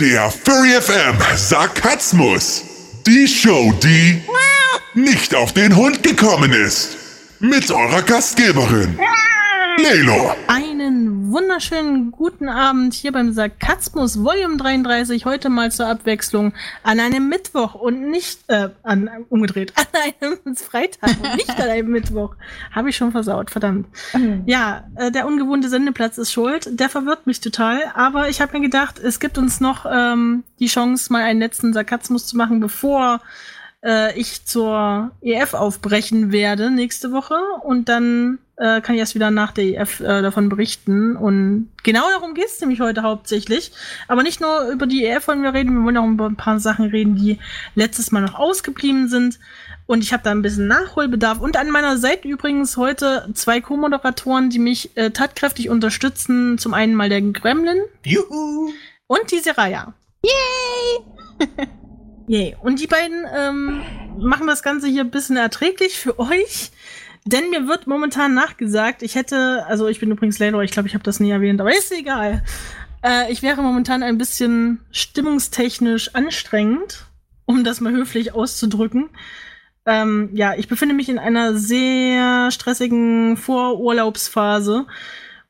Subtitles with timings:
[0.00, 2.64] Der Furry FM Sarkasmus.
[3.06, 4.22] Die Show, die
[4.94, 6.96] nicht auf den Hund gekommen ist.
[7.38, 8.98] Mit eurer Gastgeberin,
[9.76, 10.34] Lelo.
[10.80, 15.26] Einen wunderschönen guten Abend hier beim Sarkasmus Volume 33.
[15.26, 19.74] Heute mal zur Abwechslung an einem Mittwoch und nicht, äh, an, umgedreht,
[20.22, 22.34] an einem Freitag und nicht an einem Mittwoch.
[22.72, 23.88] Habe ich schon versaut, verdammt.
[24.46, 26.70] Ja, äh, der ungewohnte Sendeplatz ist schuld.
[26.80, 27.82] Der verwirrt mich total.
[27.94, 31.74] Aber ich habe mir gedacht, es gibt uns noch ähm, die Chance, mal einen letzten
[31.74, 33.20] Sarkasmus zu machen, bevor
[33.84, 39.30] äh, ich zur EF aufbrechen werde nächste Woche und dann äh, kann ich erst wieder
[39.30, 41.16] nach der EF äh, davon berichten.
[41.16, 43.72] Und genau darum geht es nämlich heute hauptsächlich.
[44.06, 46.60] Aber nicht nur über die EF wollen wir reden, wir wollen auch über ein paar
[46.60, 47.38] Sachen reden, die
[47.74, 49.38] letztes Mal noch ausgeblieben sind.
[49.86, 51.40] Und ich habe da ein bisschen Nachholbedarf.
[51.40, 56.58] Und an meiner Seite übrigens heute zwei Co-Moderatoren, die mich äh, tatkräftig unterstützen.
[56.58, 57.78] Zum einen mal der Gremlin.
[58.04, 58.70] Juhu!
[59.06, 59.94] Und die Seraya.
[60.22, 61.68] Yay!
[62.30, 62.56] Yay.
[62.60, 63.82] Und die beiden ähm,
[64.16, 66.70] machen das Ganze hier ein bisschen erträglich für euch.
[67.24, 70.94] Denn mir wird momentan nachgesagt, ich hätte, also ich bin übrigens Lelo, ich glaube, ich
[70.94, 72.44] habe das nie erwähnt, aber ist egal.
[73.02, 77.06] Äh, ich wäre momentan ein bisschen stimmungstechnisch anstrengend,
[77.46, 79.10] um das mal höflich auszudrücken.
[79.84, 84.86] Ähm, ja, ich befinde mich in einer sehr stressigen Vorurlaubsphase.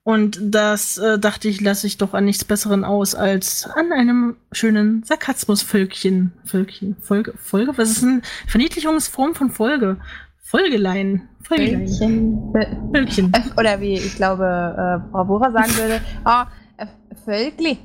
[0.03, 4.37] Und das äh, dachte ich, lasse ich doch an nichts Besseren aus als an einem
[4.51, 6.33] schönen Sarkasmus-Völkchen.
[6.45, 7.77] Völkchen, Folge, Folge?
[7.77, 9.99] Was ist eine Verniedlichungsform von Folge?
[10.43, 11.29] Folgelein.
[11.43, 11.87] Folgelein.
[11.87, 12.53] Völkchen.
[12.95, 13.33] Völkchen.
[13.59, 16.47] Oder wie ich glaube, äh, Frau Bohrer sagen würde, ah,
[16.79, 16.87] äh,
[17.25, 17.79] Völkli.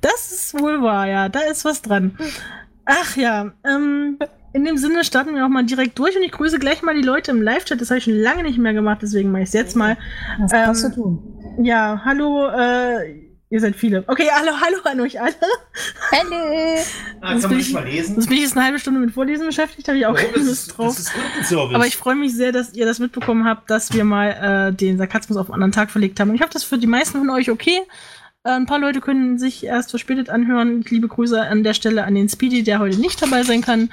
[0.00, 1.28] Das ist wohl wahr, ja.
[1.28, 2.16] Da ist was dran.
[2.84, 4.18] Ach ja, ähm,
[4.56, 7.02] in dem Sinne starten wir auch mal direkt durch und ich grüße gleich mal die
[7.02, 7.80] Leute im Live-Chat.
[7.80, 9.96] Das habe ich schon lange nicht mehr gemacht, deswegen mache ich es jetzt mal.
[10.40, 11.58] Was Ähm, kannst du tun?
[11.62, 14.02] Ja, hallo, äh, ihr seid viele.
[14.06, 15.34] Okay, hallo, hallo an euch alle.
[16.12, 16.76] Hallo.
[17.22, 18.14] Ah, Das kann bin man ich- nicht mal lesen?
[18.14, 20.26] Sonst bin ich jetzt eine halbe Stunde mit Vorlesen beschäftigt, habe ich auch Warum?
[20.32, 20.96] keine das, Lust ist, drauf.
[21.38, 21.56] das ist.
[21.56, 24.96] Aber ich freue mich sehr, dass ihr das mitbekommen habt, dass wir mal äh, den
[24.98, 26.28] Sarkasmus auf einen anderen Tag verlegt haben.
[26.30, 27.80] Und ich hoffe, das ist für die meisten von euch okay.
[28.44, 30.84] Äh, ein paar Leute können sich erst verspätet anhören.
[30.88, 33.90] Liebe Grüße an der Stelle an den Speedy, der heute nicht dabei sein kann.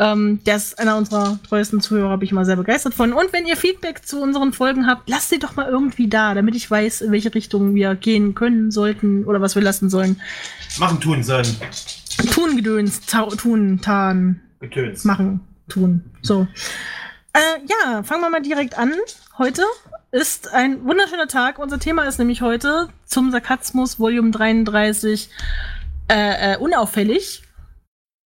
[0.00, 3.12] Ähm, der ist einer unserer treuesten Zuhörer, bin ich mal sehr begeistert von.
[3.12, 6.54] Und wenn ihr Feedback zu unseren Folgen habt, lasst sie doch mal irgendwie da, damit
[6.54, 10.20] ich weiß, in welche Richtung wir gehen können, sollten oder was wir lassen sollen.
[10.78, 11.46] Machen, tun, sollen.
[12.32, 15.04] Tun, Gedöns, tun, tan, Getöns.
[15.04, 16.04] machen, tun.
[16.22, 16.46] So.
[17.32, 18.92] Äh, ja, fangen wir mal direkt an.
[19.36, 19.62] Heute
[20.12, 21.58] ist ein wunderschöner Tag.
[21.58, 25.28] Unser Thema ist nämlich heute zum Sarkasmus Volume 33
[26.08, 27.42] äh, äh, unauffällig.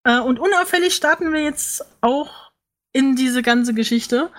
[0.04, 2.50] Äh, und unauffällig starten wir jetzt auch
[2.92, 4.30] in diese ganze Geschichte.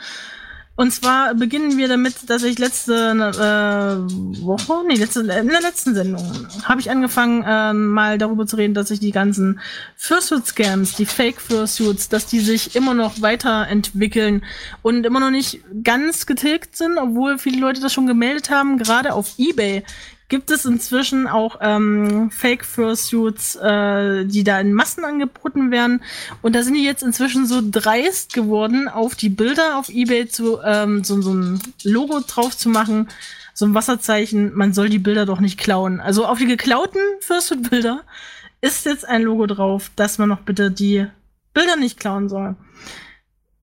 [0.76, 5.94] Und zwar beginnen wir damit, dass ich letzte äh, Woche, nee, letzte, in der letzten
[5.94, 9.60] Sendung habe ich angefangen, ähm, mal darüber zu reden, dass sich die ganzen
[9.98, 14.44] Fursuit-Scams, die Fake-Fursuits, dass die sich immer noch weiterentwickeln
[14.82, 19.14] und immer noch nicht ganz getilgt sind, obwohl viele Leute das schon gemeldet haben, gerade
[19.14, 19.84] auf Ebay
[20.34, 26.02] gibt es inzwischen auch ähm, Fake-Fursuits, äh, die da in Massen angeboten werden.
[26.42, 30.60] Und da sind die jetzt inzwischen so dreist geworden, auf die Bilder auf Ebay zu
[30.66, 33.10] ähm, so, so ein Logo drauf zu machen,
[33.54, 36.00] so ein Wasserzeichen, man soll die Bilder doch nicht klauen.
[36.00, 38.02] Also auf die geklauten Fursuit-Bilder
[38.62, 41.06] ist jetzt ein Logo drauf, dass man noch bitte die
[41.54, 42.56] Bilder nicht klauen soll.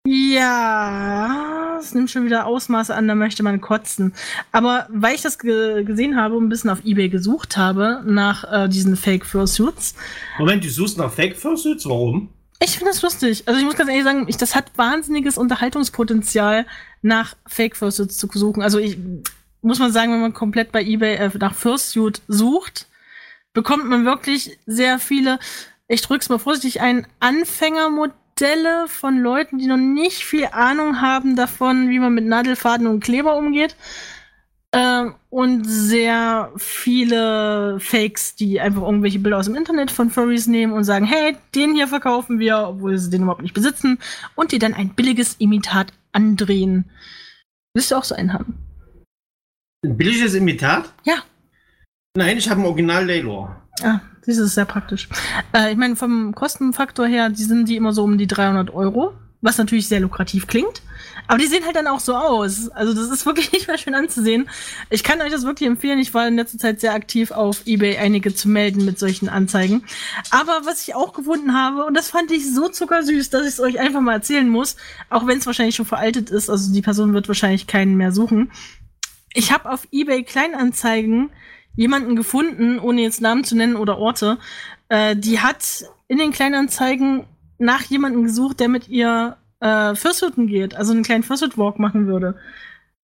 [0.06, 4.14] Ja, es nimmt schon wieder Ausmaße an, da möchte man kotzen.
[4.50, 8.44] Aber weil ich das ge gesehen habe und ein bisschen auf Ebay gesucht habe nach
[8.50, 9.94] äh, diesen Fake Fursuits,
[10.38, 11.86] Moment, du suchst nach Fake Fursuits?
[11.86, 12.30] Warum?
[12.62, 13.44] ich finde das lustig.
[13.46, 16.66] Also ich muss ganz ehrlich sagen, ich, das hat wahnsinniges Unterhaltungspotenzial,
[17.02, 18.62] nach Fake Fursuits zu suchen.
[18.62, 18.98] Also ich
[19.62, 22.86] muss man sagen, wenn man komplett bei eBay äh, nach Fursuit sucht,
[23.54, 25.38] bekommt man wirklich sehr viele,
[25.88, 28.14] ich drück's mal vorsichtig ein, Anfängermodelle
[28.86, 33.36] von Leuten, die noch nicht viel Ahnung haben davon, wie man mit Nadelfaden und Kleber
[33.36, 33.76] umgeht.
[34.72, 40.72] Ähm, und sehr viele Fakes, die einfach irgendwelche Bilder aus dem Internet von Furries nehmen
[40.72, 43.98] und sagen, hey, den hier verkaufen wir, obwohl sie den überhaupt nicht besitzen,
[44.36, 46.84] und die dann ein billiges Imitat andrehen.
[47.74, 48.58] Willst du auch so einen haben?
[49.84, 50.92] Ein billiges Imitat?
[51.04, 51.16] Ja.
[52.16, 53.68] Nein, ich habe ein Original Laylor.
[53.82, 55.08] Ah, das ist sehr praktisch.
[55.54, 59.14] Äh, ich meine, vom Kostenfaktor her, die sind die immer so um die 300 Euro,
[59.40, 60.82] was natürlich sehr lukrativ klingt.
[61.26, 62.68] Aber die sehen halt dann auch so aus.
[62.70, 64.48] Also das ist wirklich nicht mehr schön anzusehen.
[64.90, 65.98] Ich kann euch das wirklich empfehlen.
[65.98, 69.84] Ich war in letzter Zeit sehr aktiv auf eBay, einige zu melden mit solchen Anzeigen.
[70.30, 73.60] Aber was ich auch gefunden habe, und das fand ich so zuckersüß, dass ich es
[73.60, 74.76] euch einfach mal erzählen muss,
[75.08, 78.50] auch wenn es wahrscheinlich schon veraltet ist, also die Person wird wahrscheinlich keinen mehr suchen.
[79.32, 81.30] Ich habe auf eBay Kleinanzeigen
[81.76, 84.38] jemanden gefunden, ohne jetzt Namen zu nennen oder Orte,
[84.88, 87.24] äh, die hat in den Kleinanzeigen
[87.58, 92.38] nach jemandem gesucht, der mit ihr äh, Fürsthutten geht, also einen kleinen Fürsthood-Walk machen würde.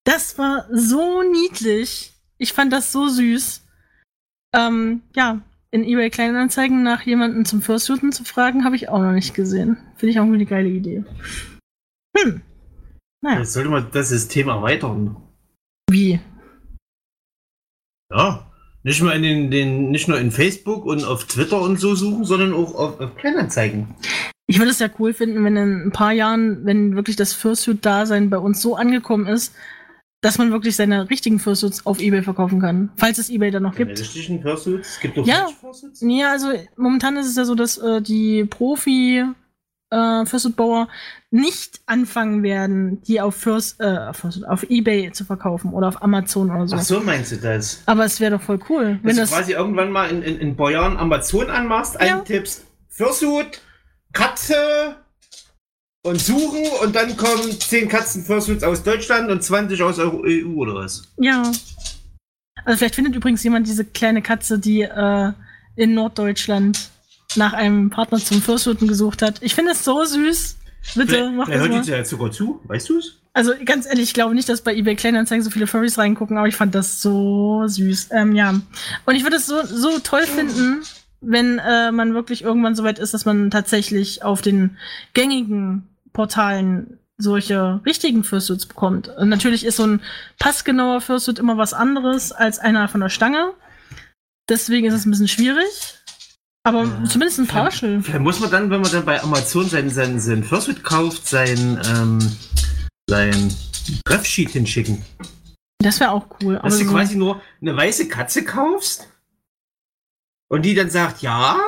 [0.06, 2.14] Das war so niedlich.
[2.38, 3.66] Ich fand das so süß.
[4.56, 9.14] Ähm, ja, in eBay Kleinanzeigen nach jemandem zum Fürsthutten zu fragen, habe ich auch noch
[9.14, 9.78] nicht gesehen.
[9.96, 11.04] Finde ich auch eine geile Idee.
[12.16, 12.42] Hm.
[13.22, 15.16] Naja, Jetzt sollte man das System erweitern.
[15.90, 16.20] wie?
[18.12, 18.46] Ja.
[18.84, 22.26] Nicht nur in den, den, nicht nur in Facebook und auf Twitter und so suchen,
[22.26, 23.88] sondern auch auf, auf Kleinanzeigen.
[24.46, 28.30] Ich würde es ja cool finden, wenn in ein paar Jahren, wenn wirklich das Fursuit-Dasein
[28.30, 29.54] bei uns so angekommen ist,
[30.20, 32.92] dass man wirklich seine richtigen Fursuits auf Ebay verkaufen kann.
[32.96, 34.00] Falls es Ebay dann noch gibt.
[34.00, 34.96] richtigen Fursuits?
[34.96, 35.48] Es gibt doch Ja.
[35.60, 36.02] Fursuits?
[36.02, 39.26] Ja, also momentan ist es ja so, dass äh, die Profi
[39.94, 40.88] äh, Fursuit-Bauer
[41.32, 46.52] nicht anfangen werden, die auf, Furs, äh, Fursuit- auf Ebay zu verkaufen oder auf Amazon
[46.52, 46.76] oder so.
[46.76, 47.82] Ach so, meinst du das?
[47.86, 49.30] Aber es wäre doch voll cool, wenn Wenn das.
[49.30, 52.18] du quasi irgendwann mal in, in, in Jahren Amazon anmachst, Ja.
[52.18, 53.62] eintippst, Fursuit,
[54.14, 54.96] Katze
[56.04, 61.04] und suchen und dann kommen 10 Katzen-Fursuits aus Deutschland und 20 aus EU oder was?
[61.18, 61.44] Ja.
[62.66, 65.32] Also vielleicht findet übrigens jemand diese kleine Katze, die äh,
[65.76, 66.90] in Norddeutschland
[67.36, 69.42] nach einem Partner zum Fursuiten gesucht hat.
[69.42, 70.58] Ich finde es so süß.
[70.96, 71.98] Bitte, Vielleicht, mach vielleicht das hört mal.
[71.98, 73.20] ja sogar zu, weißt du es?
[73.34, 76.48] Also ganz ehrlich, ich glaube nicht, dass bei eBay Kleinanzeigen so viele Furries reingucken, aber
[76.48, 78.10] ich fand das so süß.
[78.12, 78.52] Ähm, ja.
[79.06, 80.84] Und ich würde es so, so toll finden,
[81.22, 84.78] wenn äh, man wirklich irgendwann so weit ist, dass man tatsächlich auf den
[85.14, 89.08] gängigen Portalen solche richtigen Fursuits bekommt.
[89.08, 90.02] Und natürlich ist so ein
[90.38, 93.54] passgenauer Fursuit immer was anderes als einer von der Stange.
[94.50, 96.03] Deswegen ist es ein bisschen schwierig.
[96.66, 97.04] Aber Ja.
[97.06, 98.02] zumindest ein Partial.
[98.02, 101.80] Vielleicht muss man dann, wenn man dann bei Amazon seinen, seinen, seinen Fursuit kauft, sein,
[101.86, 102.20] ähm,
[103.10, 103.54] sein
[104.06, 105.04] Treffsheet hinschicken.
[105.80, 106.58] Das wäre auch cool.
[106.58, 109.10] Aber Dass du so- quasi nur eine weiße Katze kaufst
[110.50, 111.60] und die dann sagt, ja,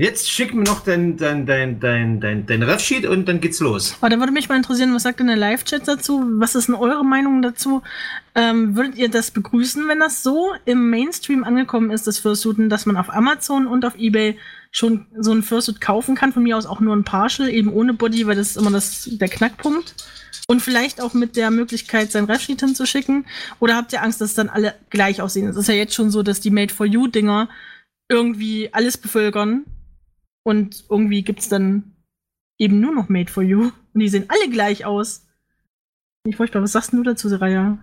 [0.00, 3.96] jetzt schick mir noch dein, dein, dein, dein, dein, dein Refsheet und dann geht's los.
[4.00, 6.24] Aber da würde mich mal interessieren, was sagt denn der Live-Chat dazu?
[6.38, 7.82] Was ist denn eure Meinung dazu?
[8.34, 12.86] Ähm, würdet ihr das begrüßen, wenn das so im Mainstream angekommen ist, das Fursuiten, dass
[12.86, 14.38] man auf Amazon und auf Ebay
[14.70, 16.32] schon so ein Fursuit kaufen kann?
[16.32, 19.08] Von mir aus auch nur ein Partial, eben ohne Body, weil das ist immer das,
[19.10, 19.94] der Knackpunkt.
[20.48, 23.26] Und vielleicht auch mit der Möglichkeit, sein Refsheet hinzuschicken?
[23.60, 25.48] Oder habt ihr Angst, dass dann alle gleich aussehen?
[25.48, 27.48] Es ist ja jetzt schon so, dass die Made-for-You-Dinger
[28.08, 29.64] irgendwie alles bevölkern.
[30.44, 31.96] Und irgendwie gibt's dann
[32.58, 33.70] eben nur noch Made for You.
[33.94, 35.26] Und die sehen alle gleich aus.
[36.24, 36.62] Nicht furchtbar.
[36.62, 37.78] Was sagst du dazu, Seraya?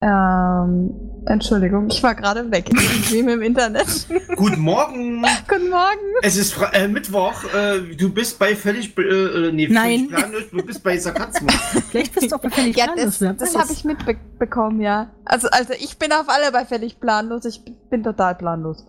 [0.00, 3.86] Ähm, Entschuldigung, ich war gerade weg im Stream im Internet.
[4.34, 5.22] Guten Morgen!
[5.48, 5.98] Guten Morgen.
[6.22, 7.44] Es ist Fre äh, Mittwoch.
[7.52, 10.08] Äh, du bist bei völlig, äh, äh, nee, Nein.
[10.08, 10.42] völlig planlos.
[10.50, 11.54] Du bist bei Sarkasmus.
[11.90, 13.60] Vielleicht bist du auch völlig Ja, planlos, das, das weiß.
[13.62, 15.10] habe ich mitbekommen, ja.
[15.26, 17.44] Also, also ich bin auf alle bei völlig planlos.
[17.44, 17.60] Ich
[17.90, 18.86] bin total planlos.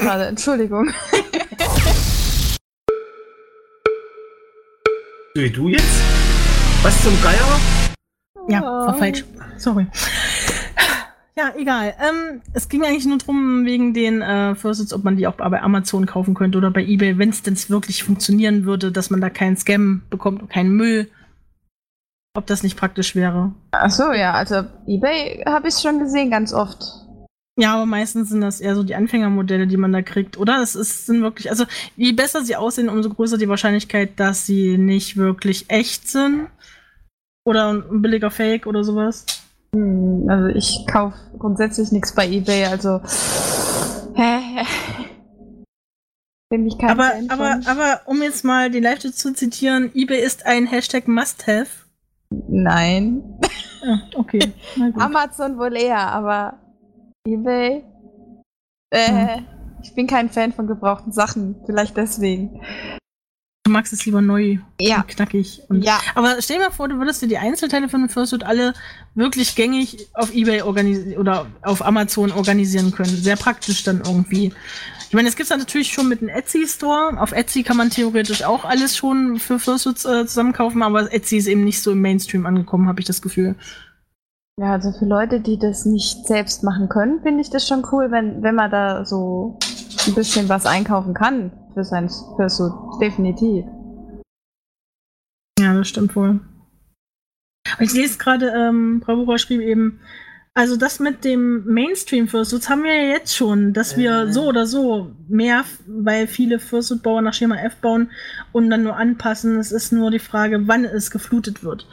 [0.00, 0.90] Gerade, Entschuldigung.
[5.34, 5.84] So wie du jetzt?
[6.82, 7.60] Was zum Geier?
[8.48, 9.24] Ja, war falsch.
[9.58, 9.86] Sorry.
[11.38, 11.94] Ja, egal.
[12.00, 15.60] Ähm, es ging eigentlich nur drum wegen den äh, Fursuits, ob man die auch bei
[15.60, 19.28] Amazon kaufen könnte oder bei eBay, wenn es denn wirklich funktionieren würde, dass man da
[19.28, 21.10] keinen Scam bekommt und keinen Müll.
[22.34, 23.52] Ob das nicht praktisch wäre.
[23.72, 26.82] Ach so, ja, also eBay habe ich schon gesehen, ganz oft.
[27.58, 30.62] Ja, aber meistens sind das eher so die Anfängermodelle, die man da kriegt, oder?
[30.62, 31.64] Es ist, sind wirklich, also
[31.96, 36.48] je besser sie aussehen, umso größer die Wahrscheinlichkeit, dass sie nicht wirklich echt sind.
[37.44, 39.24] Oder ein billiger Fake oder sowas.
[39.76, 43.00] Hm, also ich kaufe grundsätzlich nichts bei eBay, also.
[46.48, 50.24] Bin ich kein Aber, Fan aber, aber um jetzt mal den live zu zitieren, eBay
[50.24, 51.68] ist ein Hashtag Must-Have.
[52.30, 53.38] Nein.
[53.84, 54.52] Ah, okay.
[54.96, 56.58] Amazon wohl eher, aber
[57.28, 57.84] eBay.
[58.90, 59.42] Äh,
[59.82, 61.56] ich bin kein Fan von gebrauchten Sachen.
[61.66, 62.62] Vielleicht deswegen.
[63.76, 65.02] Du magst es lieber neu Ja.
[65.02, 65.60] und knackig.
[65.68, 66.00] Und Ja.
[66.14, 68.72] Aber stell dir mal vor, du würdest dir die Einzelteile von dem Fursuit alle
[69.14, 73.10] wirklich gängig auf Ebay organisieren oder auf Amazon organisieren können.
[73.14, 74.54] Sehr praktisch dann irgendwie.
[75.10, 77.20] Ich meine, es gibt es natürlich schon mit einem Etsy-Store.
[77.20, 81.46] Auf Etsy kann man theoretisch auch alles schon für Fursuits äh, zusammenkaufen, aber Etsy ist
[81.46, 83.56] eben nicht so im Mainstream angekommen, habe ich das Gefühl.
[84.58, 88.10] Ja, also für Leute, die das nicht selbst machen können, finde ich das schon cool,
[88.10, 89.58] wenn, wenn man da so
[90.06, 92.72] ein bisschen was einkaufen kann für sein Fursuit.
[93.02, 93.66] Definitiv.
[95.60, 96.40] Ja, das stimmt wohl.
[97.80, 100.00] Ich lese gerade, ähm, Bravura schrieb eben,
[100.54, 104.32] also das mit dem Mainstream Fursuits haben wir ja jetzt schon, dass wir Äh.
[104.32, 108.10] so oder so mehr, weil viele Fursuit-Bauer nach Schema F bauen
[108.52, 109.58] und dann nur anpassen.
[109.58, 111.86] Es ist nur die Frage, wann es geflutet wird.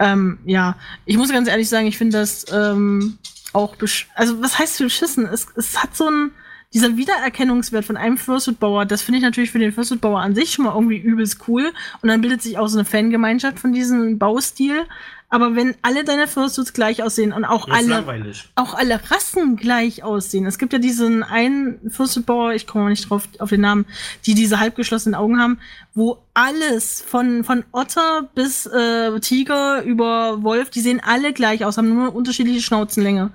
[0.00, 3.18] Ähm, ja, ich muss ganz ehrlich sagen, ich finde das ähm,
[3.52, 5.26] auch besch also was heißt beschissen?
[5.26, 6.32] Es, es hat so ein
[6.76, 10.66] dieser Wiedererkennungswert von einem Fursuit-Bauer, das finde ich natürlich für den Fursuit-Bauer an sich schon
[10.66, 11.72] mal irgendwie übelst cool.
[12.02, 14.84] Und dann bildet sich auch so eine Fangemeinschaft von diesem Baustil.
[15.30, 18.50] Aber wenn alle deine Fursuits gleich aussehen und auch alle, langweilig.
[18.56, 20.44] auch alle Rassen gleich aussehen.
[20.44, 23.86] Es gibt ja diesen einen Fursuit-Bauer, ich komme mal nicht drauf auf den Namen,
[24.26, 25.58] die diese halbgeschlossenen Augen haben,
[25.94, 31.78] wo alles von, von Otter bis äh, Tiger über Wolf, die sehen alle gleich aus,
[31.78, 33.30] haben nur unterschiedliche Schnauzenlänge.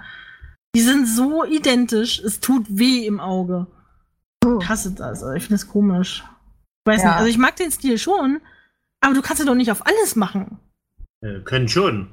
[0.75, 3.67] Die sind so identisch, es tut weh im Auge.
[4.61, 6.23] Ich hasse das, also ich finde das komisch.
[6.85, 7.07] Ich weiß Ja.
[7.09, 8.39] nicht, also ich mag den Stil schon,
[9.01, 10.59] aber du kannst ja doch nicht auf alles machen.
[11.21, 12.11] Äh, können schon.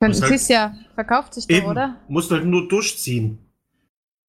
[0.00, 1.96] Könnten halt- kriegst ja, verkauft sich doch, oder?
[2.08, 3.38] Musst halt nur durchziehen.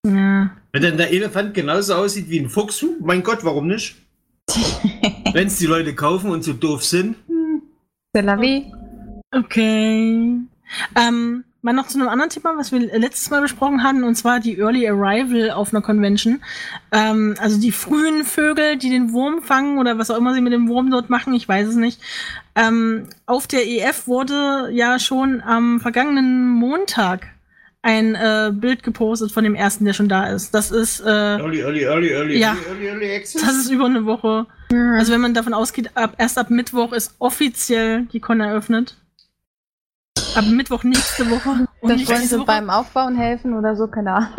[0.05, 0.51] Ja.
[0.71, 3.95] Wenn dann der Elefant genauso aussieht wie ein Fuchs, hm, mein Gott, warum nicht?
[5.33, 7.15] Wenn es die Leute kaufen und so doof sind.
[7.27, 7.61] hm.
[8.15, 8.71] C'est la vie.
[9.31, 10.39] Okay.
[10.95, 14.39] Ähm, mal noch zu einem anderen Thema, was wir letztes Mal besprochen hatten, und zwar
[14.39, 16.41] die Early Arrival auf einer Convention.
[16.93, 20.53] Ähm, also die frühen Vögel, die den Wurm fangen oder was auch immer sie mit
[20.53, 21.99] dem Wurm dort machen, ich weiß es nicht.
[22.55, 27.27] Ähm, auf der EF wurde ja schon am vergangenen Montag
[27.81, 30.53] ein äh, Bild gepostet von dem ersten, der schon da ist.
[30.53, 31.05] Das ist, äh,
[31.37, 32.55] Early, early, early, early, Ja.
[32.69, 34.45] early, early, early das ist über eine Woche.
[34.71, 38.95] Also wenn man davon ausgeht, ab, erst ab Mittwoch ist offiziell die Con eröffnet.
[40.37, 41.67] Ab Mittwoch nächste Woche.
[41.81, 42.45] Und nicht wollen sie Woche.
[42.45, 44.29] beim Aufbauen helfen oder so, keine Ahnung.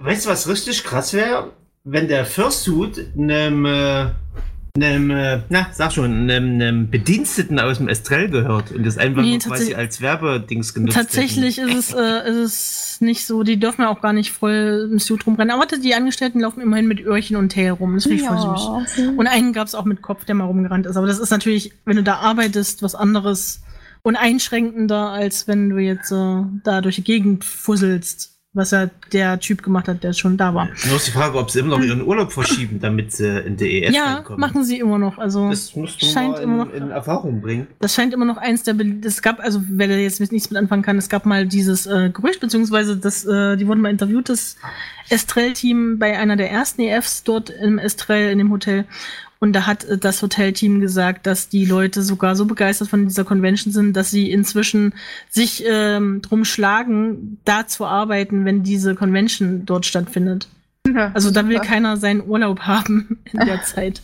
[0.00, 1.52] Weißt du, was richtig krass wäre?
[1.84, 4.06] Wenn der Fursuit einem, äh,
[4.74, 9.22] einem, äh, na, sag schon, einem, einem Bediensteten aus dem Estrell gehört und das einfach
[9.22, 13.44] Nee, nur quasi als Werbedings genutzt Tatsächlich ist es, äh, ist es nicht so.
[13.44, 15.54] Die dürfen ja auch gar nicht voll im Suit rumrennen.
[15.54, 17.94] Aber die Angestellten laufen immerhin mit Öhrchen und Tail rum.
[17.94, 19.08] Das finde ich voll süß.
[19.16, 20.96] Und einen gab es auch mit Kopf, der mal rumgerannt ist.
[20.96, 23.60] Aber das ist natürlich, wenn du da arbeitest, was anderes
[24.06, 28.32] und einschränkender, als wenn du jetzt äh, da durch die Gegend fusselst.
[28.58, 30.68] Was ja der Typ gemacht hat, der schon da war.
[30.86, 33.82] Nur ist die Frage, ob sie immer noch ihren Urlaub verschieben, damit sie in die
[33.82, 34.40] EF Ja, reinkommen.
[34.40, 35.18] machen sie immer noch.
[35.18, 37.66] Also Das musst du scheint mal immer in, noch- in Erfahrung bringen.
[37.80, 38.74] Das scheint immer noch eins der.
[39.04, 41.84] Es gab, also wer da jetzt mit nichts mit anfangen kann, es gab mal dieses
[41.84, 44.56] äh, Gerücht, beziehungsweise das, äh, die wurden mal interviewt, das
[45.10, 48.86] Estrell-Team bei einer der ersten EFs dort im Estrell in dem Hotel.
[49.38, 53.24] Und da hat äh, das Hotelteam gesagt, dass die Leute sogar so begeistert von dieser
[53.24, 54.94] Convention sind, dass sie inzwischen
[55.30, 60.48] sich ähm, drum schlagen, da zu arbeiten, wenn diese Convention dort stattfindet.
[61.14, 61.68] Also da will Super.
[61.68, 64.02] keiner seinen Urlaub haben in der Zeit.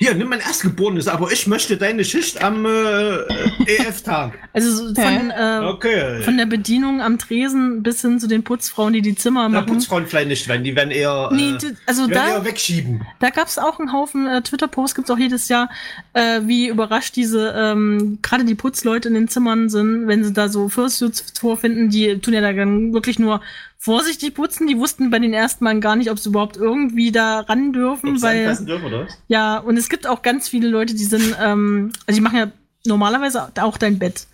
[0.00, 3.16] Hier, nimm mein Erstgeborenes, aber ich möchte deine Schicht am äh,
[3.66, 4.38] EF-Tag.
[4.52, 6.22] Also so von, äh, Okay.
[6.22, 9.72] Von der Bedienung am Tresen bis hin zu den Putzfrauen, die die Zimmer Na, machen.
[9.74, 12.44] Putzfrauen vielleicht nicht, weil die werden eher, Nee, äh, d- also die werden da, eher
[12.44, 13.02] wegschieben.
[13.18, 15.68] da gab es auch einen Haufen äh, Twitter-Posts, gibt's auch jedes Jahr,
[16.12, 20.48] äh, wie überrascht diese, ähm, gerade die Putzleute in den Zimmern sind, wenn sie da
[20.48, 23.40] so Fursuits vorfinden, die tun ja da dann wirklich nur
[23.78, 24.66] vorsichtig putzen.
[24.66, 28.10] Die wussten bei den ersten Malen gar nicht, ob sie überhaupt irgendwie da ran dürfen,
[28.10, 29.08] Ob sie weil dürfen, oder?
[29.28, 32.50] ja, und es gibt auch ganz viele Leute, die sind, ähm, also die machen ja
[32.86, 34.26] normalerweise auch dein Bett.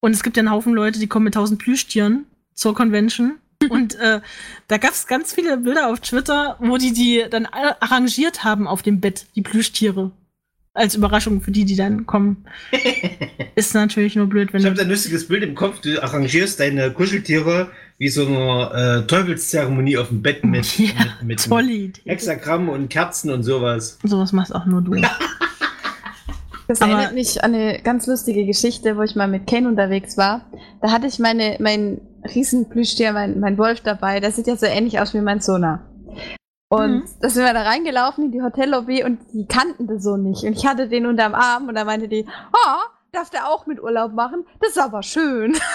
[0.00, 3.34] Und es gibt ja einen Haufen Leute, die kommen mit tausend Plüschtieren zur Convention.
[3.70, 4.20] und äh,
[4.68, 8.82] da gab es ganz viele Bilder auf Twitter, wo die die dann arrangiert haben auf
[8.82, 10.12] dem Bett, die Plüschtiere.
[10.74, 12.44] Als Überraschung für die, die dann kommen.
[13.56, 14.82] Ist natürlich nur blöd, wenn Ich habe du.
[14.82, 15.80] da ein lustiges Bild im Kopf.
[15.80, 21.46] Du arrangierst deine Kuscheltiere wie so eine äh, Teufelszeremonie auf dem Bett mit, Ja, mit,
[21.50, 22.00] mit.
[22.04, 23.98] Hexagramm und Kerzen und sowas.
[24.04, 24.94] Sowas machst auch nur du.
[26.68, 30.16] Das Aber- erinnert mich an eine ganz lustige Geschichte, wo ich mal mit Ken unterwegs
[30.16, 30.42] war.
[30.80, 32.00] Da hatte ich meine, mein
[32.34, 34.20] Riesenplüschtier, mein, mein Wolf dabei.
[34.20, 35.80] Der sieht ja so ähnlich aus wie mein Sona.
[36.68, 37.04] Und Mhm.
[37.20, 40.44] da sind wir da reingelaufen in die Hotellobby und die kannten das so nicht.
[40.44, 42.80] Und ich hatte den unterm Arm und da meinte die, ah,
[43.12, 44.44] darf der auch mit Urlaub machen?
[44.60, 45.56] Das ist aber schön.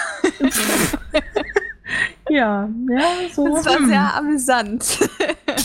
[2.28, 3.48] ja, ja, so.
[3.48, 3.86] Das war hm.
[3.86, 4.98] sehr amüsant.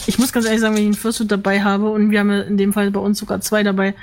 [0.05, 2.41] Ich muss ganz ehrlich sagen, wenn ich einen Fursuit dabei habe und wir haben ja
[2.41, 3.95] in dem Fall bei uns sogar zwei dabei,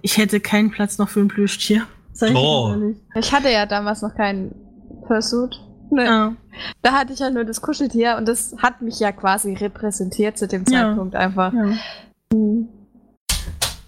[0.00, 1.86] ich hätte keinen Platz noch für ein Plüschtier.
[2.12, 2.76] Sag ich Oh.
[3.14, 4.54] Ich hatte ja damals noch keinen
[5.06, 5.60] Fursuit.
[5.90, 6.04] Ne.
[6.04, 6.36] Ja.
[6.82, 10.46] Da hatte ich ja nur das Kuscheltier und das hat mich ja quasi repräsentiert zu
[10.46, 10.88] dem Ja.
[10.88, 11.52] Zeitpunkt einfach.
[11.52, 11.70] Ja.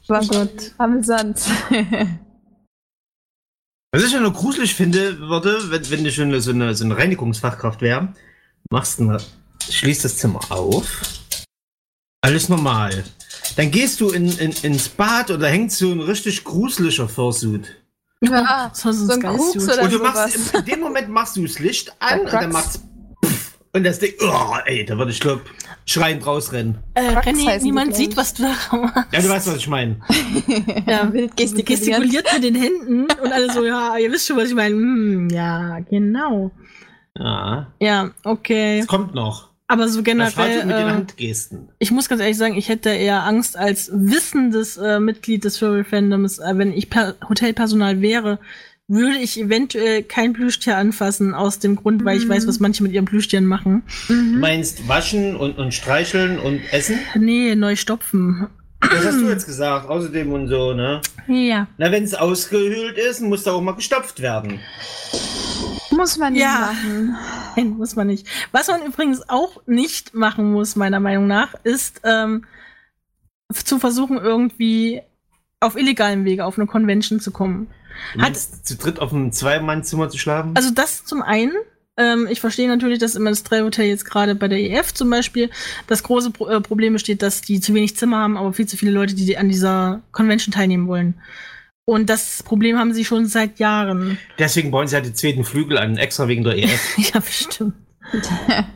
[0.09, 0.73] War Oh Gott.
[0.79, 1.41] amüsant.
[3.95, 6.97] Was ich ja nur gruselig finde, würde, wenn, wenn du schon so eine, so eine
[6.97, 8.13] Reinigungsfachkraft wäre,
[8.69, 9.17] machst du,
[9.71, 11.01] schließt das Zimmer auf,
[12.21, 13.05] alles normal.
[13.55, 17.69] Dann gehst du in, in, ins Bad und da hängt so ein richtig gruseliger Fursuit.
[18.21, 20.15] Ja, Das war so so ein Krux oder Und du sowas.
[20.15, 22.81] machst, in dem Moment machst du das Licht an und dann Crux.
[23.75, 25.41] Und das Ding, oh, ey, da würde ich glaub,
[25.85, 26.79] schreiend rausrennen.
[26.95, 29.13] Äh, die, niemand sieht, was du da machst.
[29.13, 29.97] Ja, du weißt, was ich meine.
[30.87, 31.65] Ja, Wild gestikulieren.
[31.65, 34.75] gestikuliert mit den Händen und alle so, ja, ihr wisst schon, was ich meine.
[34.77, 36.53] Hm, ja, genau.
[37.19, 38.79] Ja, Ja, okay.
[38.81, 39.51] es kommt noch.
[39.67, 41.69] Aber so generell, mit den äh, Handgesten.
[41.79, 46.39] ich muss ganz ehrlich sagen, ich hätte eher Angst als wissendes äh, Mitglied des Furry-Fandoms,
[46.39, 48.39] äh, wenn ich per Hotelpersonal wäre,
[48.87, 52.31] würde ich eventuell kein Plüschtier anfassen, aus dem Grund, weil ich Mhm.
[52.31, 53.83] weiß, was manche mit ihren Plüschtieren machen.
[54.09, 54.41] Du Mhm.
[54.41, 56.99] meinst waschen und, und streicheln und essen?
[57.15, 58.47] Nee, neu stopfen.
[58.81, 61.01] Das hast du jetzt gesagt, außerdem und so, ne?
[61.27, 61.67] Ja.
[61.79, 64.61] Na, wenn es ausgehöhlt ist, muss da auch mal gestopft werden.
[65.91, 66.73] Muss man nicht Ja.
[66.73, 67.17] machen.
[67.57, 68.27] Nein, muss man nicht.
[68.53, 72.45] Was man übrigens auch nicht machen muss, meiner Meinung nach, ist ähm,
[73.53, 75.01] zu versuchen, irgendwie
[75.61, 77.69] auf illegalem Wege auf eine Convention zu kommen.
[78.19, 80.53] Hat- zu dritt auf einem Zwei-Mann-Zimmer zu schlafen?
[80.55, 81.53] Also das zum einen.
[81.97, 85.51] Ähm, ich verstehe natürlich, dass immer das Hotel jetzt gerade bei der EF zum Beispiel
[85.87, 88.77] das große Pro äh, Problem besteht, dass die zu wenig Zimmer haben, aber viel zu
[88.77, 91.15] viele Leute, die an dieser Convention teilnehmen wollen.
[91.87, 94.19] Und das Problem haben sie schon seit Jahren.
[94.39, 96.99] Deswegen bauen sie halt den zweiten Flügel an, extra wegen der EF.
[97.15, 97.75] ja, bestimmt.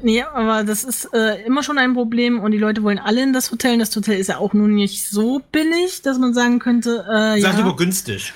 [0.02, 3.32] nee, aber das ist äh, immer schon ein Problem und die Leute wollen alle in
[3.32, 3.74] das Hotel.
[3.74, 7.40] Und das Hotel ist ja auch nun nicht so billig, dass man sagen könnte, äh,
[7.40, 7.64] Sag ja.
[7.64, 8.32] aber günstig.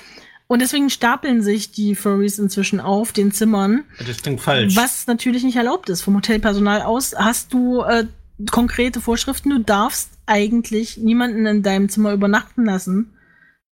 [0.53, 3.85] Und deswegen stapeln sich die Furries inzwischen auf den Zimmern.
[3.97, 4.75] Das klingt falsch.
[4.75, 6.01] Was natürlich nicht erlaubt ist.
[6.03, 8.05] Vom Hotelpersonal aus hast du äh,
[8.51, 9.49] konkrete Vorschriften.
[9.49, 13.17] Du darfst eigentlich niemanden in deinem Zimmer übernachten lassen.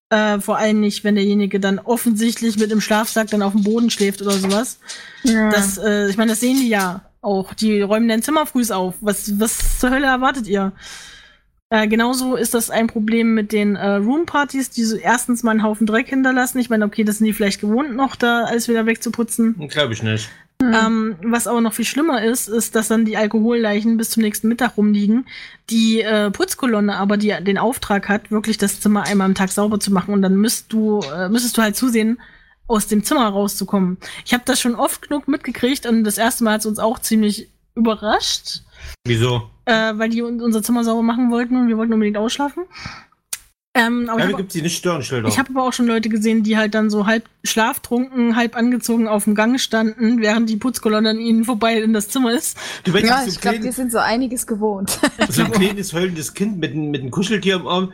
[0.10, 3.92] Äh, vor allem nicht, wenn derjenige dann offensichtlich mit dem Schlafsack dann auf dem Boden
[3.92, 4.80] schläft oder sowas.
[5.22, 5.52] Ja.
[5.52, 7.54] Das, äh, ich meine, das sehen die ja auch.
[7.54, 8.96] Die räumen dein Zimmer früh auf.
[9.02, 10.72] Was, was zur Hölle erwartet ihr?
[11.72, 15.63] Äh, genauso ist das ein Problem mit den äh, Roompartys, die so erstens mal einen
[15.63, 16.60] Haufen Dreck hinterlassen.
[16.60, 19.56] Ich meine, okay, das sind die vielleicht gewohnt, noch da alles wieder wegzuputzen.
[19.70, 20.30] Glaube ich nicht.
[20.62, 24.50] Ähm, was aber noch viel schlimmer ist, ist, dass dann die Alkoholleichen bis zum nächsten
[24.50, 25.25] Mittag rumliegen.
[25.70, 29.80] Die äh, Putzkolonne aber, die den Auftrag hat, wirklich das Zimmer einmal am Tag sauber
[29.80, 30.13] zu machen.
[30.13, 32.20] Und dann müsst du, äh, müsstest du halt zusehen,
[32.68, 33.98] aus dem Zimmer rauszukommen.
[34.25, 37.00] Ich habe das schon oft genug mitgekriegt und das erste Mal hat es uns auch
[37.00, 38.62] ziemlich überrascht,
[39.06, 39.50] Wieso?
[39.72, 42.63] Äh, weil die un- unser Zimmer sauber machen wollten und wir wollten unbedingt ausschlafen.
[43.74, 45.30] Ähm, aber Ja, ich da hab- gibt es die nicht Störenschilder.
[45.30, 49.08] ich habe aber auch schon Leute gesehen, die halt dann so halb schlaftrunken, halb angezogen
[49.08, 52.58] auf dem Gang standen, während die Putzkolonne an ihnen vorbei in das Zimmer ist.
[52.84, 55.00] du Ja, so, ich glaube, die kleines, sind so einiges gewohnt.
[55.30, 57.93] so ein kleines heulendes Kind mit, einem- mit einem Kuscheltier im Arm.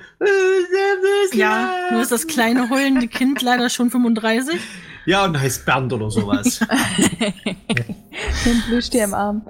[1.34, 4.60] Ja, nur ist das kleine heulende Kind leider schon 35.
[5.06, 6.60] Ja, und heißt Bernd oder sowas.
[8.46, 9.42] Den Plüschtier im Arm.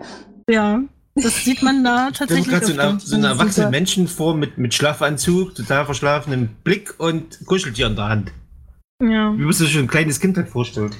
[0.49, 0.81] Ja,
[1.23, 3.71] das sieht man da Du hast tatsächlich gerade so, so erwachsenen.
[3.71, 8.31] Menschen vor mit, mit Schlafanzug, total verschlafenem Blick und Kuscheltier in der Hand.
[9.01, 9.33] Ja.
[9.37, 10.91] Wie musst du dir schon ein kleines Kind halt vorstellen?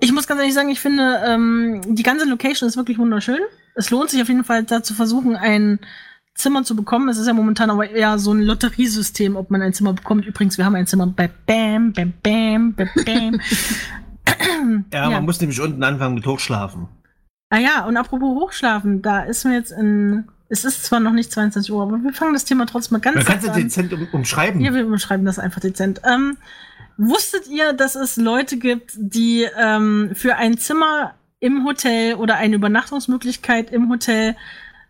[0.00, 3.40] Ich muss ganz ehrlich sagen, ich finde, ähm, die ganze Location ist wirklich wunderschön.
[3.74, 5.80] Es lohnt sich auf jeden Fall, da zu versuchen, ein
[6.34, 7.08] Zimmer zu bekommen.
[7.08, 10.26] Es ist ja momentan aber eher so ein Lotteriesystem, ob man ein Zimmer bekommt.
[10.26, 13.40] Übrigens, wir haben ein Zimmer bei Bam, Bam, Bam, Bam, Bam.
[14.92, 16.88] Ja, man muss nämlich unten anfangen mit Hochschlafen.
[17.54, 20.24] Ah ja, und apropos Hochschlafen, da ist mir jetzt in.
[20.48, 23.14] Es ist zwar noch nicht 22 Uhr, aber wir fangen das Thema trotzdem mal ganz
[23.14, 23.62] Man kann es sachte an.
[23.62, 24.60] dezent um, umschreiben.
[24.60, 26.02] Ja, wir beschreiben das einfach dezent.
[26.04, 26.36] Ähm,
[26.96, 32.56] wusstet ihr, dass es Leute gibt, die ähm, für ein Zimmer im Hotel oder eine
[32.56, 34.34] Übernachtungsmöglichkeit im Hotel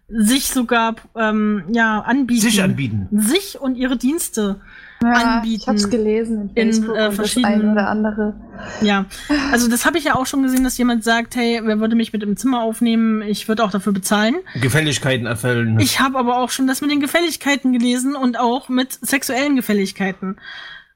[0.08, 2.40] sich sogar ähm, ja, anbieten?
[2.40, 3.08] Sich anbieten.
[3.12, 4.62] Sich und ihre Dienste.
[5.04, 5.60] Ja, Anbieten.
[5.62, 8.34] Ich hab's gelesen in In, Facebook äh, und das verschiedenen- eine oder andere.
[8.80, 9.04] Ja,
[9.52, 12.12] also das habe ich ja auch schon gesehen, dass jemand sagt, hey, wer würde mich
[12.12, 13.22] mit im Zimmer aufnehmen?
[13.22, 14.36] Ich würde auch dafür bezahlen.
[14.60, 15.78] Gefälligkeiten erfüllen.
[15.80, 20.36] Ich habe aber auch schon das mit den Gefälligkeiten gelesen und auch mit sexuellen Gefälligkeiten.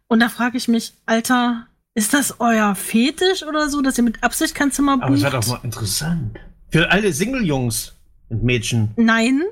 [0.07, 4.23] Und da frage ich mich, Alter, ist das euer Fetisch oder so, dass ihr mit
[4.23, 5.05] Absicht kein Zimmer bucht?
[5.07, 6.38] Aber es wäre doch mal interessant.
[6.71, 7.94] Für alle Single-Jungs
[8.29, 8.90] und Mädchen.
[8.97, 9.42] Nein.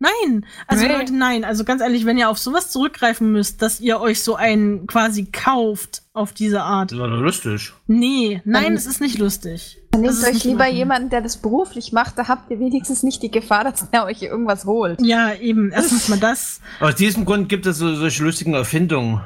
[0.00, 0.46] Nein.
[0.68, 0.92] Also Nee.
[0.92, 1.44] Leute, nein.
[1.44, 5.24] Also ganz ehrlich, wenn ihr auf sowas zurückgreifen müsst, dass ihr euch so einen quasi
[5.26, 6.92] kauft auf diese Art.
[6.92, 7.72] Das war doch lustig.
[7.88, 9.78] Nee, nein, es ist nicht lustig.
[9.90, 10.74] Dann nehmt ist euch lieber machen.
[10.76, 14.22] jemanden, der das beruflich macht, da habt ihr wenigstens nicht die Gefahr, dass der euch
[14.22, 15.00] irgendwas holt.
[15.02, 15.70] Ja, eben.
[15.72, 16.60] Erstens mal das.
[16.78, 19.20] Aus diesem Grund gibt es so, solche lustigen Erfindungen.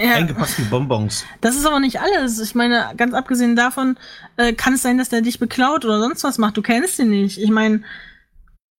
[0.00, 1.24] Ja, Eingepackt wie Bonbons.
[1.40, 2.40] das ist aber nicht alles.
[2.40, 3.96] Ich meine, ganz abgesehen davon,
[4.36, 6.56] äh, kann es sein, dass der dich beklaut oder sonst was macht.
[6.56, 7.38] Du kennst ihn nicht.
[7.38, 7.82] Ich meine,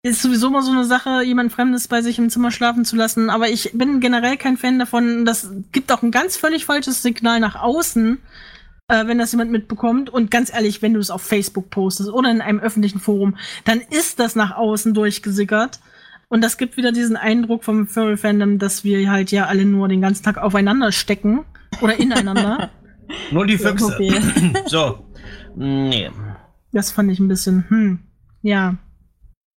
[0.06, 3.32] ist sowieso mal so eine Sache, jemand Fremdes bei sich im Zimmer schlafen zu lassen.
[3.32, 5.26] Aber ich bin generell kein Fan davon.
[5.26, 8.20] Das gibt auch ein ganz völlig falsches Signal nach außen,
[8.88, 10.12] äh, wenn das jemand mitbekommt.
[10.12, 13.82] Und ganz ehrlich, wenn du es auf Facebook postest oder in einem öffentlichen Forum, dann
[13.82, 15.80] ist das nach außen durchgesickert.
[16.28, 20.02] Und das gibt wieder diesen Eindruck vom Furry-Fandom, dass wir halt ja alle nur den
[20.02, 21.46] ganzen Tag aufeinander stecken
[21.82, 22.70] oder ineinander.
[23.32, 23.98] Nur die Füchse.
[24.66, 25.06] So.
[25.56, 26.10] Nee.
[26.72, 28.00] Das fand ich ein bisschen, hm,
[28.42, 28.78] ja.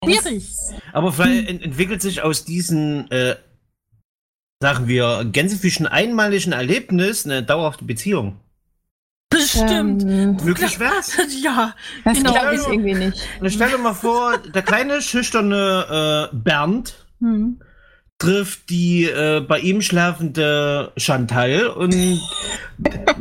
[0.06, 0.48] Schwierig.
[0.92, 3.36] Aber vielleicht ent entwickelt sich aus diesen, äh,
[4.60, 8.40] sagen wir, Gänsefischen einmaligen Erlebnis eine dauerhafte Beziehung.
[9.28, 10.02] Bestimmt.
[10.04, 11.16] Ähm, Möglich wär's.
[11.42, 12.32] ja, das Genau.
[12.32, 13.18] glaube ich irgendwie nicht.
[13.40, 17.60] Und stell dir mal vor, der kleine, schüchterne äh, Bernd hm.
[18.18, 21.94] trifft die äh, bei ihm schlafende Chantal und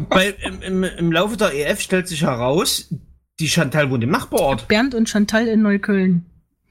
[0.10, 2.94] bei, im, im, im Laufe der EF stellt sich heraus,
[3.40, 4.68] die Chantal wohnt im Nachbarort.
[4.68, 6.26] Bernd und Chantal in Neukölln.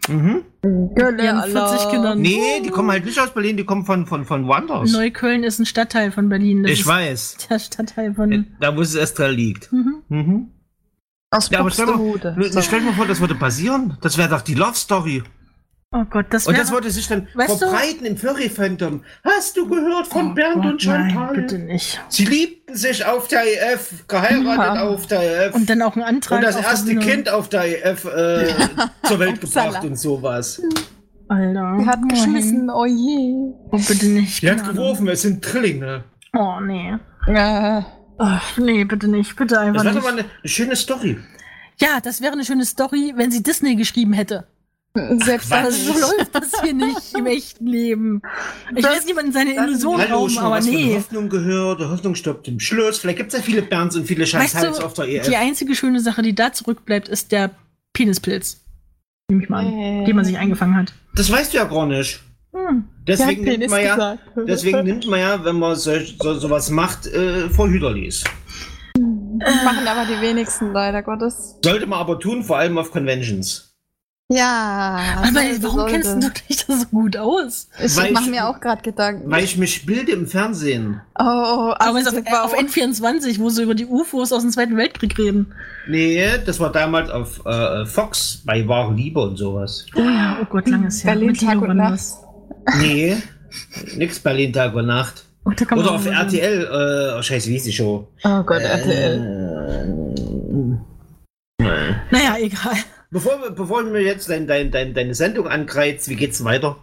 [0.09, 0.45] Mhm.
[0.63, 2.15] Die haben 40 Kinder.
[2.15, 4.93] Nee, die kommen halt nicht aus Berlin, die kommen von, von, von woanders.
[4.93, 6.63] Neukölln ist ein Stadtteil von Berlin.
[6.63, 7.37] Das ich ist weiß.
[7.49, 8.47] der Stadtteil von.
[8.61, 9.73] Da, wo es Estra liegt.
[9.73, 10.03] Mhm.
[10.09, 10.51] Mhm.
[11.31, 13.99] Aus Ja, aber stell mal, stell dir mal vor, das würde passieren.
[14.03, 15.23] Das wäre doch die Love Story.
[15.97, 16.65] Oh Gott, das Und wäre.
[16.65, 19.05] das würde sich dann Weißt du- verbreiten im Furry-Phantom.
[19.23, 21.27] Hast du gehört von Oh Bernd Gott, und Chantal?
[21.27, 22.01] Nein, bitte nicht.
[22.09, 24.83] Sie liebten sich auf der EF, geheiratet Ja.
[24.89, 25.55] auf der EF.
[25.55, 26.39] Und dann auch ein Antrag.
[26.39, 26.97] Und das erste.
[26.97, 28.47] Kind auf der EF äh,
[29.05, 30.61] zur Welt gebracht und sowas.
[31.29, 31.77] Alter.
[31.81, 32.09] Die hat Nein.
[32.09, 33.53] geschmissen, oh je.
[33.71, 34.43] Oh, bitte nicht.
[34.43, 36.03] Die hat geworfen, es sind Trillinge.
[36.37, 36.95] Oh, nee.
[37.29, 37.83] Äh,
[38.19, 39.37] Ach, nee, bitte nicht.
[39.37, 41.19] Bitte einfach Das wäre doch mal eine, eine schöne Story.
[41.81, 44.47] Ja, das wäre eine schöne Story, wenn sie Disney geschrieben hätte.
[44.97, 45.85] Selbst Ach, Was?
[45.87, 48.23] so läuft das hier nicht im echten Leben.
[48.77, 50.95] Ich Das- weiß niemanden seine das- Illusion Hallo, rauben, schon aber was von nee.
[50.95, 51.81] Hoffnung gehört.
[51.81, 52.99] Die Hoffnung stirbt im Schluss.
[52.99, 55.27] Vielleicht gibt es ja viele Bernds und viele Weißt Chantals du, auf der EF.
[55.29, 57.51] die einzige schöne Sache, die da zurückbleibt, ist der
[57.93, 58.61] Penispilz.
[59.29, 59.73] Nehme ich mal an.
[59.73, 60.05] Äh.
[60.05, 60.93] Den man sich eingefangen hat.
[61.17, 62.21] Das weißt du ja gar nicht.
[62.55, 62.85] Hm.
[63.09, 67.51] Deswegen nimmt man ja, deswegen nimmt man ja, wenn man solch, so, sowas macht, äh,
[67.51, 68.23] Vorhüterlies.
[68.97, 71.57] Machen aber die wenigsten, leider Gottes.
[71.65, 73.74] Sollte man aber tun, vor allem auf Conventions.
[74.31, 75.19] Ja.
[75.19, 75.93] Aber warum sollte.
[75.93, 77.69] kennst du dich da so gut aus?
[77.83, 79.31] Ich mache mir auch gerade Gedanken.
[79.31, 81.01] Weil ich mich bilde im Fernsehen.
[81.19, 84.51] oh, oh, Aber es also auf, auf N24, wo sie über die UFOs aus dem
[84.51, 85.53] Zweiten Weltkrieg reden.
[85.87, 89.85] Nee, das war damals auf äh, Fox bei Wahre Liebe und sowas.
[89.95, 91.13] Oh ja, oh Gott, lange ist her.
[91.13, 91.77] Berlin Tag und.
[91.77, 92.01] Nacht.
[92.79, 93.17] Nee,
[93.97, 95.25] nix Berlin Tag und Nacht.
[95.45, 96.07] Oh, da kann man Oder auf.
[96.07, 98.09] RTL, äh, oh scheiße, wie ist die Show?
[98.25, 100.01] Oh Gott, RTL.
[101.61, 101.65] Äh,
[102.11, 102.77] Naja, egal.
[103.15, 106.77] Bevor, wir- bevor du mir jetzt dein, dein, dein, deine Sendung ankreizt, wie geht's weiter?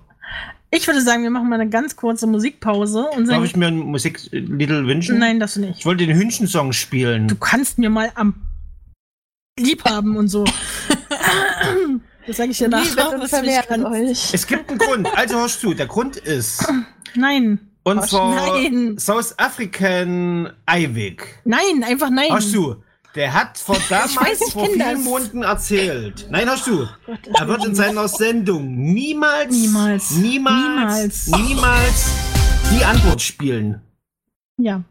[0.72, 3.78] Ich würde sagen, wir machen mal eine ganz kurze Musikpause und Darf ich mir ein
[3.80, 5.20] Musiklied wünschen?
[5.20, 5.80] Nein, das nicht.
[5.80, 7.28] Ich wollte den Hühnchensong spielen.
[7.28, 8.34] Du kannst mir mal am
[9.60, 10.46] lieb haben und so.
[12.26, 13.18] das sage ich dir nachher.
[13.18, 13.22] Du.
[13.22, 15.08] Es gibt einen Grund.
[15.18, 16.66] Also hörst zu, der Grund ist
[17.16, 17.60] Nein.
[17.84, 18.98] und zwar nein.
[18.98, 21.22] South African Ivig.
[21.44, 22.32] Nein, einfach nein.
[22.32, 22.78] Hörst du?
[23.16, 25.00] Der hat vor damals weiß, vor vielen das.
[25.04, 26.28] Monaten erzählt.
[26.30, 26.88] Nein, hörst du?
[27.06, 30.12] Gott, Er wird in seiner Sendung niemals, Niemals.
[30.12, 31.48] niemals, Niemals.
[31.50, 32.12] niemals
[32.72, 33.82] die Antwort spielen.
[34.58, 34.84] Ja,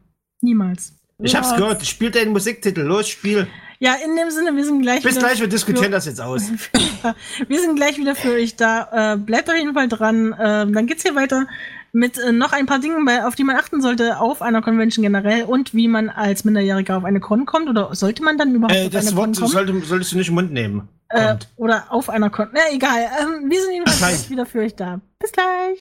[0.43, 0.93] niemals.
[1.23, 1.85] Ich hab's gehört.
[1.87, 2.83] Spiel deinen Musiktitel.
[2.83, 3.47] Los, spiel.
[3.79, 6.21] Ja, in dem Sinne, wir sind gleich Bis wieder gleich, wir diskutieren für, das jetzt
[6.21, 6.43] aus.
[7.49, 9.15] Wir sind gleich wieder für euch da.
[9.15, 10.35] Äh, bleibt auf jeden Fall dran.
[10.39, 11.47] Ähm, dann geht's hier weiter
[11.93, 15.45] mit äh, noch ein paar Dingen, auf die man achten sollte auf einer Convention generell
[15.45, 17.69] und wie man als Minderjähriger auf eine Con kommt.
[17.69, 19.49] Oder sollte man dann überhaupt Äh, auf das eine Wort Con kommen?
[19.53, 20.89] sollte, solltest du nicht im Mund nehmen.
[21.09, 22.49] Äh, oder auf einer Con.
[22.53, 23.01] Na, egal.
[23.21, 25.01] Ähm, wir sind jedenfalls wieder für euch da.
[25.19, 25.79] Bis gleich.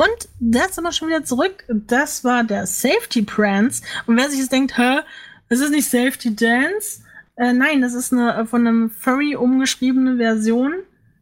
[0.00, 1.64] Und da sind wir schon wieder zurück.
[1.68, 3.82] Das war der Safety Prance.
[4.06, 5.00] Und wer sich jetzt denkt, hä,
[5.48, 7.00] das ist nicht Safety Dance?
[7.36, 10.74] Äh, nein, das ist eine äh, von einem Furry umgeschriebene Version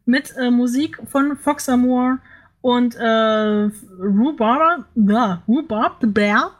[0.05, 2.19] mit äh, Musik von Fox Amour
[2.67, 6.51] und äh, Rhubarb, ja, Rhubarb the Bear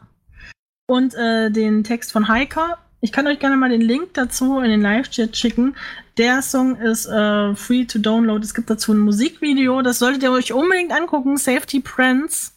[0.86, 2.78] und äh, den Text von Heika.
[3.02, 5.76] Ich kann euch gerne mal den Link dazu in den Live-Chat schicken.
[6.16, 8.42] Der Song ist äh, free to download.
[8.42, 9.82] Es gibt dazu ein Musikvideo.
[9.82, 11.36] Das solltet ihr euch unbedingt angucken.
[11.36, 12.52] Safety Prince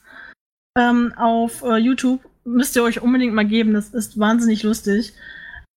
[0.78, 2.22] ähm, auf äh, YouTube.
[2.46, 3.74] Müsst ihr euch unbedingt mal geben.
[3.74, 5.14] Das ist wahnsinnig lustig.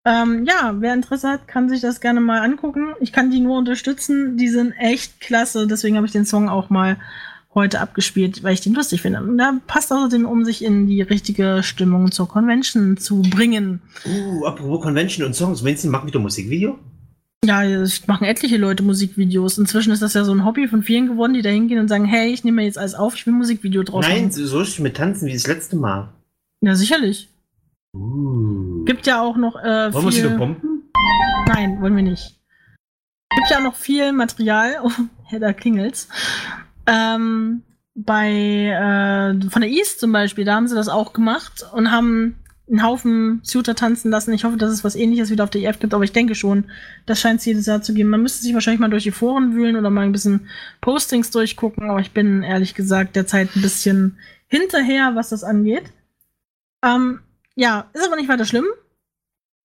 [0.07, 2.95] Ähm, ja, wer Interesse hat, kann sich das gerne mal angucken.
[3.01, 4.37] Ich kann die nur unterstützen.
[4.37, 5.67] Die sind echt klasse.
[5.67, 6.99] Deswegen habe ich den Song auch mal
[7.55, 9.21] heute abgespielt, weil ich den lustig finde.
[9.21, 13.81] Und da passt außerdem, um sich in die richtige Stimmung zur Convention zu bringen.
[14.05, 15.65] Uh, apropos Convention und Songs.
[15.65, 16.79] Vincent macht wieder Musikvideo?
[17.45, 19.59] Ja, es machen etliche Leute Musikvideos.
[19.59, 22.07] Inzwischen ist das ja so ein Hobby von vielen geworden, die da hingehen und sagen,
[22.07, 24.33] hey, ich nehme mir jetzt alles auf, ich will ein Musikvideo draus Nein, machen.
[24.33, 26.09] so so richtig mit Tanzen wie das letzte Mal.
[26.63, 27.29] Ja, sicherlich.
[27.95, 28.85] Uh.
[28.85, 30.31] Gibt ja auch noch äh, Wollen wir sie viel...
[30.31, 30.91] bomben?
[31.47, 32.41] Nein, wollen wir nicht.
[33.37, 34.77] Gibt ja noch viel Material.
[35.33, 36.09] Oh, da klingelt's.
[36.87, 37.63] Ähm,
[37.95, 42.37] bei äh, von der East zum Beispiel, da haben sie das auch gemacht und haben
[42.69, 44.33] einen Haufen Shooter tanzen lassen.
[44.33, 46.65] Ich hoffe, dass es was ähnliches wieder auf der EF gibt, aber ich denke schon,
[47.07, 48.09] das scheint es jedes Jahr zu geben.
[48.09, 50.49] Man müsste sich wahrscheinlich mal durch die Foren wühlen oder mal ein bisschen
[50.81, 54.19] Postings durchgucken, aber ich bin ehrlich gesagt derzeit ein bisschen
[54.49, 55.85] hinterher, was das angeht.
[56.83, 57.21] Ähm,
[57.55, 58.67] ja, ist aber nicht weiter schlimm.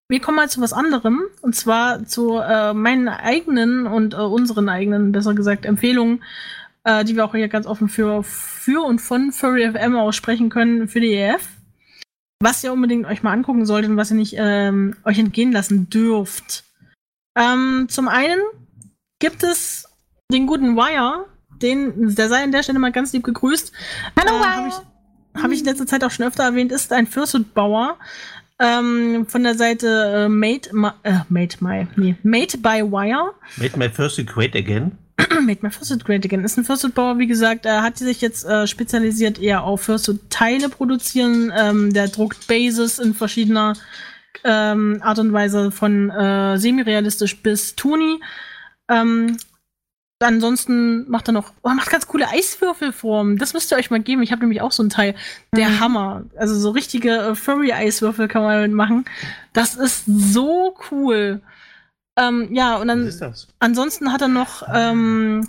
[0.08, 4.68] Wir kommen mal zu was anderem, und zwar zu äh, meinen eigenen und äh, unseren
[4.68, 6.22] eigenen, besser gesagt, Empfehlungen,
[6.84, 10.88] äh, die wir auch hier ganz offen für, für und von Furry FM aussprechen können
[10.88, 11.48] für die EF.
[12.42, 15.90] was ihr unbedingt euch mal angucken solltet und was ihr nicht ähm, euch entgehen lassen
[15.90, 16.64] dürft.
[17.38, 18.40] Ähm, zum einen
[19.18, 19.86] gibt es
[20.32, 21.26] den guten Wire,
[21.60, 23.72] den, der sei an der Stelle mal ganz lieb gegrüßt.
[24.18, 24.56] Hallo, äh, Wire.
[24.56, 27.98] Habe ich, hab ich in letzter Zeit auch schon öfter erwähnt, ist ein Fursuit-Bauer.
[28.58, 33.32] Ähm, von der Seite äh, Made, Ma äh, Made My, nee, Made by Wire.
[33.56, 34.98] Made my first great again.
[35.42, 36.44] Made My Fursuit Great Again.
[36.44, 41.52] Ist ein Fursuit-Bauer, wie gesagt, er hat sich jetzt äh, spezialisiert eher auf Fursuit-Teile produzieren.
[41.56, 43.74] Ähm, der druckt Bases in verschiedener
[44.44, 48.20] ähm, Art und Weise von äh, semi-realistisch bis Tuni.
[48.90, 49.36] Ähm,
[50.20, 53.38] ansonsten macht er noch, oh, er macht ganz coole Eiswürfelformen.
[53.38, 54.22] Das müsst ihr euch mal geben.
[54.22, 55.14] Ich habe nämlich auch so ein Teil.
[55.56, 55.80] Der Mhm.
[55.80, 56.24] Hammer.
[56.36, 59.04] Also so richtige äh, Furry-Eiswürfel kann man damit machen.
[59.52, 61.40] Das ist so cool.
[62.20, 63.48] Ähm, ja, und dann Was ist das?
[63.58, 65.48] Ansonsten hat er noch ähm,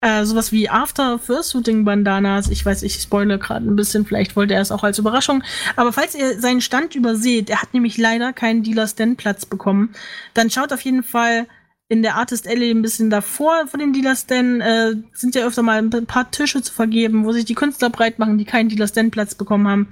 [0.00, 2.48] äh, sowas wie After Fursuiting Bandanas.
[2.48, 5.42] Ich weiß, ich spoile gerade ein bisschen, vielleicht wollte er es auch als Überraschung.
[5.74, 9.94] Aber falls ihr seinen Stand überseht, er hat nämlich leider keinen Dealer Stand Platz bekommen,
[10.34, 11.46] dann schaut auf jeden Fall
[11.88, 14.60] in der Artist Alley ein bisschen davor von dem Dealer Stand.
[14.60, 18.18] Äh, sind ja öfter mal ein paar Tische zu vergeben, wo sich die Künstler breit
[18.18, 19.88] machen, die keinen Dealer Stand Platz bekommen haben.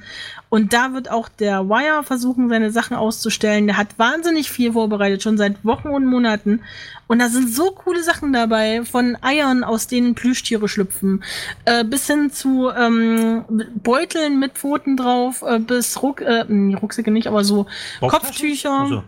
[0.49, 3.69] Und da wird auch der Wire versuchen, seine Sachen auszustellen.
[3.69, 6.63] Der hat wahnsinnig viel vorbereitet, schon seit Wochen und Monaten.
[7.07, 11.23] Und da sind so coole Sachen dabei, von Eiern, aus denen Plüschtiere schlüpfen,
[11.65, 13.45] äh, bis hin zu ähm,
[13.83, 16.45] Beuteln mit Pfoten drauf, äh, bis Ruck, äh,
[16.81, 17.67] Rucksäcke nicht, aber so
[18.01, 19.05] Kopftücher, Also,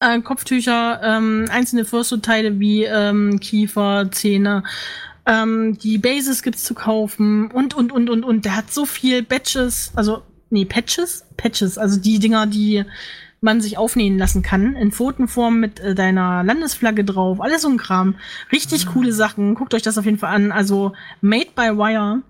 [0.00, 4.62] äh, Kopftücher, ähm, einzelne Fursuit-Teile wie ähm, Kiefer, Zähne.
[5.26, 8.44] Ähm, die Bases gibt's zu kaufen und, und, und, und, und.
[8.44, 11.24] Der hat so viel Batches, also, nee, Patches?
[11.36, 12.84] Patches, also die Dinger, die
[13.40, 17.76] man sich aufnähen lassen kann, in Pfotenform mit äh, deiner Landesflagge drauf, alles so ein
[17.76, 18.16] Kram.
[18.52, 19.54] Richtig coole Sachen.
[19.54, 20.52] Guckt euch das auf jeden Fall an.
[20.52, 22.22] Also, Made by Wire.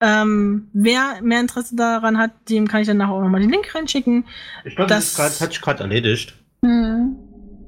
[0.00, 3.72] Ähm, wer mehr Interesse daran hat, dem kann ich dann nachher auch nochmal den Link
[3.72, 4.24] reinschicken.
[4.64, 6.34] ich glaube, das- das, das hat sich gerade erledigt.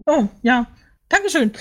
[0.06, 0.66] Oh, ja.
[1.08, 1.52] Dankeschön.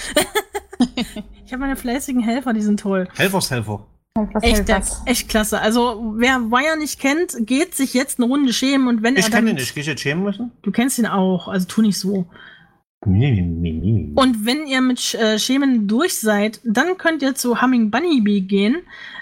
[1.45, 3.08] ich habe meine fleißigen Helfer, die sind toll.
[3.15, 3.86] Helfershelfer.
[4.15, 5.01] Was Echt, das?
[5.06, 5.60] echt klasse.
[5.60, 9.32] Also, wer Wire nicht kennt, geht sich jetzt eine Runde schämen und wenn Ich er
[9.32, 9.47] kann dann.
[9.47, 9.73] den nicht.
[9.73, 10.51] Gehe ich jetzt schämen müssen?
[10.62, 12.25] Du kennst ihn auch, also tu nicht so.
[13.06, 17.91] Und Und wenn ihr mit Sch- äh, Schemen durch seid, dann könnt ihr zu Humming
[17.91, 18.77] Bunny Bee gehen.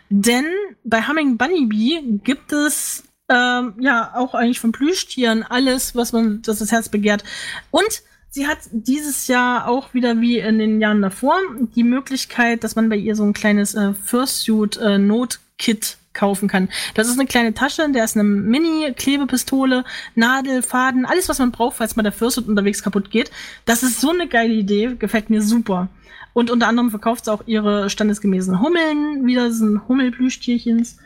[0.10, 0.46] Denn
[0.84, 6.42] bei Humming Bunny Bee gibt es ähm, ja auch eigentlich von Plüschtieren alles, was man,
[6.44, 7.24] das das Herz begehrt.
[7.72, 11.36] Und sie hat dieses Jahr auch wieder wie in den Jahren davor
[11.76, 16.70] die Möglichkeit, dass man bei ihr so ein kleines äh, Fursuit äh, Notkit kaufen kann.
[16.94, 21.52] Das ist eine kleine Tasche, in der ist eine Mini-Klebepistole, Nadel, Faden, alles, was man
[21.52, 23.32] braucht, falls mal der Fursuit unterwegs kaputt geht.
[23.66, 25.90] Das ist so eine geile Idee, gefällt mir super.
[26.34, 30.98] Und unter anderem verkauft sie auch ihre standesgemäßen Hummeln, wieder sind Hummelplüschtierchens.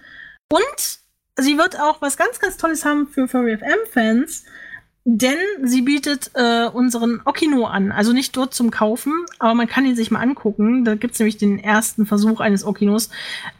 [0.49, 0.99] Und
[1.37, 4.43] sie wird auch was ganz, ganz Tolles haben für Furry FM-Fans,
[5.07, 7.91] denn sie bietet äh, unseren Okino an.
[7.91, 10.83] Also nicht dort zum Kaufen, aber man kann ihn sich mal angucken.
[10.83, 13.11] Da gibt's nämlich den ersten Versuch eines Okinos,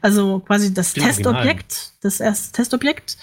[0.01, 3.17] also quasi das Den Testobjekt, das erste Testobjekt.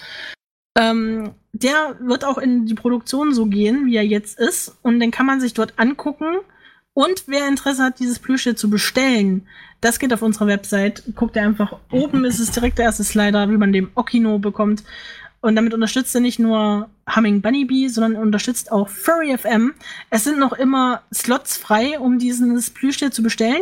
[0.75, 4.77] Ähm, der wird auch in die Produktion so gehen, wie er jetzt ist.
[4.81, 6.37] Und den kann man sich dort angucken.
[6.93, 9.47] Und wer Interesse hat, dieses Plüschtier zu bestellen,
[9.81, 11.03] das geht auf unserer Website.
[11.15, 14.83] Guckt ihr einfach, oben ist es direkt der erste Slider, wie man den Okino bekommt.
[15.43, 19.73] Und damit unterstützt er nicht nur Humming Bunny Bee, sondern unterstützt auch Furry FM.
[20.09, 23.61] Es sind noch immer Slots frei, um dieses Plüschtier zu bestellen.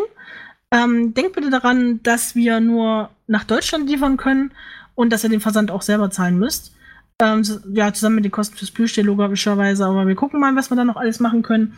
[0.70, 4.52] Ähm, denkt bitte daran, dass wir nur nach Deutschland liefern können
[4.94, 6.76] und dass ihr den Versand auch selber zahlen müsst.
[7.20, 7.42] Ähm,
[7.74, 10.86] ja, zusammen mit den Kosten fürs Plüschtier logischerweise, aber wir gucken mal, was wir da
[10.86, 11.74] noch alles machen können.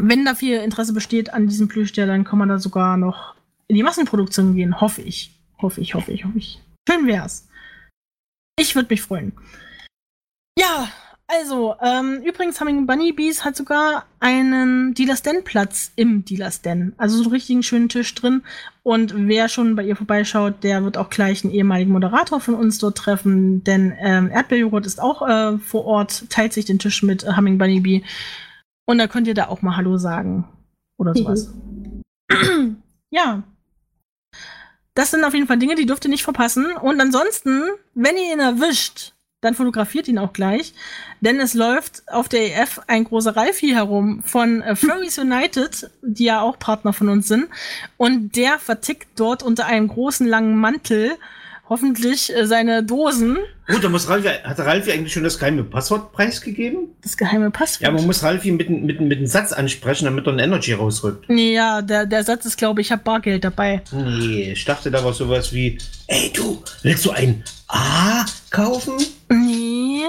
[0.00, 3.34] Wenn da viel Interesse besteht an diesem Plüschtier, dann kann man da sogar noch
[3.66, 5.38] in die Massenproduktion gehen, hoffe ich.
[5.60, 6.62] Hoffe ich, hoffe ich, hoffe ich.
[6.88, 7.47] Schön wär's.
[8.58, 9.32] Ich würde mich freuen.
[10.58, 10.88] Ja,
[11.30, 16.94] also, ähm, übrigens, Humming Bunny Bees hat sogar einen Dealer Stand Platz im Dealer Stand.
[16.96, 18.42] Also so einen richtigen schönen Tisch drin.
[18.82, 22.78] Und wer schon bei ihr vorbeischaut, der wird auch gleich einen ehemaligen Moderator von uns
[22.78, 23.62] dort treffen.
[23.62, 27.58] Denn ähm, Erdbeerjoghurt ist auch äh, vor Ort, teilt sich den Tisch mit äh, Humming
[27.58, 28.04] Bunny Bee.
[28.86, 30.48] Und da könnt ihr da auch mal Hallo sagen.
[30.96, 31.52] Oder sowas.
[33.10, 33.42] ja.
[34.98, 36.72] Das sind auf jeden Fall Dinge, die dürft ihr nicht verpassen.
[36.72, 37.62] Und ansonsten,
[37.94, 40.74] wenn ihr ihn erwischt, dann fotografiert ihn auch gleich.
[41.20, 46.24] Denn es läuft auf der EF ein großer Ralfi herum von äh, Furries United, die
[46.24, 47.46] ja auch Partner von uns sind.
[47.96, 51.16] Und der vertickt dort unter einem großen langen Mantel
[51.68, 53.38] hoffentlich äh, seine Dosen.
[53.66, 56.88] Gut, da muss Ralfi, hat Ralfi eigentlich schon das geheime Passwort preisgegeben?
[57.02, 57.82] Das geheime Passwort.
[57.82, 61.28] Ja, man muss Ralfi mit, mit, mit einem Satz ansprechen, damit er ein Energy rausrückt.
[61.28, 63.82] Nee, ja, der, der Satz ist, glaube ich, ich habe Bargeld dabei.
[63.92, 68.94] Nee, ich dachte, da war sowas wie, ey du, willst du ein A kaufen?
[69.28, 70.02] Nee.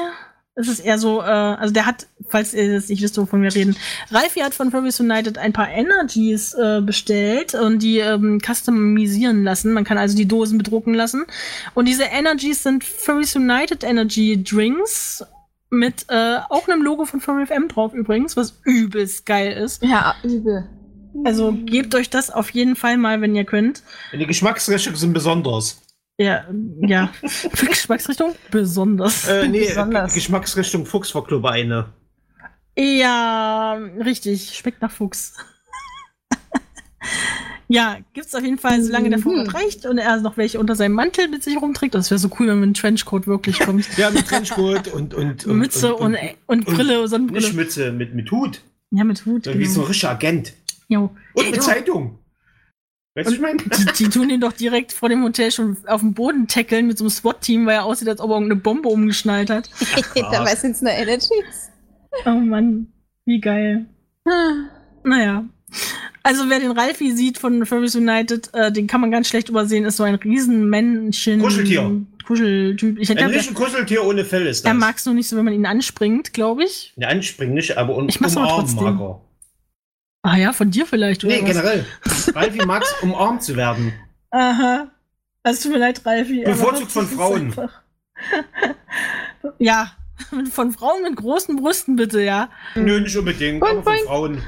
[0.55, 3.53] Es ist eher so, äh, also der hat, falls ihr jetzt nicht wisst, wovon wir
[3.53, 3.75] reden,
[4.11, 9.73] Ralfi hat von Furries United ein paar Energies äh, bestellt und die ähm, customisieren lassen.
[9.73, 11.25] Man kann also die Dosen bedrucken lassen.
[11.73, 15.23] Und diese Energies sind Furries United Energy Drinks
[15.69, 19.83] mit äh, auch einem Logo von Furry FM drauf übrigens, was übelst geil ist.
[19.83, 20.67] Ja, übel.
[21.25, 23.83] Also gebt euch das auf jeden Fall mal, wenn ihr könnt.
[24.13, 25.81] Die Geschmacksrichtungen sind besonders.
[26.17, 26.45] Ja,
[26.81, 27.11] ja.
[27.67, 29.27] Geschmacksrichtung besonders.
[29.27, 30.13] Äh, nee, Besonders.
[30.13, 31.93] Geschmacksrichtung Fuchsverklubeine.
[32.79, 34.55] Ja, richtig.
[34.55, 35.33] Schmeckt nach Fuchs.
[37.67, 39.51] ja, gibt's auf jeden Fall, solange der Vorrat Mhm.
[39.53, 41.93] reicht und er noch welche unter seinem Mantel mit sich rumträgt.
[41.95, 43.85] Das wäre so cool, wenn ein Trenchcoat wirklich kommt.
[43.97, 47.53] Ja, mit Trenchcoat und, und, und Mütze und, und, Brille, Nicht Sonnenbrille.
[47.53, 48.61] Mütze, mit, mit Hut.
[48.91, 49.45] Ja, mit Hut.
[49.45, 49.87] Wie so ein Genau.
[49.87, 50.53] richtiger Agent.
[50.87, 51.15] Jo.
[51.33, 52.17] Und mit Zeitung.
[53.15, 53.57] Weißt du, was ich meine?
[53.57, 56.97] Die, die tun ihn doch direkt vor dem Hotel schon auf den Boden tackeln mit
[56.97, 59.69] so einem SWAT-Team, weil er aussieht, als ob er irgendeine Bombe umgeschnallt hat.
[60.15, 61.69] Dabei sind es nur Energies.
[62.25, 62.87] Oh Mann,
[63.25, 63.85] wie geil.
[65.03, 65.45] Naja.
[66.23, 69.85] Also wer den Ralfi sieht von Furries United, äh, den kann man ganz schlecht übersehen,
[69.85, 71.39] ist so ein Riesenmännchen.
[71.41, 72.01] Kuscheltier.
[72.25, 72.99] Kuscheltyp.
[72.99, 74.69] Ich Ein richtig Kuscheltier ohne Fell ist das.
[74.69, 76.93] er mag es nur nicht so, wenn man ihn anspringt, glaube ich.
[76.97, 79.21] Ja, anspringen nicht, aber un Ich umarmen mag er.
[80.21, 81.49] Ah ja, von dir vielleicht, oder Nee, was?
[81.49, 81.85] generell.
[82.35, 83.93] Ralfi mag es, umarmt zu werden.
[84.31, 84.91] Aha.
[85.41, 86.43] Also tut mir leid, Ralfi.
[86.43, 87.55] Bevorzugt von Frauen.
[89.59, 89.91] ja,
[90.51, 92.49] von Frauen mit großen Brüsten bitte, ja.
[92.75, 94.05] Nö, nicht unbedingt, Boing, aber von boing.
[94.05, 94.43] Frauen.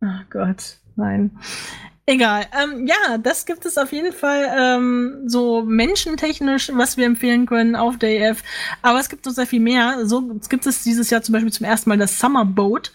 [0.00, 1.30] Ach Gott, nein.
[2.08, 2.46] Egal.
[2.52, 7.74] Ähm, ja, das gibt es auf jeden Fall ähm, so menschentechnisch, was wir empfehlen können
[7.74, 8.44] auf der EF.
[8.80, 10.06] Aber es gibt noch sehr viel mehr.
[10.06, 12.92] So es gibt es dieses Jahr zum Beispiel zum ersten Mal das Summer Boat.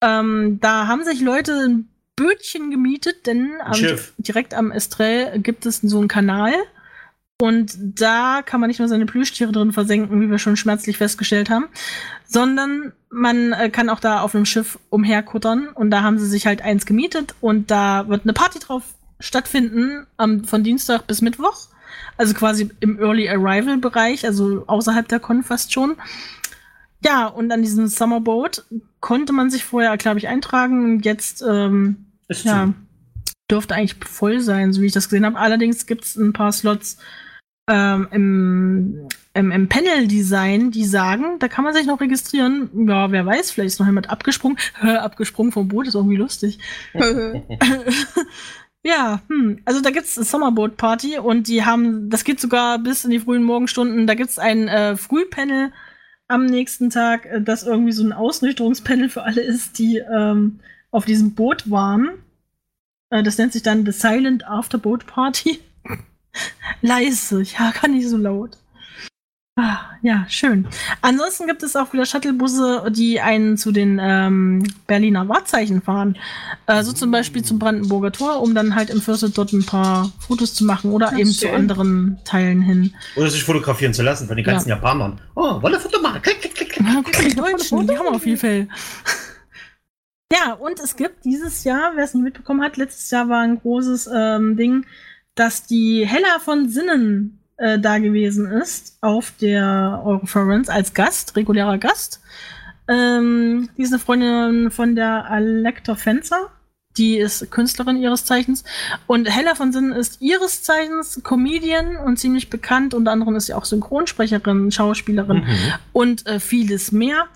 [0.00, 3.78] Ähm, da haben sich Leute ein Bötchen gemietet, denn am,
[4.16, 6.54] direkt am Estrell gibt es so einen Kanal.
[7.40, 11.50] Und da kann man nicht nur seine Plüschtiere drin versenken, wie wir schon schmerzlich festgestellt
[11.50, 11.66] haben,
[12.26, 15.68] sondern man äh, kann auch da auf einem Schiff umherkuttern.
[15.68, 18.82] Und da haben sie sich halt eins gemietet und da wird eine Party drauf
[19.20, 21.68] stattfinden, am, von Dienstag bis Mittwoch.
[22.16, 25.94] Also quasi im Early Arrival Bereich, also außerhalb der Con fast schon.
[27.04, 28.64] Ja, und an diesem Summerboat
[28.98, 30.84] konnte man sich vorher, glaube ich, eintragen.
[30.84, 32.74] Und jetzt ähm, ja,
[33.48, 35.38] dürfte eigentlich voll sein, so wie ich das gesehen habe.
[35.38, 36.98] Allerdings gibt es ein paar Slots
[37.68, 42.88] ähm, im, im, im Panel-Design, die sagen, da kann man sich noch registrieren.
[42.88, 44.58] Ja, wer weiß, vielleicht ist noch jemand abgesprungen.
[44.80, 46.58] abgesprungen vom Boot, ist irgendwie lustig.
[48.82, 49.60] ja, hm.
[49.64, 53.44] also da gibt's eine Summerboat-Party und die haben, das geht sogar bis in die frühen
[53.44, 54.06] Morgenstunden.
[54.06, 55.72] Da gibt's ein äh, Frühpanel
[56.26, 61.04] am nächsten Tag, äh, das irgendwie so ein Ausnüchterungspanel für alle ist, die ähm, auf
[61.04, 62.10] diesem Boot waren.
[63.10, 65.60] Äh, das nennt sich dann The Silent Afterboat Party.
[66.80, 68.56] Leise, ja, gar nicht so laut.
[69.60, 70.68] Ah, ja, schön.
[71.02, 76.16] Ansonsten gibt es auch wieder Shuttlebusse, die einen zu den ähm, Berliner Wahrzeichen fahren.
[76.68, 80.12] Äh, so zum Beispiel zum Brandenburger Tor, um dann halt im Viertel dort ein paar
[80.20, 82.94] Fotos zu machen oder Ach, eben zu anderen Teilen hin.
[83.16, 85.20] Oder sich fotografieren zu lassen von den ganzen Japanern.
[85.34, 86.22] Oh, wollen wir Foto machen?
[86.22, 86.86] Klick, klick, klick, klick.
[86.86, 88.68] Ja, guck, die Deutschen, die haben auch viel Fell.
[90.32, 93.58] Ja, und es gibt dieses Jahr, wer es nicht mitbekommen hat, letztes Jahr war ein
[93.58, 94.84] großes ähm, Ding,
[95.38, 101.78] dass die Hella von Sinnen äh, da gewesen ist auf der Euroference als Gast, regulärer
[101.78, 102.20] Gast.
[102.88, 106.50] Ähm, die ist eine Freundin von der Alector Fencer.
[106.96, 108.64] Die ist Künstlerin ihres Zeichens.
[109.06, 112.92] Und Hella von Sinnen ist ihres Zeichens Comedian und ziemlich bekannt.
[112.94, 115.46] Unter anderem ist sie auch Synchronsprecherin, Schauspielerin Mhm.
[115.92, 117.26] und äh, vieles mehr.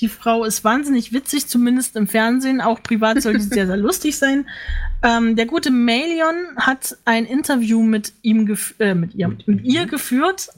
[0.00, 2.60] Die Frau ist wahnsinnig witzig, zumindest im Fernsehen.
[2.60, 4.48] Auch privat soll sie sehr, sehr lustig sein.
[5.02, 10.48] Ähm, der gute Melion hat ein Interview mit ihm äh, mit ihr, mit ihr geführt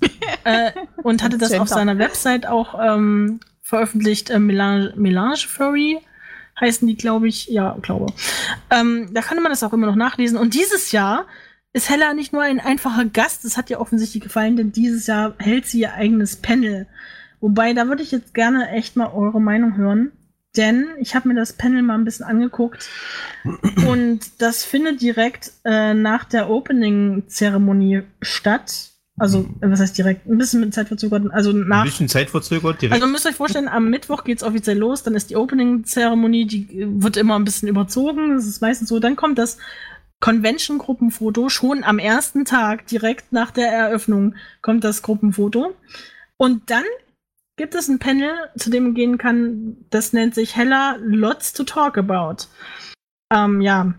[0.44, 4.30] äh, und hatte das auf seiner Website auch ähm, veröffentlicht.
[4.30, 5.98] Äh, Melange, Melange Furry
[6.60, 7.48] heißen die, glaube ich.
[7.48, 8.12] Ja, glaube.
[8.70, 10.38] Ähm, da kann man das auch immer noch nachlesen.
[10.38, 11.26] Und dieses Jahr
[11.72, 15.34] ist Hella nicht nur ein einfacher Gast, das hat ihr offensichtlich gefallen, denn dieses Jahr
[15.38, 16.86] hält sie ihr eigenes Panel.
[17.42, 20.12] Wobei, da würde ich jetzt gerne echt mal eure Meinung hören.
[20.56, 22.86] Denn ich habe mir das Panel mal ein bisschen angeguckt
[23.88, 28.90] und das findet direkt äh, nach der Opening-Zeremonie statt.
[29.18, 30.26] Also, äh, was heißt direkt?
[30.26, 31.30] Ein bisschen mit Zeitverzögerten.
[31.30, 32.94] Also Ein nach bisschen zeitverzögert direkt.
[32.94, 36.80] also müsst ihr euch vorstellen, am Mittwoch geht's offiziell los, dann ist die Opening-Zeremonie, die
[36.80, 39.00] äh, wird immer ein bisschen überzogen, das ist meistens so.
[39.00, 39.56] Dann kommt das
[40.20, 45.74] Convention-Gruppenfoto, schon am ersten Tag, direkt nach der Eröffnung, kommt das Gruppenfoto.
[46.36, 46.84] Und dann
[47.56, 51.64] gibt es ein Panel, zu dem man gehen kann, das nennt sich Hella Lots to
[51.64, 52.46] Talk About.
[53.32, 53.94] Ähm, ja.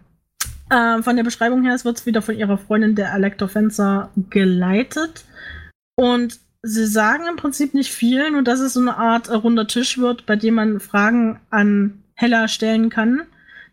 [0.72, 5.26] Ähm, von der Beschreibung her, es wird wieder von ihrer Freundin, der Alector Fencer, geleitet.
[5.96, 9.68] Und sie sagen im Prinzip nicht viel, nur dass es so eine Art äh, runder
[9.68, 13.24] Tisch wird, bei dem man Fragen an Hella stellen kann.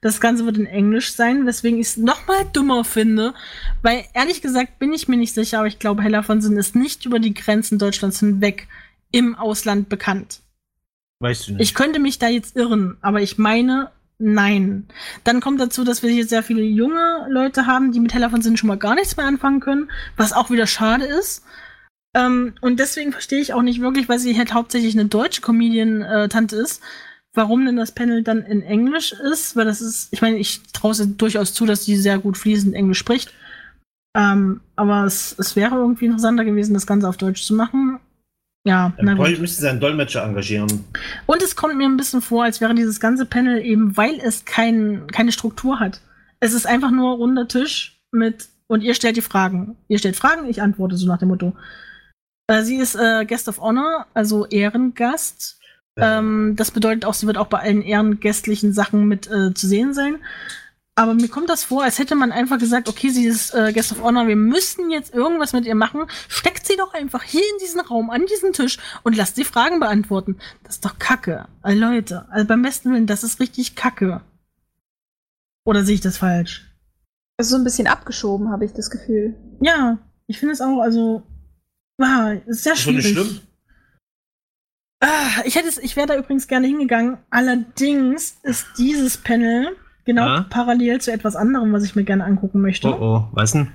[0.02, 3.34] Das Ganze wird in Englisch sein, weswegen ich es nochmal dummer finde,
[3.82, 6.74] weil ehrlich gesagt bin ich mir nicht sicher, aber ich glaube, Hella von Sinn ist
[6.74, 8.66] nicht über die Grenzen Deutschlands hinweg
[9.12, 10.40] im Ausland bekannt.
[11.20, 11.62] Weißt du nicht.
[11.62, 14.86] Ich könnte mich da jetzt irren, aber ich meine, nein.
[15.24, 18.42] Dann kommt dazu, dass wir hier sehr viele junge Leute haben, die mit Hella von
[18.42, 21.42] Sinn schon mal gar nichts mehr anfangen können, was auch wieder schade ist.
[22.14, 26.56] Ähm, und deswegen verstehe ich auch nicht wirklich, weil sie halt hauptsächlich eine deutsche Comedian-Tante
[26.56, 26.82] ist,
[27.34, 30.92] warum denn das Panel dann in Englisch ist, weil das ist, ich meine, ich traue
[30.92, 33.32] es durchaus zu, dass sie sehr gut fließend Englisch spricht.
[34.16, 37.99] Ähm, aber es, es wäre irgendwie interessanter gewesen, das Ganze auf Deutsch zu machen.
[38.66, 39.26] Ja, na Dann gut.
[39.26, 40.84] bräuchte- müsste sie einen Dolmetscher engagieren.
[41.26, 44.44] Und es kommt mir ein bisschen vor, als wäre dieses ganze Panel eben, weil es
[44.44, 46.00] kein, keine Struktur hat.
[46.40, 49.76] Es ist einfach nur runder Tisch mit, und ihr stellt die Fragen.
[49.88, 51.54] Ihr stellt Fragen, ich antworte, so nach dem Motto.
[52.48, 55.58] Äh, sie ist äh, Guest of Honor, also Ehrengast.
[55.96, 59.92] Ähm, das bedeutet auch, sie wird auch bei allen ehrengästlichen Sachen mit äh, zu sehen
[59.94, 60.16] sein.
[61.00, 63.90] Aber mir kommt das vor, als hätte man einfach gesagt, okay, sie ist äh, Guest
[63.92, 66.04] of Honor, wir müssen jetzt irgendwas mit ihr machen.
[66.28, 69.80] Steckt sie doch einfach hier in diesen Raum, an diesen Tisch und lasst sie Fragen
[69.80, 70.36] beantworten.
[70.62, 71.48] Das ist doch Kacke.
[71.62, 74.20] Also Leute, also beim besten Willen, das ist richtig Kacke.
[75.64, 76.70] Oder sehe ich das falsch?
[77.38, 79.34] Das ist so ein bisschen abgeschoben, habe ich das Gefühl.
[79.62, 79.96] Ja,
[80.26, 81.22] ich finde es auch, also,
[81.98, 83.26] ah, ist sehr Das ist doch nicht schwierig.
[83.26, 83.40] schlimm.
[85.00, 87.16] Ah, ich hätte es, ich wäre da übrigens gerne hingegangen.
[87.30, 89.74] Allerdings ist dieses Panel
[90.10, 90.46] genau Ja?
[90.48, 92.88] parallel zu etwas anderem, was ich mir gerne angucken möchte.
[92.88, 93.68] Oh oh, was denn?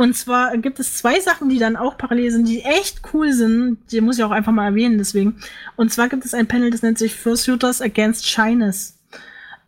[0.00, 3.78] Und zwar gibt es zwei Sachen, die dann auch parallel sind, die echt cool sind.
[3.92, 5.36] Die muss ich auch einfach mal erwähnen, deswegen.
[5.76, 8.98] Und zwar gibt es ein Panel, das nennt sich Fursuiters Against Shyness.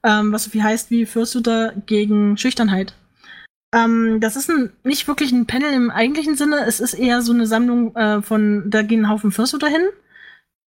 [0.03, 2.95] Ähm, was so viel heißt wie Fursuiter gegen Schüchternheit.
[3.75, 6.65] Ähm, das ist ein, nicht wirklich ein Panel im eigentlichen Sinne.
[6.67, 9.83] Es ist eher so eine Sammlung äh, von, da gehen ein Haufen Fursuiter hin.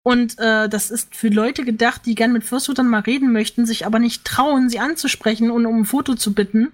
[0.07, 3.87] Und äh, das ist für Leute gedacht, die gern mit Fursuitern mal reden möchten, sich
[3.87, 6.73] aber nicht trauen, sie anzusprechen und um ein Foto zu bitten,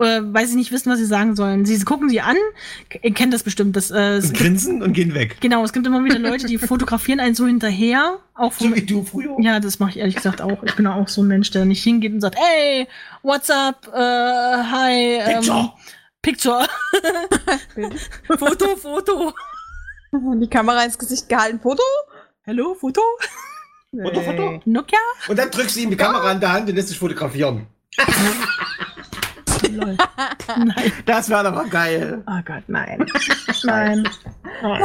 [0.00, 1.64] äh, weil sie nicht wissen, was sie sagen sollen.
[1.64, 2.34] Sie gucken sie an,
[3.02, 3.76] ihr kennt das bestimmt.
[3.76, 5.36] Das, äh, es Und gibt, grinsen und gehen weg.
[5.40, 8.18] genau, es gibt immer wieder Leute, die fotografieren einen so hinterher.
[8.34, 9.36] Auch vom, So wie du früher.
[9.40, 10.60] ja, das mache ich ehrlich gesagt auch.
[10.64, 12.88] Ich bin auch so ein Mensch, der nicht hingeht und sagt, hey,
[13.22, 15.72] what's up, äh, hi, ähm, Picture.
[16.20, 16.66] Picture,
[18.38, 19.32] Foto, Foto.
[20.40, 21.60] Die Kamera ins Gesicht gehalten.
[21.60, 21.82] Foto?
[22.48, 23.00] Hallo, Foto?
[23.90, 24.60] Foto, Foto.
[24.66, 24.98] Nokia?
[25.26, 27.66] Und dann drückst du ihm die Kamera in der Hand und lässt dich fotografieren.
[29.72, 29.96] Lol.
[30.56, 30.92] Nein.
[31.06, 32.22] Das wäre aber geil.
[32.24, 33.04] Oh Gott, nein.
[33.64, 34.08] Nein.
[34.62, 34.76] Oh,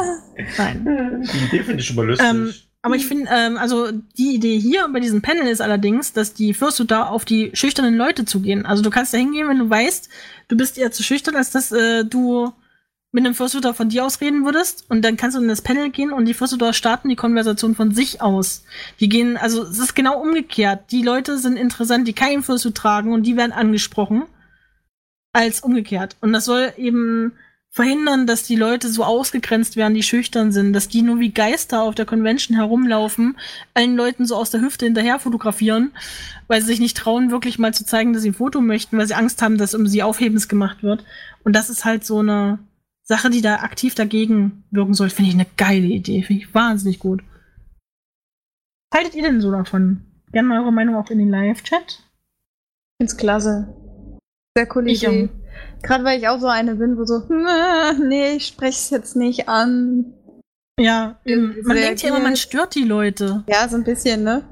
[0.57, 1.30] nein.
[1.32, 2.28] Die Idee finde ich schon mal lustig.
[2.28, 2.51] Ähm,
[2.82, 6.55] aber ich finde, ähm, also die Idee hier bei diesem Panel ist allerdings, dass die
[6.55, 8.66] Fursuiter auf die schüchternen Leute zugehen.
[8.66, 10.09] Also du kannst da hingehen, wenn du weißt,
[10.47, 12.53] du bist eher zu schüchtern, als dass äh, du
[13.12, 14.86] mit einem Fursuiter von dir aus reden würdest.
[14.89, 17.93] Und dann kannst du in das Panel gehen und die Fursuiter starten die Konversation von
[17.93, 18.64] sich aus.
[18.99, 20.91] Die gehen, also es ist genau umgekehrt.
[20.91, 24.24] Die Leute sind interessant, die keinen Fursuit tragen und die werden angesprochen.
[25.34, 26.18] Als umgekehrt.
[26.20, 27.34] Und das soll eben
[27.70, 31.84] verhindern, dass die Leute so ausgegrenzt werden, die schüchtern sind, dass die nur wie Geister
[31.84, 33.38] auf der Convention herumlaufen,
[33.74, 35.91] allen Leuten so aus der Hüfte hinterher fotografieren,
[36.47, 39.07] weil sie sich nicht trauen, wirklich mal zu zeigen, dass sie ein Foto möchten, weil
[39.07, 41.05] sie Angst haben, dass um sie Aufhebens gemacht wird.
[41.45, 42.59] Und das ist halt so eine
[43.12, 45.09] Sache, die da aktiv dagegen wirken soll.
[45.09, 46.24] Finde ich eine geile Idee.
[46.24, 47.22] Finde ich wahnsinnig gut.
[48.89, 50.05] Was haltet ihr denn so davon?
[50.32, 52.03] Gerne mal eure Meinung auch in den Live-Chat.
[52.97, 53.74] Find's klasse.
[54.55, 55.28] Sehr coole Ich Idee.
[55.84, 59.16] Gerade weil ich auch so eine bin, wo so, "Hm, nee, ich spreche es jetzt
[59.18, 60.14] nicht an.
[60.80, 63.43] Ja, man denkt ja immer, man stört die Leute.
[63.47, 64.43] Ja, so ein bisschen, ne?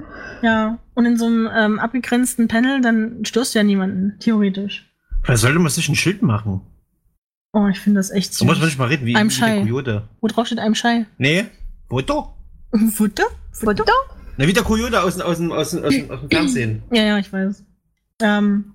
[0.42, 4.86] Ja, und in so einem ähm, abgegrenzten Panel, dann störst du ja niemanden, theoretisch.
[5.24, 6.62] Vielleicht sollte man sich ein Schild machen.
[7.52, 8.66] Oh, ich finde das echt Da muss man süß.
[8.72, 9.62] nicht mal reden, wie, Einem wie der Schei.
[9.62, 10.08] Coyote.
[10.22, 11.06] Wo drauf steht einem Schei.
[11.18, 11.46] Nee,
[11.90, 12.34] Foto?
[12.94, 13.24] Futter?
[13.52, 13.84] Foto?
[14.38, 16.84] Na, wie der Coyote aus, dem- aus, aus, aus, dem- aus dem Fernsehen.
[16.92, 17.64] Ja, ja, ich weiß.
[18.22, 18.74] Ähm,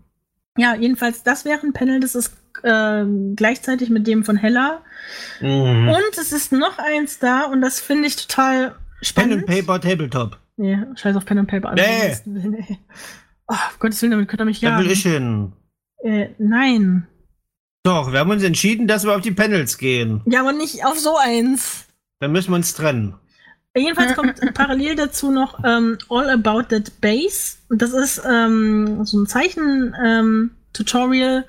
[0.57, 4.83] ja, jedenfalls, das wäre ein Panel, das ist ähm, gleichzeitig mit dem von Hella.
[5.41, 5.89] Mhm.
[5.89, 9.33] Und es ist noch eins da und das finde ich total Pen spannend.
[9.35, 10.39] and Paper Tabletop.
[10.57, 11.75] Nee, scheiß auf Pen and Paper.
[11.75, 12.17] Nee.
[13.47, 15.53] Oh, um Gottes Willen, damit könnte er mich Da will ich hin.
[16.03, 17.07] Äh, nein.
[17.85, 20.23] Doch, wir haben uns entschieden, dass wir auf die Panels gehen.
[20.25, 21.85] Ja, aber nicht auf so eins.
[22.19, 23.13] Dann müssen wir uns trennen.
[23.77, 27.59] Jedenfalls kommt parallel dazu noch ähm, All About That Base.
[27.69, 31.45] Und Das ist ähm, so ein Zeichen-Tutorial.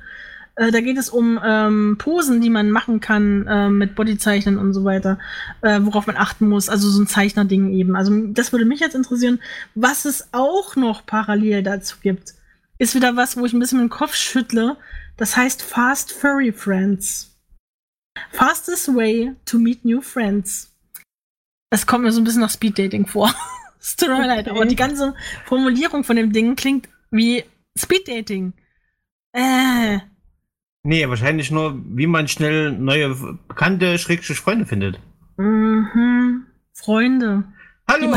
[0.58, 4.74] äh, da geht es um ähm, Posen, die man machen kann äh, mit Bodyzeichnen und
[4.74, 5.18] so weiter,
[5.62, 6.68] äh, worauf man achten muss.
[6.68, 7.96] Also so ein Zeichnerding eben.
[7.96, 9.40] Also das würde mich jetzt interessieren.
[9.74, 12.34] Was es auch noch parallel dazu gibt,
[12.78, 14.76] ist wieder was, wo ich ein bisschen mit dem Kopf schüttle.
[15.18, 17.38] Das heißt Fast Furry Friends.
[18.32, 20.72] Fastest way to meet new friends.
[21.70, 23.34] Es kommt mir so ein bisschen nach Speeddating vor.
[23.78, 25.14] Es tut mir leid, aber die ganze
[25.46, 27.44] Formulierung von dem Ding klingt wie
[27.78, 28.54] Speeddating.
[29.32, 30.00] Äh.
[30.82, 33.14] Nee, wahrscheinlich nur, wie man schnell neue
[33.48, 35.00] Bekannte, Schrägstrich Freunde findet.
[35.38, 36.48] Mhm.
[36.74, 37.44] Freunde.
[37.88, 38.12] Hallo,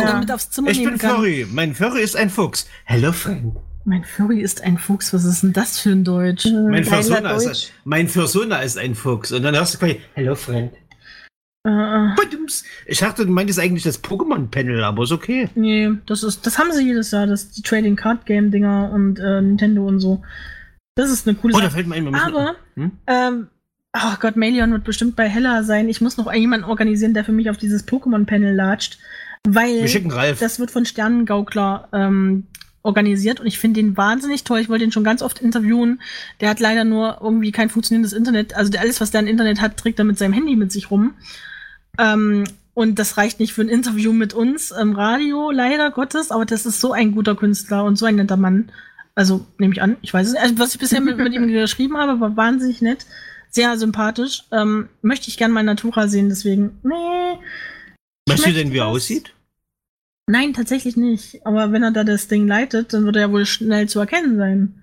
[0.69, 1.17] ich bin kann.
[1.17, 1.47] Flurry.
[1.53, 2.67] Mein Furry ist ein Fuchs.
[2.85, 3.55] Hello, Friend.
[3.89, 5.15] Mein Furry ist ein Fuchs.
[5.15, 6.45] Was ist denn das für ein Deutsch?
[6.45, 7.47] Mein Geiler Persona, Deutsch.
[7.47, 9.33] ist, mein Persona ist ein Fuchs.
[9.33, 10.73] Und dann hörst du quasi, Hello, Friend.
[11.67, 12.65] Äh, äh, Badums.
[12.87, 15.49] Ich dachte, du meintest eigentlich das Pokémon-Panel, aber ist okay.
[15.55, 19.19] nee, das ist, das haben sie jedes Jahr, das die Trading Card Game Dinger und
[19.19, 20.23] äh, Nintendo und so.
[20.95, 21.75] Das ist eine coole Oh, da Sache.
[21.77, 22.93] fällt mir ein, Aber, Hm?
[23.07, 23.49] ähm,
[23.97, 25.89] oh Gott, Melion wird bestimmt bei Hella sein.
[25.89, 28.99] Ich muss noch jemanden organisieren, der für mich auf dieses Pokémon-Panel latscht,
[29.47, 30.39] weil Wir schicken Ralf.
[30.41, 32.47] das wird von Sternengaukler ähm,
[32.89, 34.61] organisiert und ich finde den wahnsinnig toll.
[34.61, 36.01] Ich wollte ihn schon ganz oft interviewen.
[36.41, 38.55] Der hat leider nur irgendwie kein funktionierendes Internet.
[38.55, 40.91] Also der, alles, was der an Internet hat, trägt er mit seinem Handy mit sich
[40.91, 41.15] rum.
[41.99, 46.31] Ähm, und das reicht nicht für ein Interview mit uns im Radio, leider Gottes.
[46.31, 48.73] Aber das ist so ein guter Künstler und so ein netter Mann.
[49.15, 50.33] Also nehme ich an, ich weiß es.
[50.33, 50.43] nicht.
[50.43, 53.05] Also, was ich bisher mit, mit ihm geschrieben habe, war wahnsinnig nett,
[53.51, 54.45] sehr sympathisch.
[54.51, 56.79] Ähm, möchte ich gerne mal Natura sehen, deswegen.
[56.83, 57.39] Nee.
[58.31, 59.35] weißt du denn, wie er aussieht?
[60.29, 61.45] Nein, tatsächlich nicht.
[61.47, 64.37] Aber wenn er da das Ding leitet, dann wird er ja wohl schnell zu erkennen
[64.37, 64.83] sein.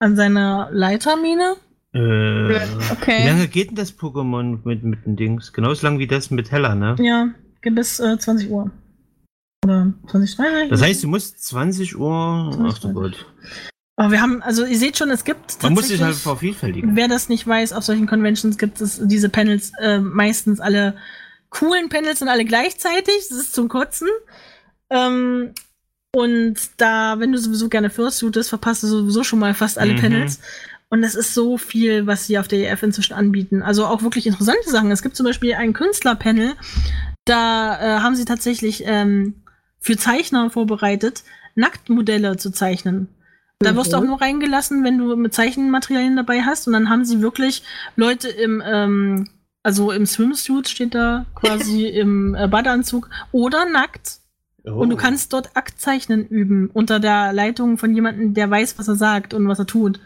[0.00, 1.56] An seiner Leitermine?
[1.94, 3.26] Äh, Wie Okay.
[3.26, 5.52] lange geht denn das Pokémon mit, mit den Dings?
[5.52, 6.96] Genauso lang wie das mit Hella, ne?
[6.98, 7.28] Ja,
[7.62, 8.70] geht bis äh, 20 Uhr.
[9.64, 10.68] Oder 20, 30?
[10.70, 12.50] Das heißt, du musst 20 Uhr.
[12.68, 12.92] Ach du 20.
[12.94, 13.26] Gott.
[13.96, 16.96] Aber wir haben, also ihr seht schon, es gibt Man muss sich halt vervielfältigen.
[16.96, 20.96] Wer das nicht weiß, auf solchen Conventions gibt es diese Panels äh, meistens alle
[21.48, 23.28] coolen Panels und alle gleichzeitig.
[23.30, 24.08] Das ist zum Kotzen.
[24.90, 25.52] Ähm,
[26.14, 30.00] und da, wenn du sowieso gerne Fursuitest, verpasst du sowieso schon mal fast alle Mhm.
[30.00, 30.40] Panels.
[30.88, 33.60] Und es ist so viel, was sie auf der EF inzwischen anbieten.
[33.62, 34.90] Also auch wirklich interessante Sachen.
[34.92, 36.52] Es gibt zum Beispiel ein Künstlerpanel,
[37.24, 39.42] da äh, haben sie tatsächlich ähm,
[39.80, 41.24] für Zeichner vorbereitet,
[41.56, 43.08] Nacktmodelle zu zeichnen.
[43.58, 46.66] Da wirst du auch nur reingelassen, wenn du mit Zeichenmaterialien dabei hast.
[46.66, 47.62] Und dann haben sie wirklich
[47.96, 49.28] Leute im, ähm,
[49.62, 54.18] also im Swimsuit steht da quasi im äh, Badeanzug oder nackt.
[54.66, 54.72] Oh.
[54.80, 58.96] Und du kannst dort Aktzeichnen üben unter der Leitung von jemandem, der weiß, was er
[58.96, 60.00] sagt und was er tut.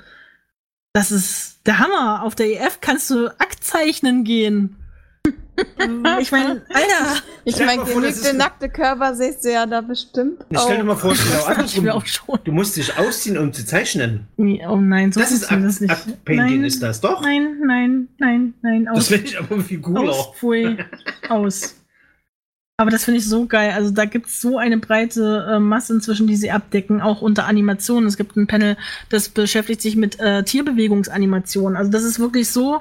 [0.93, 2.23] Das ist der Hammer.
[2.25, 4.77] Auf der EF kannst du Aktzeichnen gehen.
[6.21, 10.45] ich meine, Alter, Ich meine, ein- nackte Körper siehst du ja da bestimmt.
[10.49, 12.03] Ich stell dir mal vor, genau andersrum.
[12.07, 12.39] schon.
[12.45, 14.27] Du musst dich ausziehen, um zu zeichnen.
[14.37, 16.17] Nee, Oh nein, so Das ist funktioniert das Akt, nicht.
[16.17, 17.21] Aktpainting, nein, ist das doch?
[17.23, 18.89] Nein, nein, nein, nein.
[18.89, 18.97] Aus.
[18.99, 20.01] Das finde ich aber viel cooler.
[20.11, 20.77] Aus, pfui,
[21.29, 21.77] aus.
[22.81, 23.73] Aber das finde ich so geil.
[23.73, 27.45] Also da gibt es so eine breite äh, Masse inzwischen, die sie abdecken, auch unter
[27.45, 28.09] Animationen.
[28.09, 28.79] Es gibt ein Panel,
[29.11, 31.77] das beschäftigt sich mit äh, Tierbewegungsanimationen.
[31.77, 32.81] Also das ist wirklich so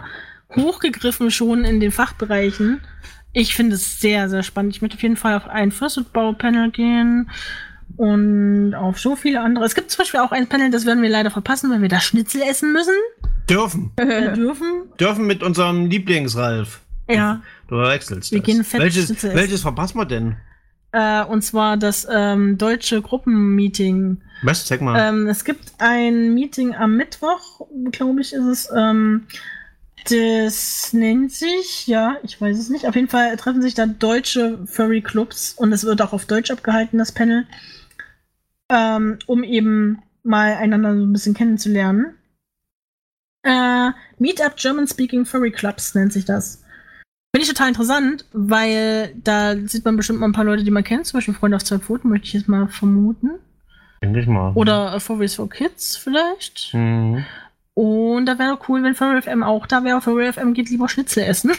[0.56, 2.80] hochgegriffen schon in den Fachbereichen.
[3.34, 4.74] Ich finde es sehr, sehr spannend.
[4.74, 7.30] Ich möchte auf jeden Fall auf ein Fursuit-Bau-Panel gehen
[7.98, 9.66] und auf so viele andere.
[9.66, 12.00] Es gibt zum Beispiel auch ein Panel, das werden wir leider verpassen, weil wir da
[12.00, 12.96] Schnitzel essen müssen.
[13.50, 13.92] Dürfen.
[13.98, 14.84] Äh, dürfen.
[14.98, 16.80] Dürfen mit unserem Lieblingsralf.
[17.10, 17.42] Ja.
[17.68, 18.32] Du wechselst.
[18.32, 18.46] Wir das.
[18.46, 19.40] gehen fett welches, Schnitzel essen.
[19.40, 20.38] welches verpassen wir denn?
[20.92, 24.22] Äh, und zwar das ähm, deutsche Gruppenmeeting.
[24.44, 24.66] Was?
[24.66, 25.00] Zeig mal.
[25.00, 28.70] Ähm, es gibt ein Meeting am Mittwoch, glaube ich, ist es.
[28.76, 29.28] Ähm,
[30.10, 32.88] das nennt sich, ja, ich weiß es nicht.
[32.88, 36.50] Auf jeden Fall treffen sich da deutsche Furry Clubs und es wird auch auf Deutsch
[36.52, 37.46] abgehalten, das Panel,
[38.70, 42.16] ähm, um eben mal einander so ein bisschen kennenzulernen.
[43.44, 46.64] Äh, Meetup German Speaking Furry Clubs nennt sich das.
[47.32, 50.84] Finde ich total interessant, weil da sieht man bestimmt mal ein paar Leute, die man
[50.84, 53.32] kennt, zum Beispiel Freunde auf zwei Pfoten, möchte ich jetzt mal vermuten.
[54.02, 54.52] Denke ich mal.
[54.56, 56.74] Oder äh, Furries for Kids vielleicht.
[56.74, 57.26] Mhm.
[57.76, 60.02] Und da wäre cool, wenn Furry FM auch da wäre.
[60.02, 61.52] Furry FM geht lieber Schnitzel essen.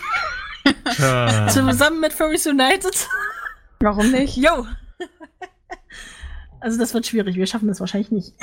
[0.96, 1.46] Tja.
[1.48, 3.08] Zusammen mit Furries United.
[3.80, 4.36] Warum nicht?
[4.36, 4.66] Yo!
[6.62, 7.36] Also das wird schwierig.
[7.36, 8.34] Wir schaffen das wahrscheinlich nicht.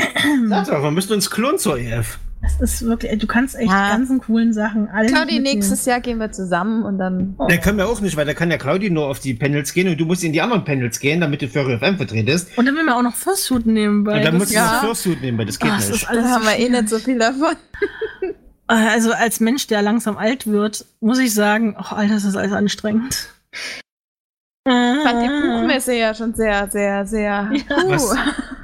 [0.47, 2.17] Sag doch, wir müssen uns klonen zur EF.
[2.41, 3.87] Das ist wirklich, du kannst echt Ja.
[3.91, 5.55] die ganzen coolen Sachen alle Claudi, mitnehmen.
[5.55, 7.35] nächstes Jahr gehen wir zusammen und dann.
[7.39, 7.47] Oh.
[7.47, 9.87] Der kann wir auch nicht, weil da kann ja Claudi nur auf die Panels gehen
[9.89, 12.57] und du musst in die anderen Panels gehen, damit du für FM vertretest.
[12.57, 14.05] Und dann will man auch noch Fursuit nehmen.
[14.05, 15.89] Weil Und dann das musst du ja- das Fursuit nehmen, weil das geht Ah, es
[15.89, 16.03] nicht.
[16.03, 17.55] ist alles Da haben wir eh nicht so viel davon.
[18.69, 22.51] Also als Mensch, der langsam alt wird, muss ich sagen, ach Alter, das ist alles
[22.51, 23.29] anstrengend.
[23.53, 24.73] Ich
[25.03, 27.49] fand die Buchmesse ja schon sehr, sehr, sehr.
[27.53, 27.77] Ja.
[27.85, 27.89] Uh.
[27.91, 28.15] Was,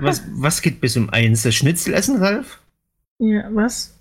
[0.01, 1.43] was, was geht bis um eins?
[1.43, 2.59] Das Schnitzelessen, Ralf?
[3.19, 3.99] Ja, was?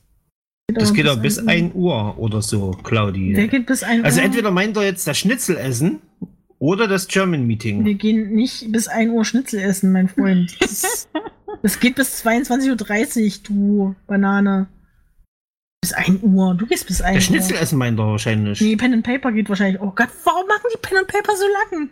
[0.69, 3.47] Das aber geht auch bis ein- 1 Uhr oder so, Der Claudi.
[3.49, 4.25] geht bis ein Also Uhr.
[4.27, 6.01] entweder meint er jetzt das Schnitzelessen
[6.59, 7.85] oder das German Meeting.
[7.85, 10.57] Wir gehen nicht bis 1 Uhr Schnitzel essen, mein Freund.
[10.61, 11.09] Das,
[11.63, 14.67] das geht bis 22.30 Uhr, du Banane.
[15.83, 16.55] Bis 1 Uhr.
[16.55, 17.37] Du gehst bis 1 Das Uhr.
[17.37, 18.61] Schnitzelessen meint er wahrscheinlich.
[18.61, 19.81] Nee, Pen and Paper geht wahrscheinlich.
[19.81, 21.45] Oh Gott, warum machen die Pen and Paper so
[21.77, 21.91] lang?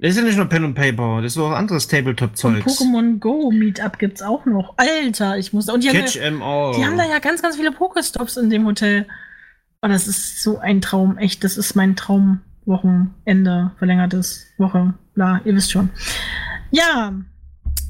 [0.00, 2.64] Das ist ja nicht nur Pen und Paper, das ist auch anderes Tabletop-Zeugs.
[2.64, 4.72] Pokémon Go Meetup gibt's auch noch.
[4.78, 5.68] Alter, ich muss.
[5.68, 6.74] Und die haben, Catch ja, em all.
[6.74, 9.06] die haben da ja ganz, ganz viele Pokestops in dem Hotel.
[9.82, 11.18] Und das ist so ein Traum.
[11.18, 14.94] Echt, das ist mein Traumwochenende, verlängertes Woche.
[15.14, 15.90] Bla, ihr wisst schon.
[16.70, 17.12] Ja,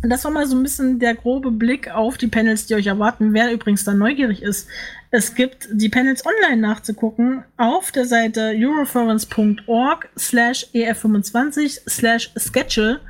[0.03, 3.35] das war mal so ein bisschen der grobe Blick auf die Panels, die euch erwarten.
[3.35, 4.69] Wer übrigens da neugierig ist,
[5.13, 13.01] es gibt die Panels online nachzugucken auf der Seite euroforums.org slash ef25 slash schedule.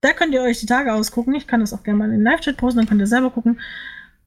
[0.00, 1.34] Da könnt ihr euch die Tage ausgucken.
[1.34, 3.60] Ich kann das auch gerne mal in den Live-Chat posten, dann könnt ihr selber gucken.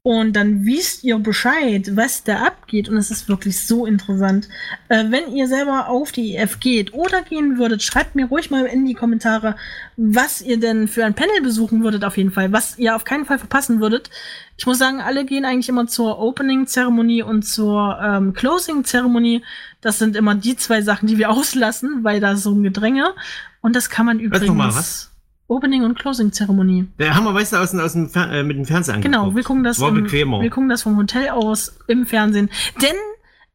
[0.02, 2.88] Und dann wisst ihr Bescheid, was da abgeht.
[2.88, 4.48] Und es ist wirklich so interessant.
[4.88, 8.64] Äh, wenn ihr selber auf die EF geht oder gehen würdet, schreibt mir ruhig mal
[8.64, 9.56] in die Kommentare,
[9.98, 12.50] was ihr denn für ein Panel besuchen würdet auf jeden Fall.
[12.50, 14.08] Was ihr auf keinen Fall verpassen würdet.
[14.56, 19.44] Ich muss sagen, alle gehen eigentlich immer zur Opening-Zeremonie und zur ähm, Closing-Zeremonie.
[19.82, 23.12] Das sind immer die zwei Sachen, die wir auslassen, weil da so ein Gedränge.
[23.60, 24.56] Und das kann man übrigens.
[24.56, 25.09] mal, was?
[25.50, 26.88] Opening- und Closing-Zeremonie.
[26.98, 29.18] Der haben wir, weißt du, aus, dem- aus dem Fer äh, mit dem Fernseher Genau,
[29.24, 29.36] angeguckt.
[29.36, 30.40] wir gucken das, War im, bequemer.
[30.40, 32.50] wir gucken das vom Hotel aus im Fernsehen.
[32.80, 32.94] Denn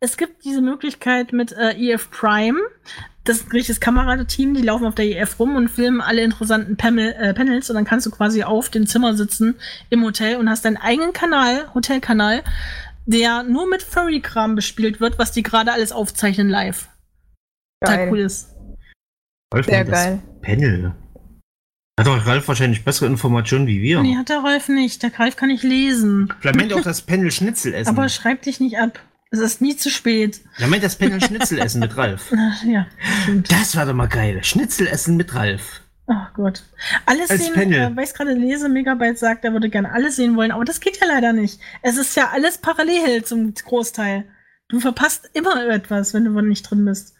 [0.01, 2.59] es gibt diese Möglichkeit mit äh, EF Prime.
[3.23, 6.75] Das ist ein richtiges Kamerateam, die laufen auf der EF rum und filmen alle interessanten
[6.77, 9.55] Panel, äh, Panels und dann kannst du quasi auf dem Zimmer sitzen
[9.89, 12.43] im Hotel und hast deinen eigenen Kanal, Hotelkanal,
[13.07, 16.87] der nur mit Furry-Kram bespielt wird, was die gerade alles aufzeichnen live.
[17.81, 18.09] Total Geil.
[18.11, 18.49] cool ist.
[19.65, 20.21] Sehr geil.
[20.41, 20.93] Panel.
[21.97, 24.01] Hat doch Ralf wahrscheinlich bessere Informationen wie wir.
[24.01, 25.01] Nee, hat der Ralf nicht.
[25.01, 26.33] Der Ralf kann nicht lesen.
[26.39, 27.89] Vielleicht meint er auch das Panel Schnitzel essen.
[27.89, 28.99] Aber schreib dich nicht ab.
[29.31, 30.41] Es ist nie zu spät.
[30.57, 32.33] Er meint das Panel Schnitzel essen mit Ralf.
[32.37, 32.87] Ach, ja,
[33.23, 33.51] stimmt.
[33.51, 34.43] Das war doch mal geil.
[34.43, 35.81] Schnitzel essen mit Ralf.
[36.07, 36.63] Ach Gott.
[37.05, 37.79] Alles Als sehen, Panel.
[37.79, 40.79] äh, weil ich gerade lese, Megabyte sagt, er würde gerne alles sehen wollen, aber das
[40.79, 41.59] geht ja leider nicht.
[41.81, 44.25] Es ist ja alles parallel zum Großteil.
[44.67, 47.15] Du verpasst immer etwas, wenn du nicht drin bist.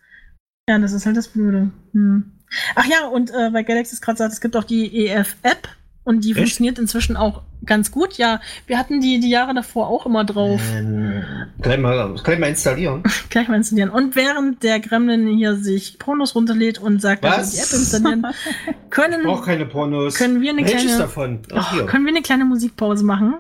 [0.69, 1.71] Ja, das ist halt das Blöde.
[1.93, 2.34] Hm.
[2.75, 5.67] Ach ja, und äh, weil Galaxy gerade sagt, es gibt auch die EF-App
[6.03, 6.37] und die Echt?
[6.39, 8.13] funktioniert inzwischen auch ganz gut.
[8.19, 10.61] Ja, wir hatten die die Jahre davor auch immer drauf.
[10.75, 11.23] Ähm,
[11.61, 13.01] gleich, mal, gleich mal installieren.
[13.31, 13.89] Gleich mal installieren.
[13.89, 17.51] Und während der Gremlin hier sich Pornos runterlädt und sagt, will Was?
[17.53, 18.27] die App installieren,
[18.91, 20.13] können, Ich keine Pornos.
[20.15, 21.39] können wir eine Welches kleine davon?
[21.53, 23.33] Ach, Oh, können wir eine kleine Musikpause machen?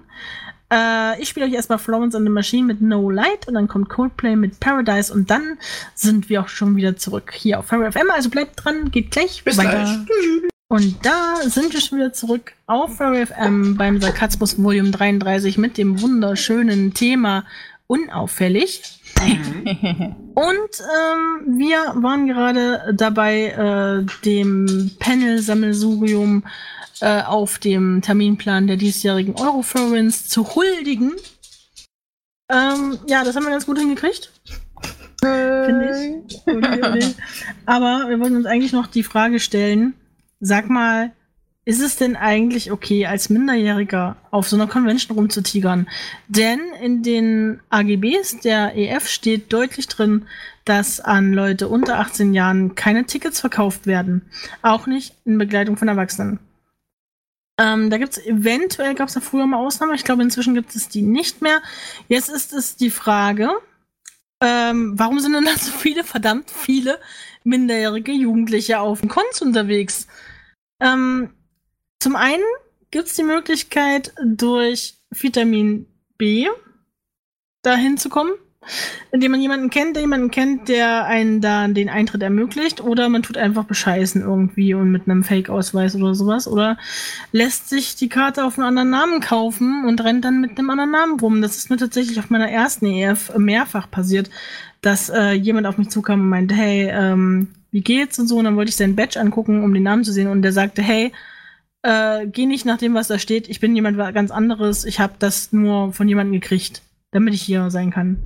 [0.71, 3.89] Äh, ich spiele euch erstmal Florence and the Machine mit No Light und dann kommt
[3.89, 5.57] Coldplay mit Paradise und dann
[5.93, 8.09] sind wir auch schon wieder zurück hier auf Fire FM.
[8.11, 9.71] Also bleibt dran, geht gleich Bis weiter.
[9.71, 10.49] gleich.
[10.67, 15.77] Und da sind wir schon wieder zurück auf Fire FM beim Sarkasmus Volume 33 mit
[15.77, 17.45] dem wunderschönen Thema
[17.87, 18.81] Unauffällig.
[19.21, 19.29] Und
[20.35, 26.43] ähm, wir waren gerade dabei, äh, dem Panel-Sammelsurium
[27.01, 31.13] äh, auf dem Terminplan der diesjährigen Eurofurence zu huldigen.
[32.49, 34.31] Ähm, ja, das haben wir ganz gut hingekriegt.
[35.19, 36.41] Finde ich.
[36.47, 37.15] Okay.
[37.65, 39.93] Aber wir wollten uns eigentlich noch die Frage stellen,
[40.39, 41.11] sag mal,
[41.67, 45.87] ist es denn eigentlich okay, als Minderjähriger auf so einer Convention rumzutigern?
[46.27, 50.27] Denn in den AGBs der EF steht deutlich drin,
[50.63, 54.21] dass an Leute unter 18 Jahren keine Tickets verkauft werden.
[54.61, 56.39] Auch nicht in Begleitung von Erwachsenen.
[57.57, 60.75] Ähm, da gibt es eventuell, gab es da früher mal Ausnahmen, ich glaube inzwischen gibt
[60.75, 61.61] es die nicht mehr.
[62.09, 63.49] Jetzt ist es die Frage,
[64.41, 66.99] ähm, warum sind denn da so viele, verdammt viele
[67.43, 70.07] minderjährige Jugendliche auf dem Konz unterwegs?
[70.81, 71.33] Ähm,
[71.99, 72.43] zum einen
[72.91, 75.87] gibt es die Möglichkeit, durch Vitamin
[76.17, 76.47] B
[77.61, 78.33] dahin zu kommen,
[79.11, 83.23] indem man jemanden kennt, der jemanden kennt, der einen da den Eintritt ermöglicht, oder man
[83.23, 86.77] tut einfach bescheißen irgendwie und mit einem Fake-Ausweis oder sowas, oder
[87.31, 90.91] lässt sich die Karte auf einen anderen Namen kaufen und rennt dann mit einem anderen
[90.91, 91.41] Namen rum.
[91.41, 94.29] Das ist mir tatsächlich auf meiner ersten EF mehrfach passiert,
[94.81, 98.45] dass äh, jemand auf mich zukam und meinte, hey, ähm, wie geht's und so, und
[98.45, 101.11] dann wollte ich seinen Badge angucken, um den Namen zu sehen, und der sagte, hey,
[101.85, 103.47] äh, geh nicht nach dem, was da steht.
[103.47, 104.85] Ich bin jemand ganz anderes.
[104.85, 108.17] Ich habe das nur von jemandem gekriegt, damit ich hier sein kann.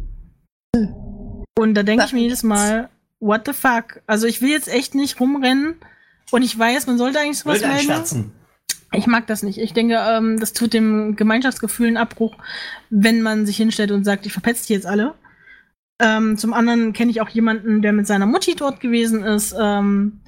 [0.74, 2.90] Und da denke ich mir jedes Mal,
[3.20, 4.02] what the fuck?
[4.08, 5.76] Also ich will jetzt echt nicht rumrennen
[6.32, 8.32] und ich weiß, man sollte eigentlich sowas melden.
[8.92, 9.60] Ich mag das nicht.
[9.60, 12.36] Ich denke, ähm, das tut dem Gemeinschaftsgefühl einen Abbruch,
[12.90, 15.14] wenn man sich hinstellt und sagt, ich verpetze die jetzt alle.
[16.00, 19.54] Ähm, zum anderen kenne ich auch jemanden, der mit seiner Mutti dort gewesen ist.
[19.60, 20.22] Ähm,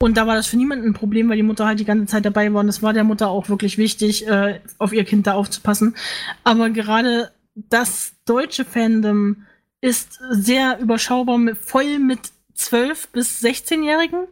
[0.00, 2.24] und da war das für niemanden ein Problem, weil die Mutter halt die ganze Zeit
[2.24, 2.60] dabei war.
[2.60, 5.96] Und es war der Mutter auch wirklich wichtig, äh, auf ihr Kind da aufzupassen.
[6.44, 9.44] Aber gerade das deutsche Fandom
[9.84, 12.20] ist sehr überschaubar, mit, voll mit
[12.56, 14.26] 12- bis 16-Jährigen.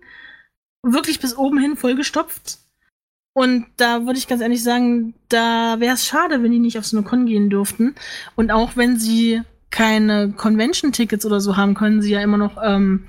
[0.82, 2.58] Wirklich bis oben hin vollgestopft.
[3.34, 6.86] Und da würde ich ganz ehrlich sagen, da wäre es schade, wenn die nicht auf
[6.86, 7.94] so eine Con gehen dürften.
[8.34, 13.06] Und auch wenn sie keine Convention-Tickets oder so haben, können sie ja immer noch ähm,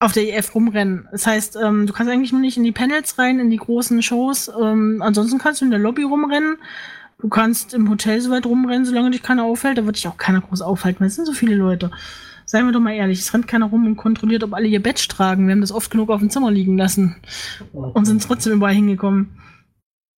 [0.00, 1.08] auf der EF rumrennen.
[1.12, 4.02] Das heißt, ähm, du kannst eigentlich nur nicht in die Panels rein, in die großen
[4.02, 4.48] Shows.
[4.48, 6.58] Ähm, ansonsten kannst du in der Lobby rumrennen.
[7.24, 9.78] Du kannst im Hotel so weit rumrennen, solange dich keiner auffällt.
[9.78, 11.90] Da wird dich auch keiner groß aufhalten, weil es sind so viele Leute.
[12.44, 15.06] Seien wir doch mal ehrlich, es rennt keiner rum und kontrolliert, ob alle ihr Badge
[15.08, 15.46] tragen.
[15.46, 17.16] Wir haben das oft genug auf dem Zimmer liegen lassen
[17.72, 19.40] und sind trotzdem überall hingekommen.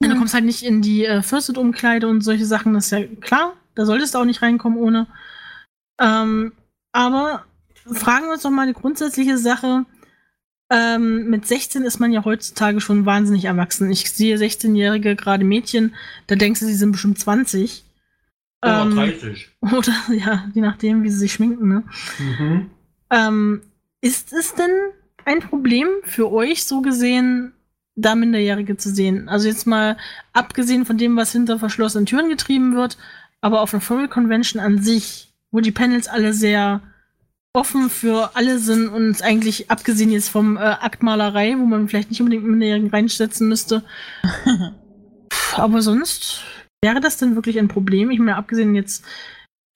[0.02, 3.06] Und du kommst halt nicht in die äh, Fürstet-Umkleide und solche Sachen, das ist ja
[3.20, 3.52] klar.
[3.76, 5.06] Da solltest du auch nicht reinkommen ohne.
[6.00, 6.54] Ähm,
[6.90, 7.44] aber
[7.86, 9.84] fragen wir uns doch mal die grundsätzliche Sache.
[10.68, 13.90] Ähm, mit 16 ist man ja heutzutage schon wahnsinnig erwachsen.
[13.90, 15.94] Ich sehe 16-jährige, gerade Mädchen,
[16.26, 17.84] da denkst du, sie sind bestimmt 20.
[18.62, 19.48] Oder Ähm, 30.
[19.60, 21.84] Oder ja, je nachdem, wie sie sich schminken, ne?
[22.18, 22.70] Mhm.
[23.10, 23.62] Ähm,
[24.00, 24.70] ist es denn
[25.24, 27.52] ein Problem für euch, so gesehen,
[27.94, 29.28] da Minderjährige zu sehen?
[29.28, 29.96] Also jetzt mal
[30.32, 32.98] abgesehen von dem, was hinter verschlossenen Türen getrieben wird,
[33.40, 36.80] aber auf einer Furry Convention an sich, wo die Panels alle sehr
[37.56, 42.20] offen für alle sind und eigentlich abgesehen jetzt vom äh, Aktmalerei, wo man vielleicht nicht
[42.20, 43.82] unbedingt Minderjährigen reinsetzen müsste.
[45.56, 46.42] Aber sonst
[46.82, 48.10] wäre das denn wirklich ein Problem?
[48.10, 49.04] Ich meine, abgesehen jetzt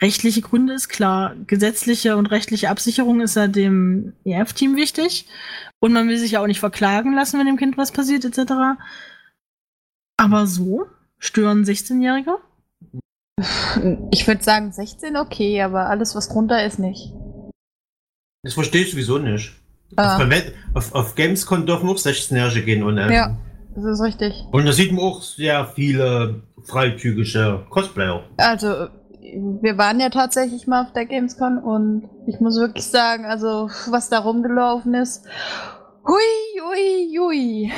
[0.03, 1.35] rechtliche Gründe ist klar.
[1.47, 5.27] Gesetzliche und rechtliche Absicherung ist ja dem EF-Team wichtig.
[5.81, 8.53] Und man will sich ja auch nicht verklagen lassen, wenn dem Kind was passiert, etc.
[10.17, 10.87] Aber so
[11.19, 12.37] stören 16-Jährige?
[14.11, 17.13] Ich würde sagen 16 okay, aber alles was drunter ist nicht.
[18.43, 19.53] Das verstehe ich sowieso nicht.
[19.97, 20.17] Ah.
[20.17, 20.25] Auf,
[20.75, 23.37] auf, auf Gamescom dürfen auch 16-Jährige gehen und, ähm, Ja.
[23.75, 24.35] Das ist richtig.
[24.51, 28.25] und da sieht man auch sehr viele freizügige Cosplayer.
[28.37, 28.89] Also,
[29.63, 34.09] wir waren ja tatsächlich mal auf der Gamescom und ich muss wirklich sagen, also, was
[34.09, 35.25] da rumgelaufen ist.
[36.07, 37.73] Hui, hui, hui.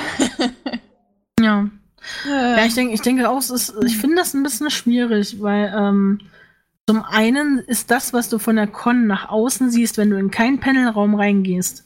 [1.41, 1.67] Ja.
[2.27, 5.41] Ja, Ja, ich denke, ich denke auch, es ist, ich finde das ein bisschen schwierig,
[5.41, 6.21] weil ähm,
[6.89, 10.31] zum einen ist das, was du von der Con nach außen siehst, wenn du in
[10.31, 11.85] keinen Panelraum reingehst,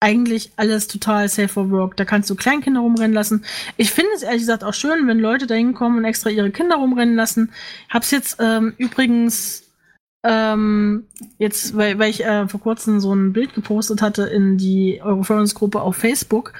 [0.00, 1.96] eigentlich alles total safe for work.
[1.96, 3.44] Da kannst du Kleinkinder rumrennen lassen.
[3.76, 6.76] Ich finde es ehrlich gesagt auch schön, wenn Leute da hinkommen und extra ihre Kinder
[6.76, 7.50] rumrennen lassen.
[7.88, 9.64] Hab's jetzt ähm, übrigens
[10.24, 11.06] ähm,
[11.38, 15.80] jetzt, weil, weil ich äh, vor kurzem so ein Bild gepostet hatte in die Eurofriends-Gruppe
[15.80, 16.52] auf Facebook,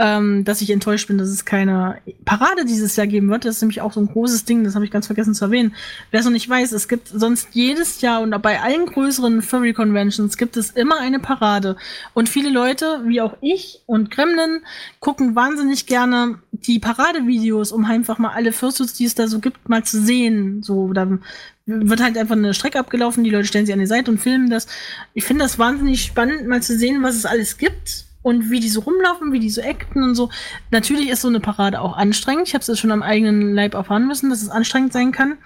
[0.00, 3.44] ähm, dass ich enttäuscht bin, dass es keine Parade dieses Jahr geben wird.
[3.44, 5.74] Das ist nämlich auch so ein großes Ding, das habe ich ganz vergessen zu erwähnen.
[6.10, 9.74] Wer es noch nicht weiß, es gibt sonst jedes Jahr und bei allen größeren Furry
[9.74, 11.76] Conventions gibt es immer eine Parade.
[12.14, 14.60] Und viele Leute, wie auch ich und Gremlin,
[15.00, 19.68] gucken wahnsinnig gerne die Paradevideos, um einfach mal alle Fursuits, die es da so gibt,
[19.68, 20.62] mal zu sehen.
[20.62, 21.18] So, da
[21.66, 24.48] wird halt einfach eine Strecke abgelaufen, die Leute stellen sie an die Seite und filmen
[24.48, 24.66] das.
[25.12, 28.68] Ich finde das wahnsinnig spannend, mal zu sehen, was es alles gibt und wie die
[28.68, 30.30] so rumlaufen, wie die so acten und so.
[30.70, 32.48] Natürlich ist so eine Parade auch anstrengend.
[32.48, 35.38] Ich habe es jetzt schon am eigenen Leib erfahren müssen, dass es anstrengend sein kann.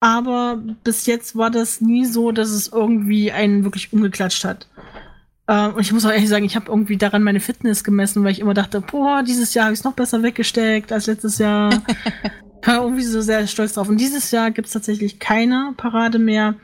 [0.00, 4.68] Aber bis jetzt war das nie so, dass es irgendwie einen wirklich umgeklatscht hat.
[5.48, 8.32] Ähm, und ich muss auch ehrlich sagen, ich habe irgendwie daran meine Fitness gemessen, weil
[8.32, 11.70] ich immer dachte, boah, dieses Jahr habe ich es noch besser weggesteckt als letztes Jahr.
[12.66, 13.88] war irgendwie so sehr stolz drauf.
[13.88, 16.54] Und dieses Jahr gibt es tatsächlich keine Parade mehr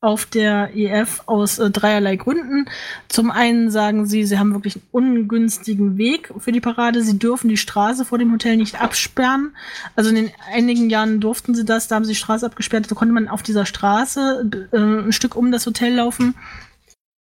[0.00, 2.66] auf der EF aus äh, dreierlei Gründen.
[3.08, 7.02] Zum einen sagen sie, sie haben wirklich einen ungünstigen Weg für die Parade.
[7.02, 9.56] Sie dürfen die Straße vor dem Hotel nicht absperren.
[9.96, 12.90] Also in den einigen Jahren durften sie das, da haben sie die Straße abgesperrt.
[12.90, 16.34] Da konnte man auf dieser Straße äh, ein Stück um das Hotel laufen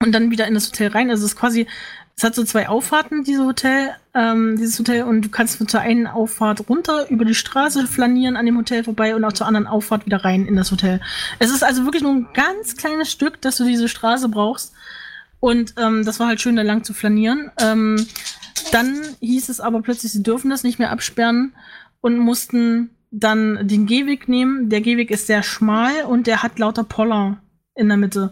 [0.04, 1.10] und dann wieder in das Hotel rein.
[1.10, 1.68] Also es ist quasi,
[2.18, 5.82] es hat so zwei Auffahrten, diese Hotel, ähm, dieses Hotel, und du kannst von zur
[5.82, 9.68] einen Auffahrt runter über die Straße flanieren an dem Hotel vorbei und auch zur anderen
[9.68, 11.02] Auffahrt wieder rein in das Hotel.
[11.40, 14.74] Es ist also wirklich nur ein ganz kleines Stück, dass du diese Straße brauchst.
[15.42, 17.52] Und ähm, das war halt schön, da lang zu flanieren.
[17.60, 18.08] Ähm,
[18.72, 21.54] dann hieß es aber plötzlich, sie dürfen das nicht mehr absperren
[22.00, 24.70] und mussten dann den Gehweg nehmen.
[24.70, 27.42] Der Gehweg ist sehr schmal und der hat lauter Poller
[27.76, 28.32] in der Mitte.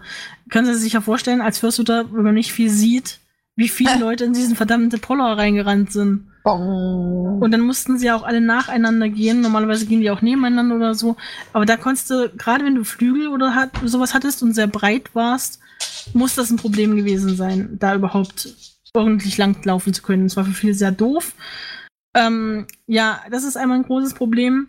[0.50, 3.20] Können Sie sich ja vorstellen, als Fürsthuter, wenn man nicht viel sieht,
[3.56, 6.28] wie viele Leute in diesen verdammten Poller reingerannt sind.
[6.44, 7.42] Bong.
[7.42, 9.42] Und dann mussten sie auch alle nacheinander gehen.
[9.42, 11.16] Normalerweise gehen die auch nebeneinander oder so.
[11.54, 15.16] Aber da konntest du, gerade wenn du Flügel oder hat, sowas hattest und sehr breit
[15.16, 15.60] warst,
[16.14, 18.50] muss das ein Problem gewesen sein, da überhaupt
[18.94, 20.26] ordentlich lang laufen zu können.
[20.26, 21.34] Es war für viele sehr doof.
[22.14, 24.68] Ähm, ja, das ist einmal ein großes Problem.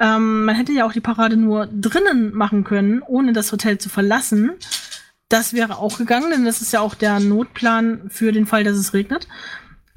[0.00, 3.88] Ähm, man hätte ja auch die Parade nur drinnen machen können, ohne das Hotel zu
[3.88, 4.52] verlassen.
[5.32, 8.76] Das wäre auch gegangen, denn das ist ja auch der Notplan für den Fall, dass
[8.76, 9.26] es regnet.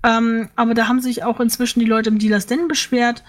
[0.02, 3.22] Ähm, aber da haben sich auch inzwischen die Leute im Dealers Den beschwert,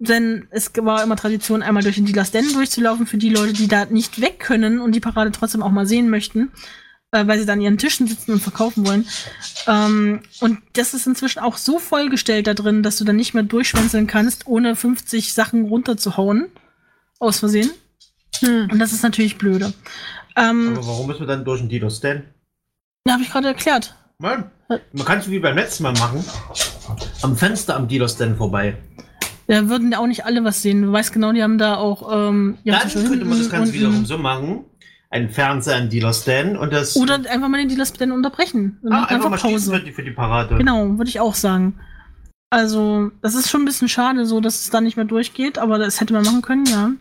[0.00, 3.68] denn es war immer Tradition, einmal durch den Dealers Den durchzulaufen für die Leute, die
[3.68, 6.50] da nicht weg können und die Parade trotzdem auch mal sehen möchten,
[7.12, 9.06] äh, weil sie dann an ihren Tischen sitzen und verkaufen wollen.
[9.68, 13.44] Ähm, und das ist inzwischen auch so vollgestellt da drin, dass du dann nicht mehr
[13.44, 16.48] durchschwänzeln kannst, ohne 50 Sachen runterzuhauen.
[17.20, 17.70] Aus Versehen.
[18.40, 18.68] Hm.
[18.72, 19.72] Und das ist natürlich blöde.
[20.36, 22.24] Ähm, Aber warum müssen wir dann durch den Dealer Stand?
[23.06, 23.94] ja, habe ich gerade erklärt.
[24.18, 26.24] Mann, man kann es wie beim letzten Mal machen.
[27.22, 28.76] Am Fenster am Dealer-Stand vorbei.
[29.48, 30.82] Da würden ja auch nicht alle was sehen.
[30.82, 32.28] Du weißt genau, die haben da auch.
[32.28, 34.64] Ähm, ja, Dann könnte man das Ganze wiederum so machen.
[35.10, 36.96] Ein Fernseher, ein Dealer-Stand und das.
[36.96, 38.78] Oder einfach mal den Dealer dann unterbrechen.
[38.82, 39.72] Und ah, machen einfach mal Pause.
[39.72, 40.56] für die, für die Parade.
[40.56, 41.78] Genau, würde ich auch sagen.
[42.48, 45.78] Also, das ist schon ein bisschen schade, so dass es da nicht mehr durchgeht, aber
[45.78, 46.92] das hätte man machen können, ja.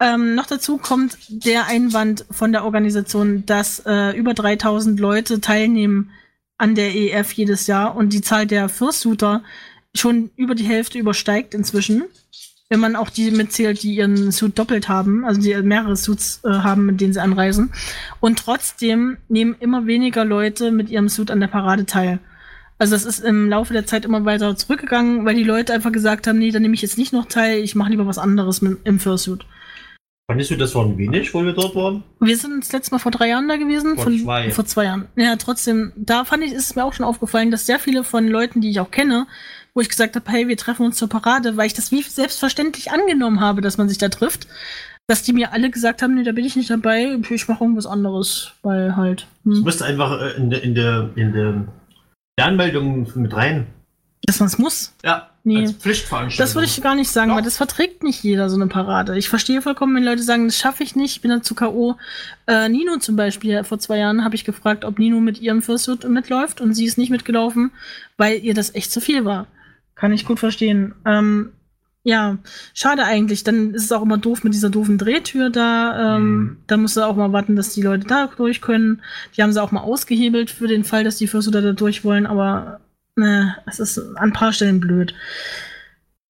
[0.00, 6.10] Ähm, noch dazu kommt der Einwand von der Organisation, dass äh, über 3000 Leute teilnehmen
[6.58, 9.42] an der EF jedes Jahr und die Zahl der Fursuiter
[9.94, 12.04] schon über die Hälfte übersteigt inzwischen.
[12.68, 16.48] Wenn man auch die mitzählt, die ihren Suit doppelt haben, also die mehrere Suits äh,
[16.48, 17.72] haben, mit denen sie anreisen.
[18.20, 22.18] Und trotzdem nehmen immer weniger Leute mit ihrem Suit an der Parade teil.
[22.78, 26.26] Also das ist im Laufe der Zeit immer weiter zurückgegangen, weil die Leute einfach gesagt
[26.26, 28.78] haben, nee, dann nehme ich jetzt nicht noch teil, ich mache lieber was anderes mit,
[28.84, 29.44] im Fursuit.
[30.26, 32.02] Fandest du das waren wenig, wo wir dort waren?
[32.20, 33.96] Wir sind das letzte Mal vor drei Jahren da gewesen.
[33.96, 34.50] Vor von, zwei.
[34.50, 35.06] Vor zwei Jahren.
[35.16, 38.26] Ja, trotzdem, da fand ich, ist es mir auch schon aufgefallen, dass sehr viele von
[38.26, 39.26] Leuten, die ich auch kenne,
[39.74, 42.90] wo ich gesagt habe, hey, wir treffen uns zur Parade, weil ich das wie selbstverständlich
[42.90, 44.46] angenommen habe, dass man sich da trifft,
[45.06, 47.84] dass die mir alle gesagt haben, nee, da bin ich nicht dabei, ich mache irgendwas
[47.86, 49.26] anderes, weil halt.
[49.44, 51.66] Du Hm, musst einfach äh, in der, in der, in der
[52.46, 53.66] Anmeldung mit rein.
[54.22, 54.94] dass man es muss.
[55.04, 55.60] Ja, Nee.
[55.60, 56.42] als Pflichtveranstaltung.
[56.42, 57.36] Das würde ich gar nicht sagen, Doch.
[57.36, 59.18] weil das verträgt nicht jeder so eine Parade.
[59.18, 61.96] Ich verstehe vollkommen, wenn Leute sagen, das schaffe ich nicht, ich bin dann zu K.O.
[62.46, 66.08] Äh, Nino zum Beispiel, vor zwei Jahren habe ich gefragt, ob Nino mit ihrem Fursuit
[66.08, 67.72] mitläuft und sie ist nicht mitgelaufen,
[68.16, 69.46] weil ihr das echt zu viel war.
[69.94, 70.94] Kann ich gut verstehen.
[71.04, 71.52] Ähm,
[72.06, 72.38] ja,
[72.74, 73.44] schade eigentlich.
[73.44, 76.16] Dann ist es auch immer doof mit dieser doofen Drehtür da.
[76.16, 76.56] Ähm, Mhm.
[76.66, 79.02] Da musst du auch mal warten, dass die Leute da durch können.
[79.36, 82.26] Die haben sie auch mal ausgehebelt für den Fall, dass die Fursuiter da durch wollen,
[82.26, 82.80] aber
[83.16, 85.14] ne, es ist an ein paar Stellen blöd.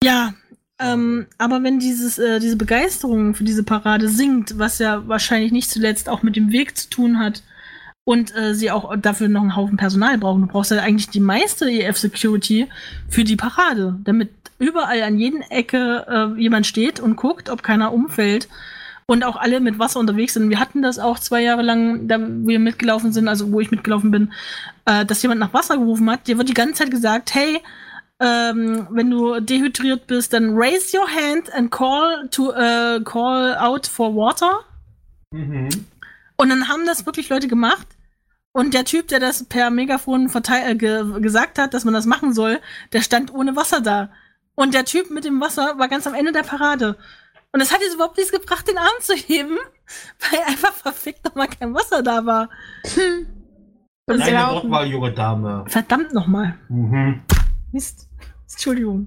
[0.03, 0.35] Ja,
[0.79, 5.71] ähm, aber wenn dieses, äh, diese Begeisterung für diese Parade sinkt, was ja wahrscheinlich nicht
[5.71, 7.43] zuletzt auch mit dem Weg zu tun hat
[8.05, 10.43] und äh, sie auch dafür noch einen Haufen Personal brauchen.
[10.43, 12.69] Du brauchst ja eigentlich die meiste EF-Security
[13.09, 16.07] für die Parade, damit überall an jeden Ecke
[16.37, 18.49] äh, jemand steht und guckt, ob keiner umfällt
[19.07, 20.51] und auch alle mit Wasser unterwegs sind.
[20.51, 24.11] Wir hatten das auch zwei Jahre lang, da wir mitgelaufen sind, also wo ich mitgelaufen
[24.11, 24.33] bin,
[24.87, 26.27] äh, dass jemand nach Wasser gerufen hat.
[26.27, 27.61] Dir wird die ganze Zeit gesagt, hey,
[28.21, 33.87] ähm, wenn du dehydriert bist, dann raise your hand and call to äh, call out
[33.87, 34.61] for water.
[35.31, 35.69] Mhm.
[36.37, 37.87] Und dann haben das wirklich Leute gemacht.
[38.53, 42.07] Und der Typ, der das per Megafon verteil äh, ge gesagt hat, dass man das
[42.07, 42.61] machen soll,
[42.93, 44.11] der stand ohne Wasser da.
[44.55, 46.97] Und der Typ mit dem Wasser war ganz am Ende der Parade.
[47.55, 49.57] Und es hat jetzt überhaupt nichts gebracht, den Arm zu heben,
[50.19, 52.49] weil einfach verfickt nochmal kein Wasser da war.
[54.07, 54.71] Und Deine laufen.
[54.71, 55.65] Wortwahl, junge Dame.
[55.69, 56.59] Verdammt nochmal.
[56.69, 57.23] Mhm.
[57.71, 58.09] Mist.
[58.51, 59.07] Entschuldigung.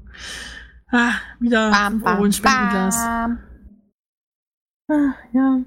[0.90, 2.96] Ah, wieder Bam, 5 Euro bam, ins Spendenglas.
[2.96, 3.40] bam.
[4.90, 5.60] Ah, ja.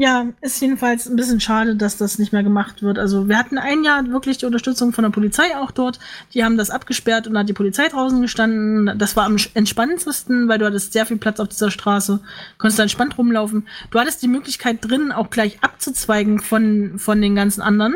[0.00, 2.98] Ja, ist jedenfalls ein bisschen schade, dass das nicht mehr gemacht wird.
[2.98, 6.00] Also wir hatten ein Jahr wirklich die Unterstützung von der Polizei auch dort.
[6.32, 8.98] Die haben das abgesperrt und da hat die Polizei draußen gestanden.
[8.98, 12.18] Das war am entspannendsten, weil du hattest sehr viel Platz auf dieser Straße,
[12.58, 13.68] konntest da entspannt rumlaufen.
[13.92, 17.94] Du hattest die Möglichkeit drin, auch gleich abzuzweigen von, von den ganzen anderen.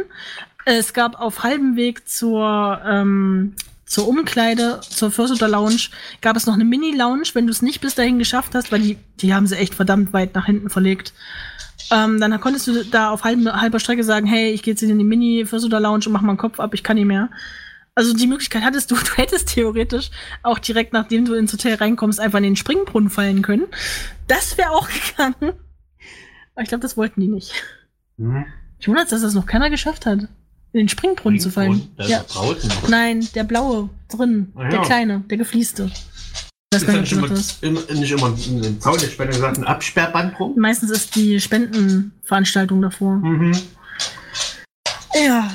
[0.66, 5.88] Es gab auf halbem Weg zur, ähm, zur Umkleide, zur Fürsuter Lounge,
[6.20, 8.99] gab es noch eine Mini-Lounge, wenn du es nicht bis dahin geschafft hast, weil die,
[9.20, 11.12] die haben sie echt verdammt weit nach hinten verlegt.
[11.91, 14.99] Ähm, dann konntest du da auf halb, halber Strecke sagen, hey, ich gehe jetzt in
[14.99, 17.30] die Mini-Fürsuter Lounge und mach mal den Kopf ab, ich kann nicht mehr.
[17.95, 20.11] Also die Möglichkeit hattest du, du hättest theoretisch
[20.43, 23.64] auch direkt nachdem du ins Hotel reinkommst, einfach in den Springbrunnen fallen können.
[24.26, 25.55] Das wäre auch gegangen.
[26.55, 27.53] Aber ich glaube, das wollten die nicht.
[28.16, 28.47] Mhm.
[28.78, 30.20] Ich wundere, dass das noch keiner geschafft hat,
[30.72, 31.89] in den Springbrunnen zu fallen.
[31.97, 32.24] Ist Ja.
[32.89, 34.53] Nein, der blaue drin.
[34.55, 34.68] Ah, ja.
[34.68, 35.91] Der kleine, der geflieste.
[36.70, 37.28] Das Ist nicht immer,
[37.62, 40.52] immer, nicht immer ein Zaun, der später gesagt, ein Absperrband rum.
[40.58, 43.16] Meistens ist die Spendenveranstaltung davor.
[43.16, 43.56] Mhm.
[45.14, 45.50] Ja.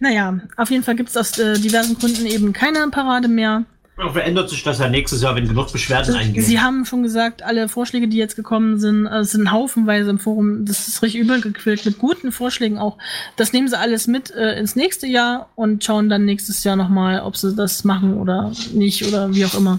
[0.00, 3.64] Naja, auf jeden Fall gibt es aus äh, diversen Gründen eben keine Parade mehr.
[3.96, 6.44] Aber verändert sich das ja nächstes Jahr, wenn genug Beschwerden eingehen.
[6.44, 10.64] Sie haben schon gesagt, alle Vorschläge, die jetzt gekommen sind, äh, sind haufenweise im Forum.
[10.64, 12.98] Das ist richtig übergequillt mit guten Vorschlägen auch.
[13.36, 17.20] Das nehmen sie alles mit äh, ins nächste Jahr und schauen dann nächstes Jahr nochmal,
[17.20, 19.78] ob sie das machen oder nicht oder wie auch immer.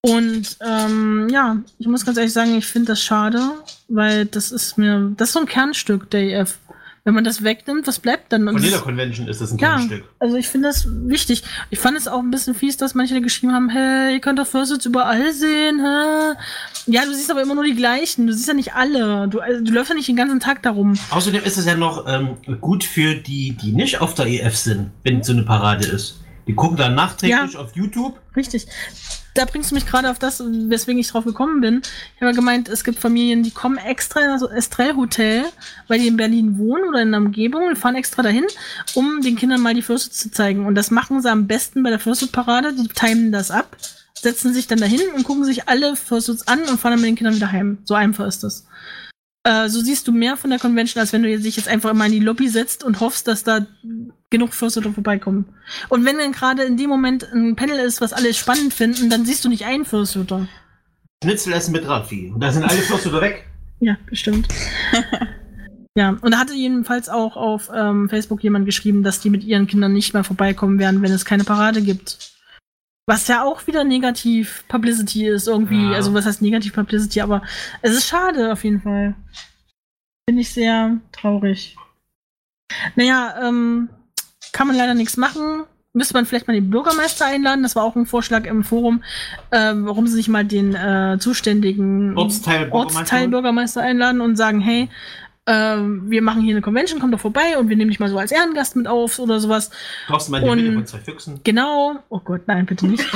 [0.00, 3.40] Und ähm, ja, ich muss ganz ehrlich sagen, ich finde das schade,
[3.88, 6.58] weil das ist mir, das ist so ein Kernstück der EF.
[7.04, 8.44] Wenn man das wegnimmt, was bleibt dann?
[8.44, 10.04] Von jeder Convention ist das ein ja, kleines Stück.
[10.18, 11.42] also ich finde das wichtig.
[11.70, 14.46] Ich fand es auch ein bisschen fies, dass manche geschrieben haben, hey, ihr könnt doch
[14.46, 16.34] Fursuits überall sehen, hä?
[16.86, 18.26] Ja, du siehst aber immer nur die gleichen.
[18.26, 19.26] Du siehst ja nicht alle.
[19.28, 20.98] Du, also, du läufst ja nicht den ganzen Tag darum.
[21.10, 24.90] Außerdem ist es ja noch ähm, gut für die, die nicht auf der EF sind,
[25.02, 26.20] wenn so eine Parade ist.
[26.46, 28.18] Die gucken dann nachträglich auf YouTube.
[28.36, 28.66] Richtig.
[29.38, 31.82] Da bringst du mich gerade auf das, weswegen ich drauf gekommen bin.
[32.16, 35.44] Ich habe gemeint, es gibt Familien, die kommen extra in das Estrell Hotel,
[35.86, 38.44] weil die in Berlin wohnen oder in der Umgebung und fahren extra dahin,
[38.94, 40.66] um den Kindern mal die Fürste zu zeigen.
[40.66, 42.74] Und das machen sie am besten bei der Fürste-Parade.
[42.74, 43.76] Die timen das ab,
[44.14, 47.16] setzen sich dann dahin und gucken sich alle Fürstels an und fahren dann mit den
[47.16, 47.78] Kindern wieder heim.
[47.84, 48.66] So einfach ist das.
[49.44, 52.06] Äh, so siehst du mehr von der Convention, als wenn du dich jetzt einfach immer
[52.06, 53.66] in die Lobby setzt und hoffst, dass da
[54.30, 55.46] genug Fürsteter vorbeikommen.
[55.88, 59.24] Und wenn dann gerade in dem Moment ein Panel ist, was alle spannend finden, dann
[59.24, 60.48] siehst du nicht einen Fürsteter.
[61.22, 62.30] Schnitzel essen mit Radvieh.
[62.30, 63.44] Und da sind alle Fürste weg.
[63.80, 64.48] Ja, bestimmt.
[65.96, 69.68] ja, und da hatte jedenfalls auch auf ähm, Facebook jemand geschrieben, dass die mit ihren
[69.68, 72.32] Kindern nicht mehr vorbeikommen werden, wenn es keine Parade gibt.
[73.06, 75.80] Was ja auch wieder negativ Publicity ist irgendwie.
[75.80, 75.92] Ja.
[75.92, 77.42] Also was heißt negativ Publicity, aber
[77.80, 79.14] es ist schade auf jeden Fall.
[80.28, 81.76] Finde ich sehr traurig.
[82.96, 83.90] Naja, ähm,
[84.52, 85.64] kann man leider nichts machen.
[85.94, 87.62] Müsste man vielleicht mal den Bürgermeister einladen.
[87.62, 89.02] Das war auch ein Vorschlag im Forum,
[89.50, 94.90] ähm, warum sie sich mal den äh, zuständigen Ortsteil Ortsteilbürgermeister einladen und sagen, hey,
[95.48, 98.18] ähm, wir machen hier eine Convention, komm doch vorbei und wir nehmen dich mal so
[98.18, 99.70] als Ehrengast mit auf oder sowas.
[100.06, 101.40] Brauchst du mal die Mitte von zwei Füchsen?
[101.42, 101.96] Genau.
[102.10, 103.04] Oh Gott, nein, bitte nicht.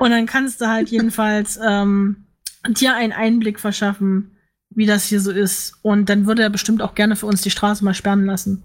[0.00, 2.24] und dann kannst du halt jedenfalls ähm,
[2.68, 4.32] dir einen Einblick verschaffen,
[4.74, 5.74] wie das hier so ist.
[5.82, 8.64] Und dann würde er bestimmt auch gerne für uns die Straße mal sperren lassen.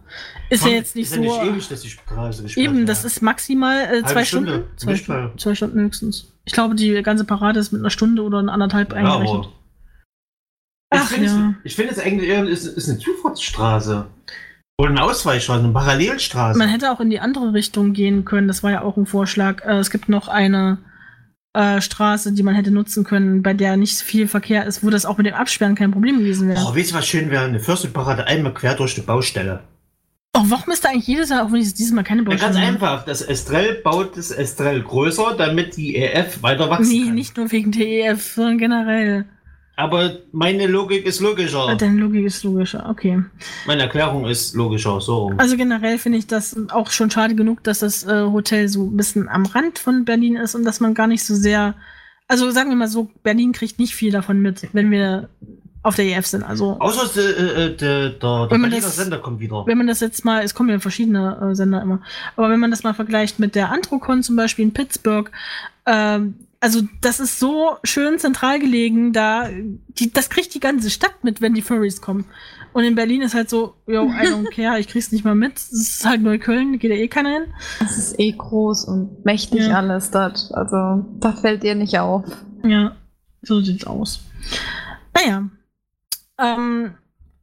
[0.49, 1.41] Ist ja jetzt nicht ist ja so.
[1.43, 4.65] nicht ewig, dass die Straße gesperrt Eben, das ist maximal äh, zwei Stunde.
[4.77, 4.77] Stunden.
[4.77, 5.31] Zwei, mal.
[5.37, 6.31] zwei Stunden höchstens.
[6.45, 9.49] Ich glaube, die ganze Parade ist mit einer Stunde oder einer anderthalb Ja, eingerechnet.
[10.93, 11.49] ich Ach finde ja.
[11.49, 14.05] es, ich find es eigentlich eher, ist, ist eine Zufahrtsstraße.
[14.79, 16.57] Oder eine Ausweichstraße, eine Parallelstraße.
[16.57, 18.47] Man hätte auch in die andere Richtung gehen können.
[18.47, 19.65] Das war ja auch ein Vorschlag.
[19.65, 20.77] Äh, es gibt noch eine
[21.57, 25.05] äh, Straße, die man hätte nutzen können, bei der nicht viel Verkehr ist, wo das
[25.05, 26.61] auch mit dem Absperren kein Problem gewesen wäre.
[26.65, 27.45] Oh, weißt du, was schön wäre?
[27.45, 29.61] Eine Fürstenparade einmal quer durch die Baustelle.
[30.35, 32.29] Oh, warum ist da eigentlich jedes Jahr, auch wenn ich es dieses Mal keine Ja,
[32.29, 32.73] Baustelle ganz habe?
[32.73, 33.05] einfach.
[33.05, 37.15] Das Estrell baut das Estrell größer, damit die EF weiter wachsen Nee, kann.
[37.15, 39.25] nicht nur wegen TEF, sondern generell.
[39.79, 41.75] Aber meine Logik ist logischer.
[41.77, 43.23] Deine Logik ist logischer, okay.
[43.67, 44.99] Meine Erklärung ist logischer.
[44.99, 45.31] So.
[45.37, 48.97] Also generell finde ich das auch schon schade genug, dass das äh, Hotel so ein
[48.97, 51.75] bisschen am Rand von Berlin ist und dass man gar nicht so sehr.
[52.27, 55.29] Also sagen wir mal so, Berlin kriegt nicht viel davon mit, wenn wir
[55.83, 56.43] auf der EF sind.
[56.43, 59.63] Also Außer der, äh, der, der, der Wenn man das- Sender kommt wieder.
[59.67, 62.01] wenn man das jetzt mal, es kommen ja verschiedene äh, Sender immer,
[62.35, 65.29] aber wenn man das mal vergleicht mit der Antrocon zum Beispiel in Pittsburgh,
[65.85, 69.49] ähm, also das ist so schön zentral gelegen, da
[69.87, 72.25] die, das kriegt die ganze Stadt mit, wenn die Furries kommen.
[72.73, 75.57] Und in Berlin ist halt so, yo, I don't care, ich krieg's nicht mal mit.
[75.57, 77.53] Es ist halt Neukölln, geht ja eh keiner hin.
[77.79, 79.77] Es ist eh groß und mächtig Ja.
[79.77, 80.49] alles dort.
[80.53, 82.23] Also, da fällt dir nicht auf.
[82.63, 82.95] Ja,
[83.41, 84.19] so sieht's aus.
[85.15, 85.49] Naja.
[86.39, 86.93] Ähm,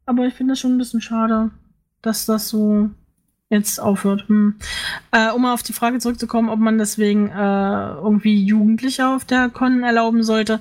[0.06, 1.50] aber ich finde das schon ein bisschen schade,
[2.02, 2.90] dass das so
[3.54, 4.28] jetzt aufhört.
[4.28, 4.56] Hm.
[5.12, 9.48] Äh, um mal auf die Frage zurückzukommen, ob man deswegen äh, irgendwie Jugendliche auf der
[9.48, 10.60] Con erlauben sollte,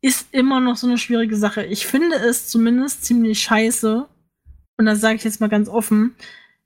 [0.00, 1.64] ist immer noch so eine schwierige Sache.
[1.64, 4.06] Ich finde es zumindest ziemlich scheiße,
[4.76, 6.14] und das sage ich jetzt mal ganz offen,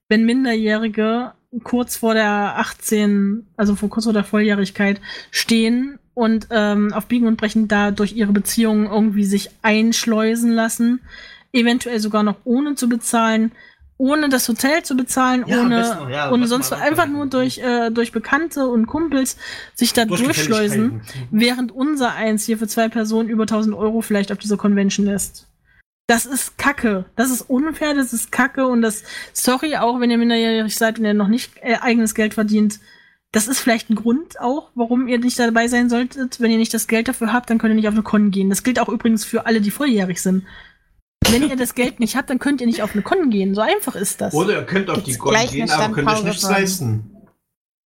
[0.08, 5.00] wenn Minderjährige kurz vor der 18, also vor kurz vor der Volljährigkeit
[5.30, 11.00] stehen und ähm, auf Biegen und Brechen da durch ihre Beziehungen irgendwie sich einschleusen lassen,
[11.52, 13.52] eventuell sogar noch ohne zu bezahlen,
[13.98, 17.90] ohne das Hotel zu bezahlen, Ja, ohne, besten ja, ohne sonst einfach nur durch, äh,
[17.90, 19.36] durch Bekannte und Kumpels
[19.74, 21.28] sich da Durch durchschleusen, Gefälligkeiten.
[21.32, 25.46] während unser eins hier für zwei Personen über 1000 Euro vielleicht auf dieser Convention lässt.
[26.06, 27.04] Das ist Kacke.
[27.16, 29.02] Das ist unfair, das ist Kacke und das,
[29.34, 32.80] sorry, auch wenn ihr minderjährig seid und ihr noch nicht äh, eigenes Geld verdient,
[33.32, 36.40] das ist vielleicht ein Grund auch, warum ihr nicht dabei sein solltet.
[36.40, 38.48] Wenn ihr nicht das Geld dafür habt, dann könnt ihr nicht auf eine Con gehen.
[38.48, 40.44] Das gilt auch übrigens für alle, die volljährig sind.
[41.30, 43.54] Wenn ihr das Geld nicht habt, dann könnt ihr nicht auf eine Con gehen.
[43.54, 44.34] So einfach ist das.
[44.34, 47.14] Oder ihr könnt auf die Gibt's Golden gleich gehen, aber könnt euch nichts leisten.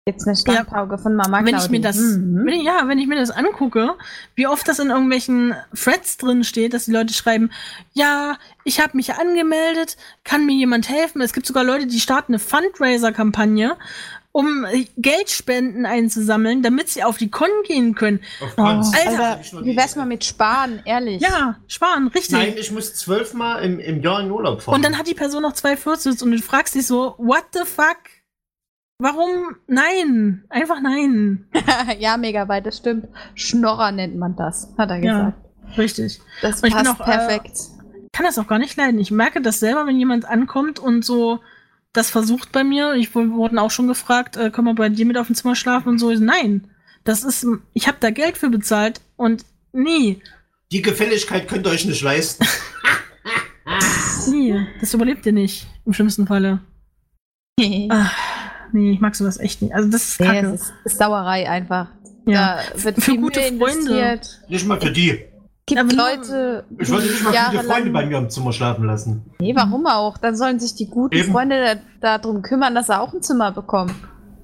[0.05, 2.45] Jetzt eine Standpauke von Mama wenn ich mir das, Mhm.
[2.45, 3.95] wenn ich, ja, wenn ich mir das angucke,
[4.35, 7.51] wie oft das in irgendwelchen Threads drin steht, dass die Leute schreiben,
[7.93, 11.21] ja, ich habe mich angemeldet, kann mir jemand helfen?
[11.21, 13.77] Es gibt sogar Leute, die starten eine Fundraiser-Kampagne,
[14.33, 18.21] um äh, Geldspenden einzusammeln, damit sie auf die Con gehen können.
[18.41, 18.93] Auf Oh, Franz.
[18.95, 21.21] Alter, Alter, wie wär's mal mit Sparen, ehrlich?
[21.21, 22.33] Ja, sparen, richtig.
[22.33, 24.75] Nein, ich muss zwölfmal im, im Jahr in Urlaub fahren.
[24.77, 27.61] Und dann hat die Person noch zwei Fürstels und du fragst dich so, what the
[27.67, 27.99] fuck?
[28.99, 29.57] Warum?
[29.67, 31.47] Nein, einfach nein.
[31.99, 33.09] ja, mega weit, das stimmt.
[33.35, 35.13] Schnorrer nennt man das, hat er Ja.
[35.13, 35.79] gesagt.
[35.79, 36.21] Richtig.
[36.41, 37.59] Das Und passt auch, äh, perfekt.
[38.13, 39.01] kann das auch gar nicht leiden.
[39.01, 41.41] Ich merke das selber, wenn jemand ankommt und so
[41.93, 42.95] das versucht bei mir.
[42.95, 45.55] Ich wir wurden auch schon gefragt, äh, können wir bei dir mit auf dem Zimmer
[45.57, 46.11] schlafen und so.
[46.13, 46.69] Nein,
[47.05, 50.21] das ist, ich habe da Geld für bezahlt und nie,
[50.71, 52.47] Die Gefälligkeit könnt ihr euch nicht leisten.
[54.31, 56.61] nie, das überlebt ihr nicht im schlimmsten Falle.
[57.91, 58.11] Ah,
[58.73, 59.75] nee, ich mag sowas echt nicht.
[59.75, 60.47] Also das ist nee, kacke.
[60.49, 61.89] es ist, ist Sauerei einfach.
[62.27, 62.61] Ja.
[62.75, 63.57] Da wird Für viel gute Freunde.
[63.57, 64.41] investiert.
[64.49, 65.25] Nicht mal für die.
[65.67, 69.23] Gibt Aber Leute, Ich wollte nicht mal viele Freunde bei mir im Zimmer schlafen lassen.
[69.39, 70.19] Nee, warum auch?
[70.19, 71.31] Dann sollen sich die guten Eben.
[71.31, 73.95] Freunde da- darum kümmern, dass sie auch ein Zimmer bekommen.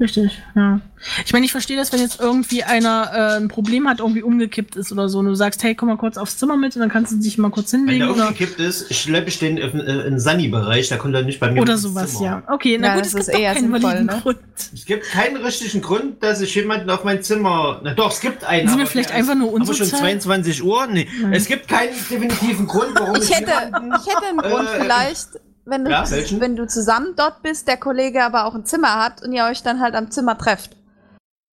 [0.00, 0.80] Richtig, ja.
[1.26, 4.76] Ich meine, ich verstehe das, wenn jetzt irgendwie einer äh, ein Problem hat, irgendwie umgekippt
[4.76, 6.88] ist oder so, und du sagst, hey, komm mal kurz aufs Zimmer mit und dann
[6.88, 9.78] kannst du dich mal kurz Wenn hinlegen der oder, umgekippt ist, schleppe ich den in,
[9.78, 12.24] den Sunny-Bereich, da kommt er nicht bei mir oder sowas, Zimmer.
[12.24, 12.42] ja.
[12.54, 14.20] Okay, na Ja, gut, das es gibt eher keinen sinnvoll, validen ne?
[14.22, 14.38] Grund.
[14.74, 17.80] Es gibt keinen richtigen Grund, dass ich jemanden auf mein Zimmer.
[17.82, 18.68] Na doch, es gibt einen.
[18.68, 20.00] Sind wir vielleicht einfach ist- nur Aber schon unsozial?
[20.00, 20.86] 22 Uhr?
[20.86, 21.08] Nee.
[21.20, 21.32] Nein.
[21.32, 25.28] Es gibt keinen definitiven Grund, warum Ich hätte, jemanden- ich hätte einen Grund Äh, vielleicht,
[25.68, 26.04] wenn du, ja,
[26.40, 29.62] wenn du zusammen dort bist, der Kollege aber auch ein Zimmer hat und ihr euch
[29.62, 30.77] dann halt am Zimmer trefft.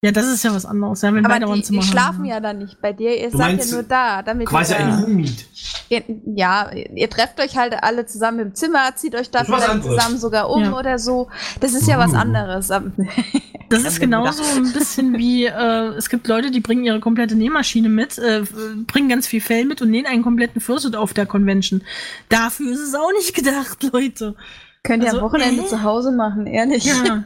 [0.05, 1.91] Ja, das ist ja was anderes, ja, wenn Aber ein die, Zimmer die haben.
[1.91, 4.79] schlafen ja dann nicht bei dir, ihr Du seid ja nur da, damit quasi ihr,
[4.79, 5.45] ein da- Roommeet.
[5.89, 6.03] ihr,
[6.35, 9.95] ja, ihr trefft euch halt alle zusammen im Zimmer, zieht euch da vielleicht anderes.
[9.95, 10.77] zusammen sogar um Ja.
[10.77, 11.27] oder so.
[11.59, 12.17] Das ist ja was Uh.
[12.17, 12.69] anderes.
[13.69, 17.89] Das ist genauso ein bisschen wie, äh, es gibt Leute, die bringen ihre komplette Nähmaschine
[17.89, 18.43] mit, äh,
[18.85, 21.81] bringen ganz viel Fell mit und nähen einen kompletten Fursuit auf der Convention.
[22.29, 24.35] Dafür ist es auch nicht gedacht, Leute.
[24.83, 25.67] Könnt ihr Also, am Wochenende äh.
[25.67, 26.85] zu Hause machen, ehrlich.
[26.85, 27.23] Ja.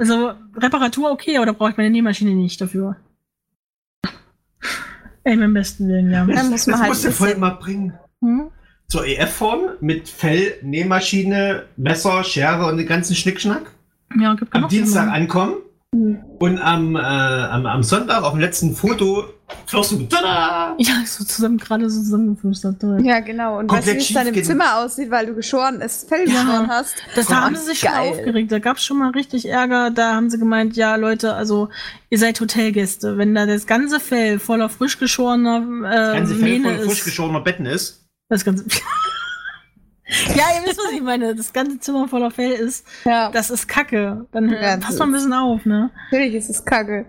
[0.00, 2.96] Also, Reparatur okay, aber da brauche ich meine Nähmaschine nicht dafür.
[5.24, 6.24] Ey, beim besten Willen, ja.
[6.24, 7.92] Dann muss man das halt musst du voll mal bringen.
[8.22, 8.50] Hm?
[8.88, 13.70] Zur EF-Form mit Fell, Nähmaschine, Messer, Schere und den ganzen Schnickschnack.
[14.18, 15.56] Ja, gibt Am Dienstag ankommen
[15.92, 16.20] Hm.
[16.38, 19.24] und am, äh, am, am Sonntag auf dem letzten Foto
[19.70, 20.04] wirst du.
[20.06, 20.76] Tada!
[20.78, 22.76] Ja, so zusammen, gerade so zusammengeflüstert.
[23.02, 23.58] Ja, genau.
[23.58, 26.42] Und Komplett weißt du, wie es dann im Zimmer aussieht, weil du geschorenes Fell Ja.
[26.44, 26.94] geschoren hast?
[27.16, 28.10] Das da haben sie sich schon geil.
[28.12, 28.52] aufgeregt.
[28.52, 29.90] Da gab es schon mal richtig Ärger.
[29.90, 31.70] Da haben sie gemeint, ja, Leute, also
[32.08, 33.18] ihr seid Hotelgäste.
[33.18, 35.56] Wenn da das ganze Fell voller frisch geschorener
[35.90, 38.06] äh, Ganze Fell Mähne voll frisch geschorener Betten ist.
[38.28, 38.64] Das ganze.
[40.34, 41.34] ja, ihr wisst, was ich meine.
[41.34, 42.86] Das ganze Zimmer voller Fell ist.
[43.04, 44.26] Ja, Das ist Kacke.
[44.32, 45.90] Dann Ja, passt mal ein bisschen auf, ne?
[46.10, 47.06] natürlich ist es kacke.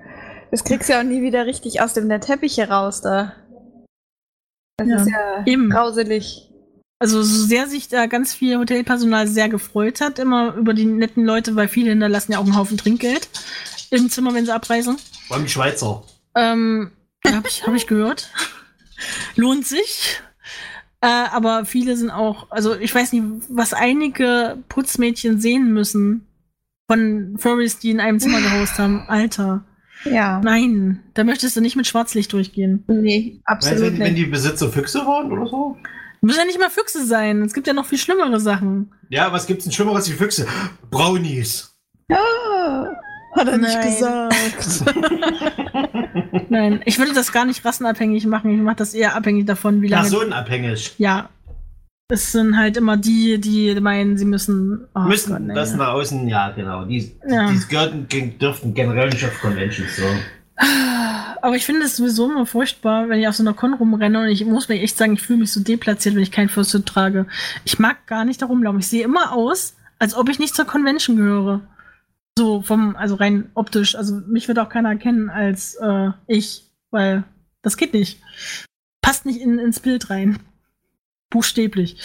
[0.51, 3.33] Das kriegst du ja auch nie wieder richtig aus dem der Teppiche raus da.
[4.77, 5.69] Das Ja, ist ja eben.
[5.69, 6.49] grauselig.
[6.99, 11.25] Also so sehr sich da ganz viel Hotelpersonal sehr gefreut hat, immer über die netten
[11.25, 13.27] Leute, weil viele hinterlassen ja auch einen Haufen Trinkgeld
[13.89, 14.97] im Zimmer, wenn sie abreisen.
[15.27, 16.03] Vor allem die Schweizer.
[16.35, 16.91] Ähm,
[17.25, 18.29] habe ich, hab ich gehört.
[19.35, 20.21] Lohnt sich.
[21.01, 26.27] Äh, aber viele sind auch, also ich weiß nicht, was einige Putzmädchen sehen müssen
[26.87, 29.05] von Furries, die in einem Zimmer gehaust haben.
[29.07, 29.63] Alter,
[30.05, 30.39] Ja.
[30.43, 32.83] nein, da möchtest du nicht mit Schwarzlicht durchgehen.
[32.87, 34.25] Nee, absolut wenn, wenn nicht.
[34.27, 35.77] die Besitzer Füchse waren oder so?
[36.23, 37.41] Muss ja nicht mal Füchse sein.
[37.41, 38.91] Es gibt ja noch viel schlimmere Sachen.
[39.09, 40.45] Ja, was gibt's denn Schlimmeres wie Füchse?
[40.91, 41.75] Brownies.
[42.11, 42.89] Ah,
[43.33, 43.87] hat er nicht Nein.
[43.87, 44.35] gesagt.
[46.49, 48.53] Nein, ich würde das gar nicht rassenabhängig machen.
[48.55, 50.09] Ich mache das eher abhängig davon, wie lange.
[50.09, 50.95] Personenabhängig.
[50.97, 51.29] Ja.
[52.09, 54.85] Es sind halt immer die, die meinen, sie müssen.
[54.95, 55.53] oh Müssen Gott, nee.
[55.53, 56.83] das nach außen, ja, genau.
[56.83, 57.49] Die, Ja.
[57.49, 60.03] die gehörten, ge- dürften generell nicht auf Conventions so.
[61.41, 64.27] Aber ich finde es sowieso immer furchtbar, wenn ich auf so einer Con rumrenne und
[64.27, 67.25] ich muss mir echt sagen, ich fühle mich so deplatziert, wenn ich kein Fursuit trage.
[67.63, 68.81] Ich mag gar nicht da rumlaufen.
[68.81, 71.61] Ich sehe immer aus, als ob ich nicht zur Convention gehöre.
[72.37, 73.95] So vom, also rein optisch.
[73.95, 77.23] Also mich wird auch keiner erkennen als äh, ich, weil
[77.61, 78.21] das geht nicht.
[79.01, 80.39] Passt nicht in, ins Bild rein.
[81.29, 81.97] Buchstäblich.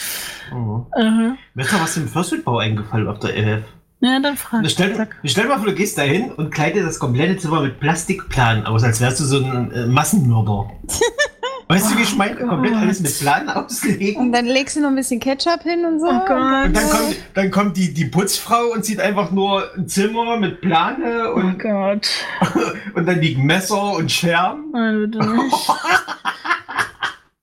[0.53, 0.87] Mhm.
[0.93, 1.37] Aha.
[1.55, 3.65] Mir ist doch was im Fursuit-Bau eingefallen auf der EF.
[4.01, 4.69] Ja, dann frag.
[4.71, 5.17] Stell, Sag.
[5.25, 8.85] stell mal vor, du gehst da hin und kleidest das komplette Zimmer mit Plastikplanen aus,
[8.85, 10.71] als wärst du so ein äh, Massenmörder.
[11.69, 12.37] Weißt du, wie ich meine?
[12.45, 14.33] Oh Komplett alles mit Planen Und auslegen.
[14.33, 16.07] dann legst du noch ein bisschen Ketchup hin und so.
[16.07, 16.67] Oh Gott.
[16.67, 20.61] Und dann kommt, dann kommt die, die Putzfrau und sieht einfach nur ein Zimmer mit
[20.61, 22.09] Plane Oh und, Gott.
[22.95, 24.71] und dann liegen Messer und Scherben.
[24.73, 25.69] Nein, bitte nicht.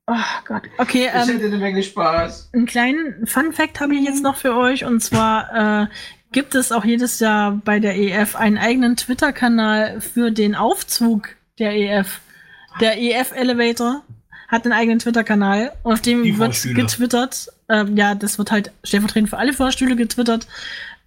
[0.06, 0.16] Oh
[0.46, 0.64] Gott.
[0.80, 2.50] Okay, Ich ähm, hätte eine Menge Spaß.
[2.54, 5.88] einen kleinen Fun Fact habe ich jetzt noch für euch und zwar äh,
[6.34, 11.74] gibt es auch jedes Jahr bei der EF einen eigenen Twitter-Kanal für den Aufzug der
[11.78, 12.20] EF.
[12.80, 14.02] Der EF Elevator
[14.48, 16.76] hat einen eigenen Twitter-Kanal und auf dem Die wird Fahrstühle.
[16.76, 17.48] getwittert.
[17.70, 20.48] ähm, ja, das wird halt stellvertretend für alle Fahrstühle getwittert.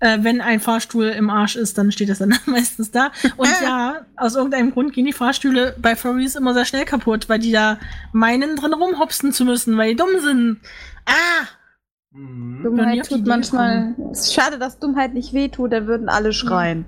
[0.00, 3.12] Äh, wenn ein Fahrstuhl im Arsch ist, dann steht das dann meistens da.
[3.36, 7.38] Und ja, aus irgendeinem Grund gehen die Fahrstühle bei Furries immer sehr schnell kaputt, weil
[7.38, 7.78] die da
[8.12, 10.60] meinen, drin rumhopsen zu müssen, weil die dumm sind.
[11.06, 11.46] Ah!
[12.12, 12.62] Mhm.
[12.62, 13.94] Dummheit tut Idee manchmal.
[14.12, 16.84] Es ist schade, dass Dummheit nicht wehtut, da würden alle schreien.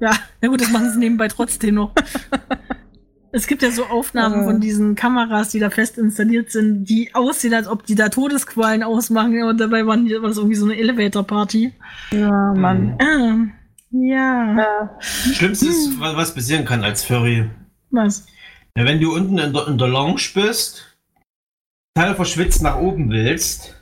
[0.00, 1.92] Ja, na gut, das machen sie nebenbei trotzdem noch.
[3.30, 7.52] Es gibt ja so Aufnahmen von diesen Kameras, die da fest installiert sind, die aussehen,
[7.52, 11.72] als ob die da Todesqualen ausmachen und dabei waren das irgendwie so eine Elevator-Party.
[12.12, 12.96] Ja, Mann.
[13.00, 13.46] Ah,
[13.90, 14.56] ja.
[14.58, 14.98] Ja.
[15.00, 17.50] Schlimmstes, wa- was passieren kann als Furry.
[17.90, 18.26] Was?
[18.76, 20.96] Ja, wenn du unten in der, in der Lounge bist,
[21.94, 23.74] total verschwitzt nach oben willst,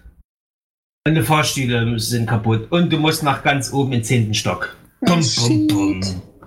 [1.05, 4.77] deine Fahrstühle sind kaputt und du musst nach ganz oben in den zehnten Stock.
[5.01, 6.01] Bum, bum, bum.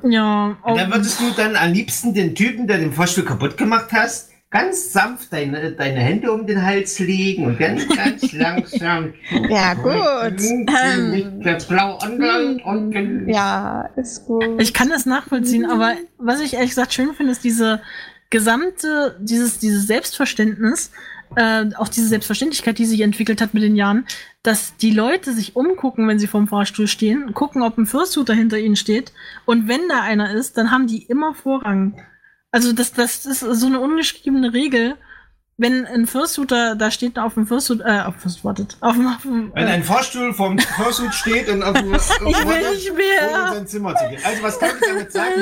[0.03, 3.87] Ja, Und da würdest du dann am liebsten den Typen, der den Vorstuhl kaputt gemacht
[3.91, 9.13] hast, ganz sanft deine, deine Hände um den Hals legen und ganz, ganz langsam.
[9.47, 10.39] Ja, gut.
[10.39, 14.45] Mit der blau angeln und Hm, Ja, ist gut.
[14.59, 17.81] ich kann das nachvollziehen, aber was ich ehrlich gesagt schön finde, ist diese
[18.31, 20.91] gesamte, dieses, dieses Selbstverständnis,
[21.35, 24.05] äh, auch diese Selbstverständlichkeit, die sich entwickelt hat mit den Jahren,
[24.43, 28.57] dass die Leute sich umgucken, wenn sie vorm Fahrstuhl stehen, gucken, ob ein Fursuiter hinter
[28.57, 29.11] ihnen steht
[29.45, 32.01] und wenn da einer ist, dann haben die immer Vorrang.
[32.51, 34.95] Also das, das ist so eine ungeschriebene Regel.
[35.61, 39.21] Wenn ein Fursuiter da steht auf dem Fursuit, äh, auf Fursuit, wartet, auf dem, auf
[39.23, 42.95] dem Wenn äh, ein Fahrstuhl vorm Fursuit steht und auf dem ich will nicht um
[42.95, 43.47] mehr.
[43.47, 44.21] in sein Zimmer zu gehen.
[44.23, 45.33] Also was kann ich damit sagen?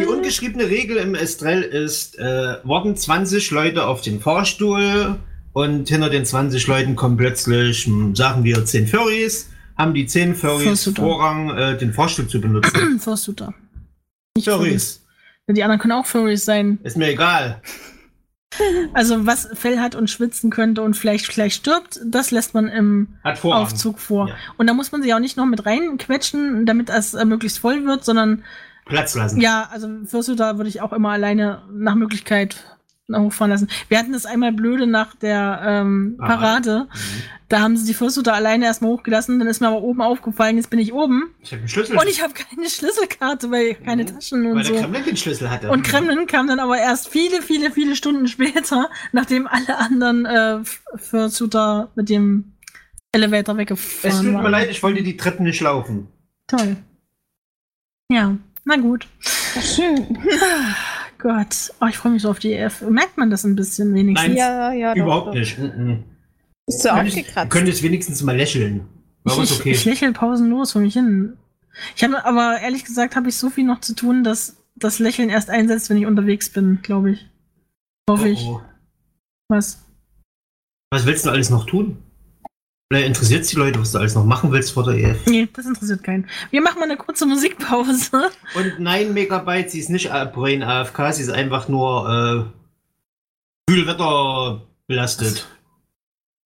[0.00, 5.20] Die ungeschriebene Regel im Estrell ist, äh, warten 20 Leute auf den Fahrstuhl
[5.54, 9.48] und hinter den 20 Leuten kommen plötzlich, hm, sagen wir, 10 Furries,
[9.78, 10.90] haben die 10 Furries.
[10.94, 12.98] Vorrang, äh, den Fahrstuhl zu benutzen.
[13.00, 13.54] Fursuiter.
[14.36, 15.00] Nicht Furries.
[15.46, 16.78] Ja, Die anderen können auch Furries sein.
[16.82, 17.62] Ist mir egal.
[18.92, 23.08] Also was Fell hat und schwitzen könnte und vielleicht gleich stirbt, das lässt man im.
[23.42, 24.28] Aufzug vor.
[24.28, 24.34] Ja.
[24.58, 27.84] Und da muss man sich auch nicht noch mit reinquetschen, damit es äh, möglichst voll
[27.84, 28.44] wird, sondern
[28.86, 29.40] Platz lassen.
[29.40, 32.73] ja, also Fursuiter würde ich auch immer alleine nach Möglichkeit
[33.12, 33.68] hochfahren lassen.
[33.88, 36.34] Wir hatten das einmal blöde nach der ähm, Parade.
[36.38, 36.88] Parade.
[36.92, 37.22] Mhm.
[37.50, 40.70] Da haben sie die Fursuiter alleine erstmal hochgelassen, dann ist mir aber oben aufgefallen, jetzt
[40.70, 41.96] bin ich oben Ich habe einen Schlüssel.
[41.96, 44.06] und ich habe keine Schlüsselkarte, weil keine Mhm.
[44.08, 44.72] Taschen und weil so.
[44.72, 45.70] der Kremlin den Schlüssel hatte.
[45.70, 50.60] Und Kremlin kam dann aber erst viele, viele, viele Stunden später, nachdem alle anderen äh,
[50.96, 52.54] Fursuiter mit dem
[53.12, 54.42] Elevator weggefahren Es tut waren.
[54.42, 56.08] mir leid, ich wollte die Treppen nicht laufen.
[56.48, 56.76] Toll.
[58.10, 59.06] Ja, na gut.
[59.60, 60.18] Schön.
[61.24, 62.82] Gott, oh, ich freue mich so auf die EF.
[62.82, 64.28] Merkt man das ein bisschen wenigstens?
[64.28, 64.36] Nein.
[64.36, 65.34] Ja, ja, doch, Überhaupt doch.
[65.34, 65.58] nicht.
[65.58, 66.04] Mhm.
[66.66, 67.50] Bist du Könntest- aufgekratzt?
[67.50, 68.86] Könntest wenigstens mal lächeln.
[69.24, 69.70] Aber ich, ist okay.
[69.70, 71.38] ich, ich lächle pausenlos vor mich hin.
[71.96, 75.30] Ich habe aber ehrlich gesagt, habe ich so viel noch zu tun, dass das Lächeln
[75.30, 77.26] erst einsetzt, wenn ich unterwegs bin, glaube ich.
[78.08, 78.44] Hoffe ich.
[78.44, 78.62] Oh, oh.
[79.48, 79.82] Was?
[80.90, 82.02] Was willst du alles noch tun?
[82.90, 85.26] Vielleicht interessiert es die Leute, was du alles noch machen willst vor der EF.
[85.26, 86.28] Nee, das interessiert keinen.
[86.50, 88.30] Wir machen mal eine kurze Musikpause.
[88.54, 92.52] Und nein, Megabyte, sie ist nicht Brain AFK, sie ist einfach nur
[93.68, 95.46] äh, Kühlwetter belastet.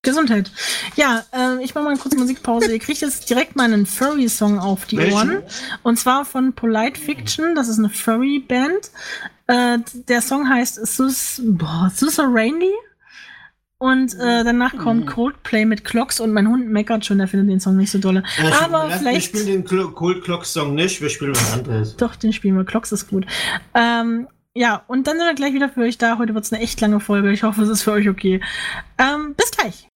[0.02, 0.52] Gesundheit.
[0.94, 2.72] Ja, äh, ich mache mal eine kurze Musikpause.
[2.72, 5.14] Ihr kriegt jetzt direkt mal einen Furry-Song auf die Welchen?
[5.14, 5.42] Ohren.
[5.82, 7.56] Und zwar von Polite Fiction.
[7.56, 8.90] Das ist eine Furry-Band.
[9.48, 9.78] Äh,
[10.08, 12.72] der Song heißt Sus boah, Suzerainly.
[13.80, 17.60] Und äh, danach kommt Coldplay mit Clocks und mein Hund meckert schon, der findet den
[17.60, 18.24] Song nicht so dolle.
[18.38, 21.52] Äh, Aber lass- vielleicht- Wir spielen den Cl Cold Clock Song nicht, wir spielen was
[21.52, 21.96] anderes.
[21.96, 22.64] Doch, den spielen wir.
[22.64, 23.24] Clocks ist gut.
[23.74, 26.18] Ähm, ja, und dann sind wir gleich wieder für euch da.
[26.18, 27.30] Heute wird es eine echt lange Folge.
[27.30, 28.40] Ich hoffe, es ist für euch okay.
[28.98, 29.88] Ähm, bis gleich.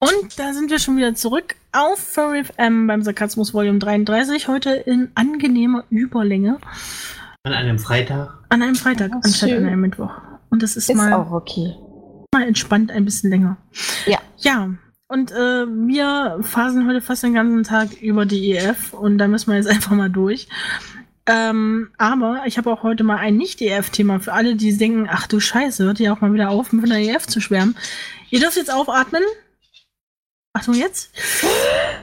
[0.00, 4.48] Und da sind wir schon wieder zurück auf Furry FM beim Sarkasmus Volume 33.
[4.48, 6.58] Heute in angenehmer Überlänge.
[7.44, 8.34] An einem Freitag.
[8.50, 9.62] An einem Freitag, Ach, anstatt schön.
[9.62, 10.10] an einem Mittwoch.
[10.50, 11.74] Und das ist, Ist mal, auch okay.
[12.32, 13.56] Mal entspannt ein bisschen länger.
[14.06, 14.18] Ja.
[14.38, 14.70] Ja.
[15.08, 19.50] Und äh, wir phasen heute fast den ganzen Tag über die EF und da müssen
[19.50, 20.48] wir jetzt einfach mal durch.
[21.26, 25.38] Ähm, aber ich habe auch heute mal ein Nicht-EF-Thema für alle, die denken, ach du
[25.38, 27.76] Scheiße, hört ihr auch mal wieder auf, mit der EF zu schwärmen.
[28.30, 29.22] Ihr dürft jetzt aufatmen.
[30.52, 31.12] Achtung jetzt.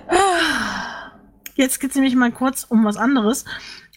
[1.55, 3.43] Jetzt geht's nämlich mal kurz um was anderes.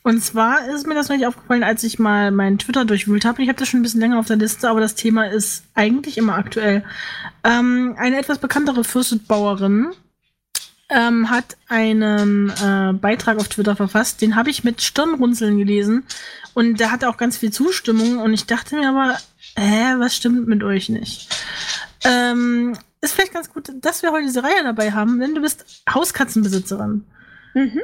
[0.02, 3.42] Und zwar ist mir das neulich aufgefallen, als ich mal meinen Twitter durchwühlt habe.
[3.42, 6.16] Ich habe das schon ein bisschen länger auf der Liste, aber das Thema ist eigentlich
[6.16, 6.84] immer aktuell.
[7.44, 9.88] Ähm, eine etwas bekanntere Fürstbauerin
[10.88, 14.22] ähm, hat einen äh, Beitrag auf Twitter verfasst.
[14.22, 16.04] Den habe ich mit Stirnrunzeln gelesen.
[16.54, 18.18] Und der hatte auch ganz viel Zustimmung.
[18.18, 19.16] Und ich dachte mir aber,
[19.56, 21.28] hä, was stimmt mit euch nicht?
[22.04, 25.82] Ähm, ist vielleicht ganz gut, dass wir heute diese Reihe dabei haben, denn du bist
[25.88, 27.04] Hauskatzenbesitzerin.
[27.54, 27.80] Mhm.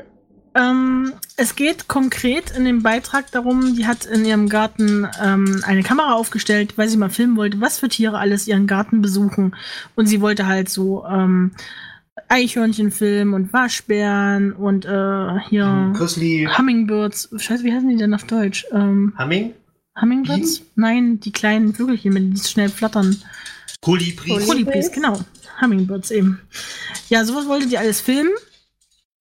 [0.57, 5.83] Ähm, es geht konkret in dem Beitrag darum, die hat in ihrem Garten ähm, eine
[5.83, 9.55] Kamera aufgestellt, weil sie mal filmen wollte, was für Tiere alles ihren Garten besuchen.
[9.97, 11.53] Und sie wollte halt so ähm,
[12.29, 17.29] Eichhörnchen filmen und Waschbären und äh, hier Grizzly Hummingbirds.
[17.37, 18.65] Scheiße, wie heißen die denn auf Deutsch?
[18.73, 19.53] Ähm, Humming,
[20.01, 20.63] Hummingbirds?
[20.75, 23.17] Nein, die kleinen Vögelchen, mit die schnell flattern.
[23.83, 24.47] Kolibris.
[24.47, 25.21] Kolibris, genau.
[25.61, 26.41] Hummingbirds eben.
[27.11, 28.33] Ja, sowas wollte die alles filmen.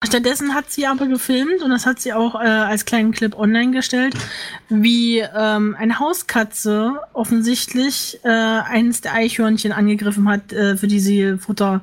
[0.05, 3.71] Stattdessen hat sie aber gefilmt und das hat sie auch äh, als kleinen Clip online
[3.71, 4.15] gestellt,
[4.69, 11.37] wie ähm, eine Hauskatze offensichtlich äh, eines der Eichhörnchen angegriffen hat, äh, für die sie
[11.37, 11.81] Futter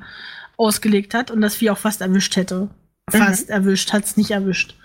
[0.57, 2.69] ausgelegt hat und das Vieh auch fast erwischt hätte.
[3.09, 4.75] Fast erwischt, hat es nicht erwischt.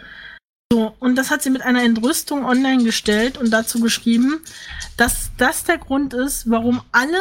[0.73, 4.40] So, und das hat sie mit einer Entrüstung online gestellt und dazu geschrieben,
[4.97, 7.20] dass das der Grund ist, warum alle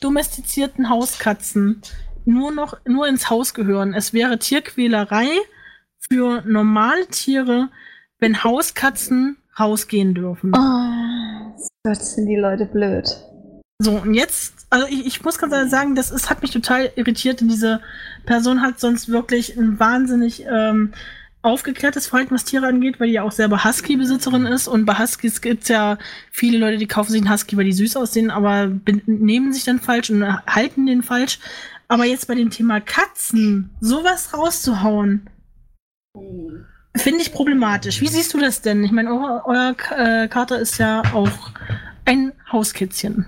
[0.00, 1.82] domestizierten Hauskatzen
[2.24, 3.94] nur noch nur ins Haus gehören.
[3.94, 5.28] Es wäre Tierquälerei
[6.10, 7.68] für normale Tiere,
[8.18, 10.52] wenn Hauskatzen rausgehen dürfen.
[10.54, 13.06] Oh, Gott, sind die Leute blöd.
[13.78, 16.90] So, und jetzt, also ich, ich muss ganz ehrlich sagen, das ist, hat mich total
[16.96, 17.80] irritiert, denn diese
[18.24, 20.92] Person hat sonst wirklich ein wahnsinnig ähm,
[21.42, 24.66] aufgeklärtes Verhalten, was Tiere angeht, weil die ja auch selber Husky-Besitzerin ist.
[24.68, 25.98] Und bei Huskies gibt's ja
[26.30, 28.70] viele Leute, die kaufen sich einen Husky, weil die süß aussehen, aber
[29.06, 31.38] nehmen sich dann falsch und halten den falsch.
[31.86, 35.28] Aber jetzt bei dem Thema Katzen, sowas rauszuhauen,
[36.96, 38.00] finde ich problematisch.
[38.00, 38.84] Wie siehst du das denn?
[38.84, 41.28] Ich meine, euer, euer äh, Kater ist ja auch
[42.04, 43.26] ein Hauskitzchen.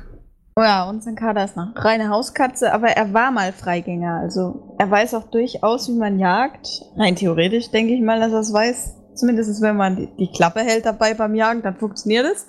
[0.58, 4.20] Oh ja, unser Kater ist eine reine Hauskatze, aber er war mal Freigänger.
[4.20, 6.66] Also er weiß auch durchaus, wie man jagt.
[6.96, 8.94] Rein theoretisch denke ich mal, dass er es weiß.
[9.16, 12.46] Zumindest wenn man die, Klappe hält dabei beim Jagen, dann funktioniert es.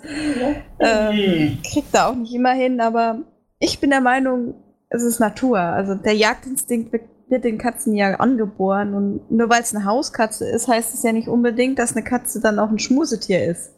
[0.79, 3.19] Ähm, kriegt er auch nicht immer hin, aber
[3.59, 4.53] ich bin der Meinung,
[4.89, 5.59] es ist Natur.
[5.59, 6.91] Also der Jagdinstinkt
[7.29, 11.11] wird, den Katzen ja angeboren und nur weil es eine Hauskatze ist, heißt es ja
[11.11, 13.71] nicht unbedingt, dass eine Katze dann auch ein Schmusetier ist.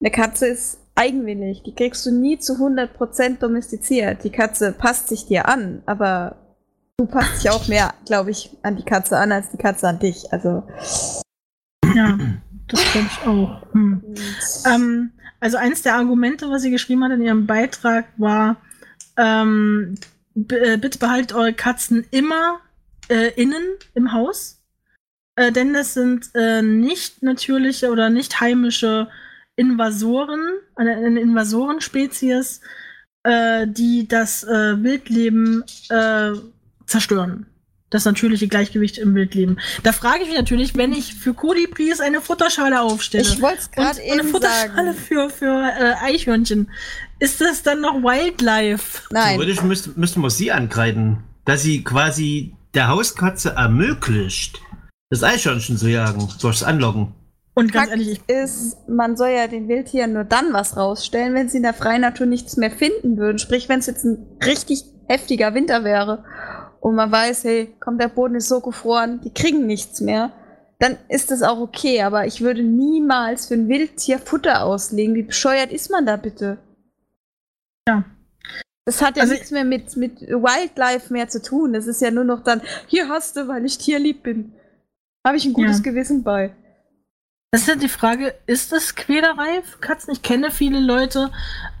[0.00, 1.62] Eine Katze ist eigenwillig.
[1.62, 4.24] Die kriegst du nie zu 100% domestiziert.
[4.24, 6.36] Die Katze passt sich dir an, aber
[6.98, 9.98] du passt dich auch mehr, glaube ich, an die Katze an, als die Katze an
[9.98, 10.32] dich.
[10.32, 10.62] Also.
[11.94, 12.18] Ja,
[12.68, 13.72] das glaube ich auch.
[13.72, 14.14] Hm.
[14.66, 18.56] Ähm, also eins der Argumente, was sie geschrieben hat in ihrem Beitrag, war,
[19.16, 22.60] ähm, äh, bitte behaltet eure Katzen immer
[23.08, 23.62] äh, innen
[23.94, 24.62] im Haus,
[25.36, 29.08] äh, denn das sind äh, nicht natürliche oder nicht heimische
[29.56, 30.40] Invasoren,
[30.76, 32.60] eine, eine Invasorenspezies,
[33.24, 36.32] äh, die das äh, Wildleben äh,
[36.86, 37.46] zerstören.
[37.90, 39.58] Das natürliche Gleichgewicht im Wildleben.
[39.82, 43.24] Da frage ich mich natürlich, wenn ich für Kolibris eine Futterschale aufstelle.
[43.24, 44.94] Ich wollte es gerade eben Eine Futterschale sagen.
[44.94, 46.70] für, für äh, Eichhörnchen.
[47.20, 49.02] Ist das dann noch Wildlife?
[49.10, 49.36] Nein.
[49.36, 54.58] Theoretisch müsste, müsste man sie ankreiden, dass sie quasi der Hauskatze ermöglicht,
[55.10, 57.14] das Eichhörnchen zu jagen, durchs Anlocken.
[57.54, 61.34] Und ganz Fakt ehrlich, ich, ist, man soll ja den Wildtieren nur dann was rausstellen,
[61.34, 63.38] wenn sie in der freien Natur nichts mehr finden würden.
[63.38, 66.24] Sprich, wenn es jetzt ein richtig heftiger Winter wäre
[66.80, 70.32] und man weiß, hey, komm, der Boden ist so gefroren, die kriegen nichts mehr,
[70.78, 72.00] dann ist das auch okay.
[72.02, 75.14] Aber ich würde niemals für ein Wildtier Futter auslegen.
[75.14, 76.56] Wie bescheuert ist man da bitte?
[77.96, 78.04] Ja.
[78.86, 81.72] Das hat ja Also- nichts mehr mit, mit Wildlife mehr zu tun.
[81.72, 84.52] Das ist ja nur noch dann, hier hast du, weil ich tierlieb bin.
[85.26, 85.82] Habe ich ein gutes Ja.
[85.84, 86.54] Gewissen bei.
[87.52, 90.12] das ist ja die Frage, ist das Quälerei für Katzen?
[90.12, 91.30] Ich kenne viele Leute,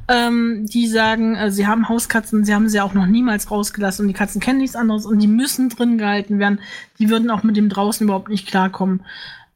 [0.08, 4.08] ähm, die sagen, äh, sie haben Hauskatzen, sie haben sie auch noch niemals rausgelassen und
[4.08, 6.58] die Katzen kennen nichts anderes und die müssen drin gehalten werden.
[6.98, 9.04] Die würden auch mit dem draußen überhaupt nicht klarkommen.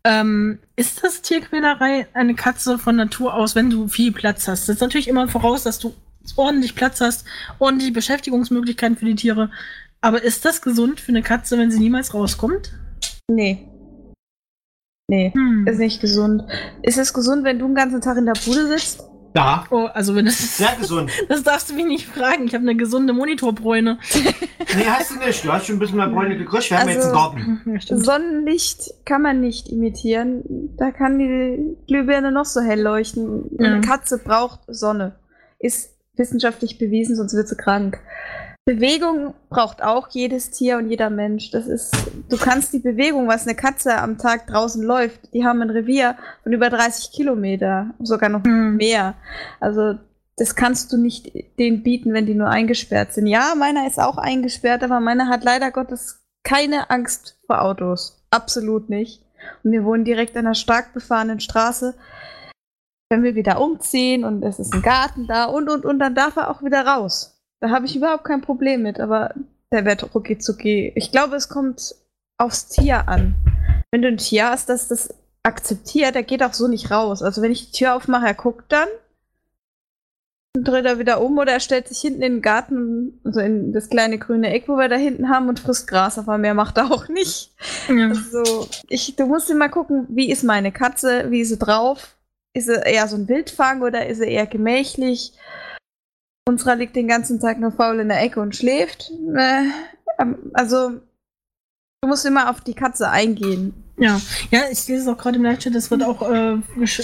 [0.05, 4.69] Ähm, ist das Tierquälerei eine Katze von Natur aus, wenn du viel Platz hast?
[4.69, 5.95] Das ist natürlich immer voraus, dass du
[6.37, 7.25] ordentlich Platz hast,
[7.59, 9.51] ordentliche Beschäftigungsmöglichkeiten für die Tiere.
[10.01, 12.73] Aber ist das gesund für eine Katze, wenn sie niemals rauskommt?
[13.29, 13.69] Nee.
[15.09, 15.33] Nee.
[15.35, 15.67] Hm.
[15.67, 16.45] Ist nicht gesund.
[16.83, 19.03] Ist es gesund, wenn du den ganzen Tag in der Bude sitzt?
[19.37, 21.11] Ja, Oh, also wenn das sehr gesund.
[21.29, 22.45] Das darfst du mich nicht fragen.
[22.47, 23.99] Ich habe eine gesunde Monitorbräune.
[24.77, 25.45] Nee, hast du nicht.
[25.45, 26.71] Du hast schon ein bisschen mehr Bräune gekriegt.
[26.71, 27.61] Wir haben Also- jetzt einen Garten.
[27.67, 28.05] Ja, stimmt.
[28.05, 30.43] Sonnenlicht kann man nicht imitieren.
[30.77, 33.45] Da kann die Glühbirne noch so hell leuchten.
[33.59, 33.67] Ja.
[33.67, 35.15] Eine Katze braucht Sonne.
[35.59, 37.99] Ist wissenschaftlich bewiesen, sonst wird sie krank.
[38.67, 41.51] Bewegung braucht auch jedes Tier und jeder Mensch.
[41.51, 41.95] Das ist,
[42.31, 46.17] du kannst die Bewegung, was eine Katze am Tag draußen läuft, die haben ein Revier
[46.43, 48.77] von über 30 Kilometer, sogar noch Hm.
[48.77, 49.15] mehr.
[49.61, 49.99] Also
[50.37, 53.27] das kannst du nicht denen bieten, wenn die nur eingesperrt sind.
[53.27, 58.25] Ja, meiner ist auch eingesperrt, aber meiner hat leider Gottes keine Angst vor Autos.
[58.31, 59.23] Absolut nicht.
[59.63, 61.95] Und wir wohnen direkt an einer stark befahrenen Straße.
[63.15, 66.35] Wenn wir wieder umziehen und es ist ein Garten da und und und, dann darf
[66.35, 67.41] er auch wieder raus.
[67.61, 69.33] Da habe ich überhaupt kein Problem mit, aber
[69.71, 70.93] der wird rucki zucki.
[70.97, 71.95] Ich glaube, es kommt
[72.39, 73.37] aufs Tier an.
[73.93, 75.15] Wenn du ein Tier hast, das das
[75.45, 77.23] akzeptiert, der geht auch so nicht raus.
[77.23, 78.89] Also wenn ich die Tür aufmache, er guckt dann,
[80.55, 83.73] dann dreht er wieder um oder er stellt sich hinten in den Garten, also in
[83.73, 86.79] das kleine grüne Eck, wo wir da hinten haben und frisst Gras, aber mehr macht
[86.79, 87.53] er auch nicht.
[87.89, 88.09] Ja.
[88.09, 92.14] Also, ich, du musst immer gucken, wie ist meine Katze, wie ist sie drauf?
[92.57, 95.33] Ist sie eher so ein Wildfang oder ist sie eher gemächlich?
[96.49, 99.11] Unserer liegt den ganzen Tag nur faul in der Ecke und schläft.
[99.37, 99.65] Äh,
[100.19, 103.75] ähm, also, du musst immer auf die Katze eingehen.
[103.97, 104.21] Ja,
[104.51, 106.57] ja, ich lese es auch gerade im Live-Chat, das wird auch äh,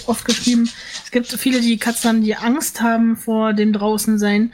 [0.06, 0.68] oft geschrieben.
[1.04, 4.52] Es gibt viele, die Katzen haben, die Angst haben vor dem Draußensein.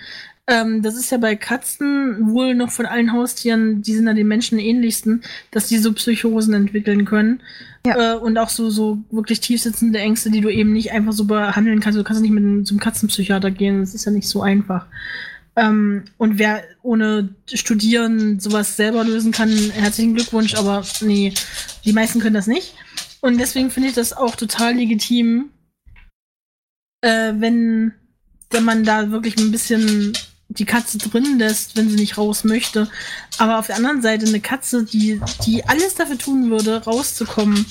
[0.49, 4.29] Ähm, das ist ja bei Katzen wohl noch von allen Haustieren, die sind an den
[4.29, 7.41] Menschen ähnlichsten, dass die so Psychosen entwickeln können.
[7.85, 11.81] Äh, und auch so, so wirklich tiefsitzende Ängste, die du eben nicht einfach so behandeln
[11.81, 11.99] kannst.
[11.99, 14.87] Du kannst nicht mit einem, zum Katzenpsychiater gehen, das ist ja nicht so einfach.
[15.57, 21.33] Ähm, und wer ohne Studieren sowas selber lösen kann, herzlichen Glückwunsch, aber nee,
[21.85, 22.75] die meisten können das nicht.
[23.21, 25.51] Und deswegen finde ich das auch total legitim,
[27.01, 27.95] äh, wenn,
[28.51, 30.13] wenn man da wirklich ein bisschen
[30.59, 32.89] die Katze drin lässt, wenn sie nicht raus möchte.
[33.39, 37.65] Aber auf der anderen Seite eine Katze, die, die alles dafür tun würde, rauszukommen.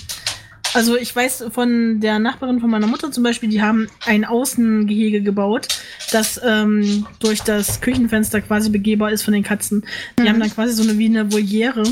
[0.74, 5.22] Also ich weiß von der Nachbarin von meiner Mutter zum Beispiel, die haben ein Außengehege
[5.22, 5.68] gebaut,
[6.12, 9.86] das ähm, durch das Küchenfenster quasi begehbar ist von den Katzen.
[10.20, 10.30] Die Mhm.
[10.30, 11.84] haben dann quasi so eine wie eine Voliere,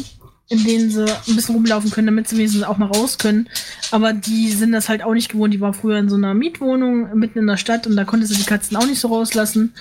[0.53, 3.49] in denen sie ein bisschen rumlaufen können, damit sie wenigstens auch mal raus können.
[3.91, 5.53] Aber die sind das halt auch nicht gewohnt.
[5.53, 8.35] Die war früher in so einer Mietwohnung mitten in der Stadt und da konnte sie
[8.35, 9.73] die Katzen auch nicht so rauslassen.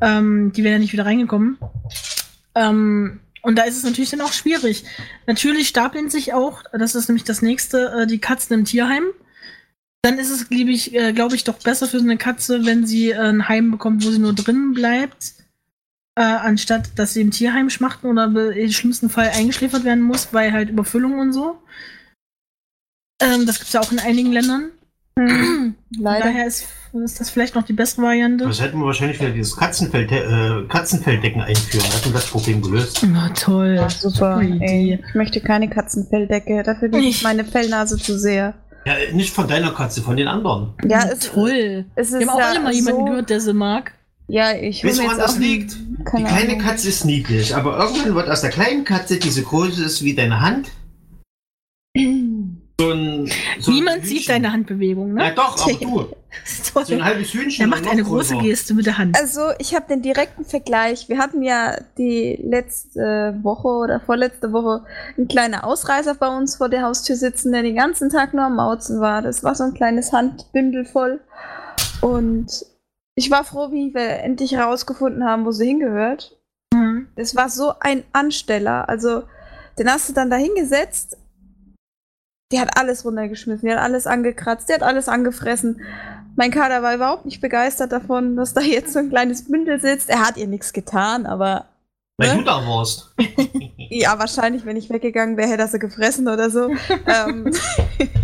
[0.00, 1.58] Ähm, die wären ja nicht wieder reingekommen.
[2.54, 4.84] Ähm, und da ist es natürlich dann auch schwierig.
[5.26, 9.04] Natürlich stapeln sich auch, das ist nämlich das nächste, äh, die Katzen im Tierheim.
[10.02, 12.86] Dann ist es, glaube ich, äh, glaub ich, doch besser für so eine Katze, wenn
[12.86, 15.34] sie äh, ein Heim bekommt, wo sie nur drinnen bleibt,
[16.18, 20.52] äh, anstatt dass sie im Tierheim schmachten oder im schlimmsten Fall eingeschläfert werden muss, weil
[20.52, 21.58] halt Überfüllung und so.
[23.22, 24.70] Ähm, das gibt es ja auch in einigen Ländern.
[25.16, 26.26] Hm, leider.
[26.26, 28.46] Daher ist, ist das vielleicht noch die bessere Variante.
[28.46, 31.84] Das hätten wir wahrscheinlich wieder dieses Katzenfeld, äh, Katzenfelddecken einführen.
[31.86, 33.04] Das hätten wir das Problem gelöst.
[33.04, 33.78] Oh, toll.
[33.80, 34.42] Ach, super.
[34.42, 34.64] Idee.
[34.64, 35.04] Ey.
[35.08, 36.64] Ich möchte keine Katzenfelldecke.
[36.64, 38.54] Dafür liebe ich meine Fellnase zu sehr.
[38.86, 40.74] Ja, nicht von deiner Katze, von den anderen.
[40.84, 41.84] Ja, es, toll.
[41.94, 43.92] es ist Wir haben auch ja alle mal jemanden so, gehört, der sie mag.
[44.28, 45.76] Ja, ich mir woran jetzt das auch liegt?
[45.98, 46.58] Die kleine Ahnung.
[46.60, 50.14] Katze ist niedlich, aber irgendwann wird aus der kleinen Katze, die so groß ist wie
[50.14, 50.70] deine Hand,
[51.98, 53.26] so ein.
[53.58, 54.18] So ein Niemand Hühnchen.
[54.18, 55.34] sieht deine Handbewegung, Ja, ne?
[55.34, 56.08] doch, aber du.
[56.72, 56.84] Toll.
[56.84, 57.64] So ein halbes Hühnchen.
[57.64, 58.34] Er macht eine größer.
[58.34, 59.16] große Geste mit der Hand.
[59.18, 61.08] Also, ich habe den direkten Vergleich.
[61.08, 64.84] Wir hatten ja die letzte Woche oder vorletzte Woche
[65.16, 68.56] einen kleinen Ausreißer bei uns vor der Haustür sitzen, der den ganzen Tag nur am
[68.56, 69.22] Mauzen war.
[69.22, 71.18] Das war so ein kleines Handbündel voll.
[72.02, 72.46] Und
[73.18, 76.36] ich war froh, wie wir endlich herausgefunden haben, wo sie hingehört.
[76.72, 77.08] Mhm.
[77.16, 78.88] Es war so ein Ansteller.
[78.88, 79.24] Also,
[79.78, 81.16] den hast du dann da hingesetzt.
[82.52, 85.82] Die hat alles runtergeschmissen, die hat alles angekratzt, die hat alles angefressen.
[86.36, 90.08] Mein Kader war überhaupt nicht begeistert davon, dass da jetzt so ein kleines Bündel sitzt.
[90.08, 91.66] Er hat ihr nichts getan, aber
[92.16, 92.38] Weil Ne?
[92.38, 93.14] du da warst.
[93.90, 96.68] ja, wahrscheinlich, wenn ich weggegangen wäre, hätte er sie gefressen oder so.
[97.06, 97.52] ähm,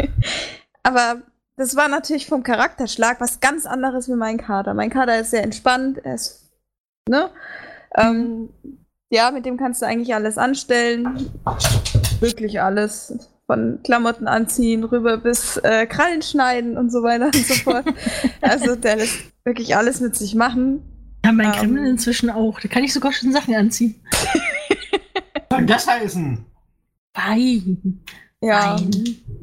[0.85, 1.17] aber
[1.57, 4.75] das war natürlich vom Charakterschlag was ganz anderes wie mein Kader.
[4.75, 6.51] Mein Kader ist sehr entspannt, er ist,
[7.09, 7.31] ne?
[7.97, 8.49] Ähm,
[9.11, 11.31] ja, mit dem kannst du eigentlich alles anstellen.
[12.21, 13.31] Wirklich alles.
[13.47, 17.85] Von Klamotten anziehen, rüber bis äh, Krallen schneiden und so weiter und so fort.
[18.41, 20.83] also der lässt wirklich alles mit sich machen.
[21.27, 21.53] Ja, mein Ähm.
[21.53, 22.59] Kreml inzwischen auch.
[22.59, 23.97] Da kann ich sogar schon Sachen anziehen.
[25.51, 26.47] Was soll das heißen?
[27.15, 28.01] Fein.
[28.41, 28.79] Ja.
[28.79, 28.91] Fein.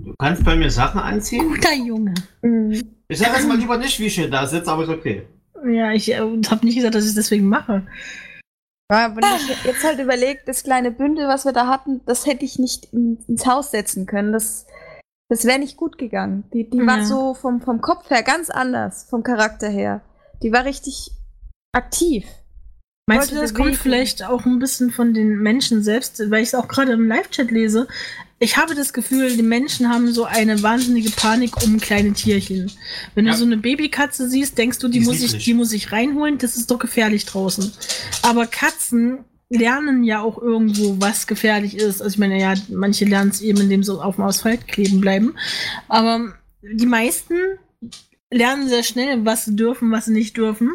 [0.06, 1.48] Du kannst bei mir Sachen anziehen?
[1.50, 2.14] Guter Junge.
[2.42, 2.82] Mhm.
[3.08, 5.24] Ich sag jetzt mal lieber nicht, wie ich hier da sitze, aber ist okay.
[5.66, 7.86] Ja, ich äh, habe nicht gesagt, dass ich es deswegen mache.
[8.92, 12.44] Ja, wenn ich jetzt halt überlegt, das kleine Bündel, was wir da hatten, das hätte
[12.46, 14.34] ich nicht in, ins Haus setzen können.
[14.34, 14.66] Das,
[15.30, 16.44] das wäre nicht gut gegangen.
[16.54, 17.06] Die, die war Ja.
[17.06, 20.02] so vom, vom Kopf her ganz anders, vom Charakter her.
[20.44, 21.12] Die war richtig
[21.74, 22.26] aktiv.
[23.18, 23.70] Meinst du, das bewegen.
[23.72, 27.08] kommt vielleicht auch ein bisschen von den Menschen selbst, weil ich es auch gerade im
[27.08, 27.88] Live-Chat lese?
[28.40, 32.72] Ich habe das Gefühl, die Menschen haben so eine wahnsinnige Panik um kleine Tierchen.
[33.14, 33.34] Wenn Ja.
[33.34, 36.40] du so eine Babykatze siehst, denkst du, die, Die muss ich, die muss ich reinholen,
[36.40, 37.72] das ist doch gefährlich draußen.
[38.24, 39.20] Aber Katzen
[39.50, 42.02] lernen ja auch irgendwo, was gefährlich ist.
[42.02, 45.36] Also ich meine, ja, manche lernen es eben, indem sie auf dem Asphalt kleben bleiben.
[45.88, 46.34] Aber
[46.64, 47.36] die meisten
[48.32, 50.72] lernen sehr schnell, was sie dürfen, was sie nicht dürfen.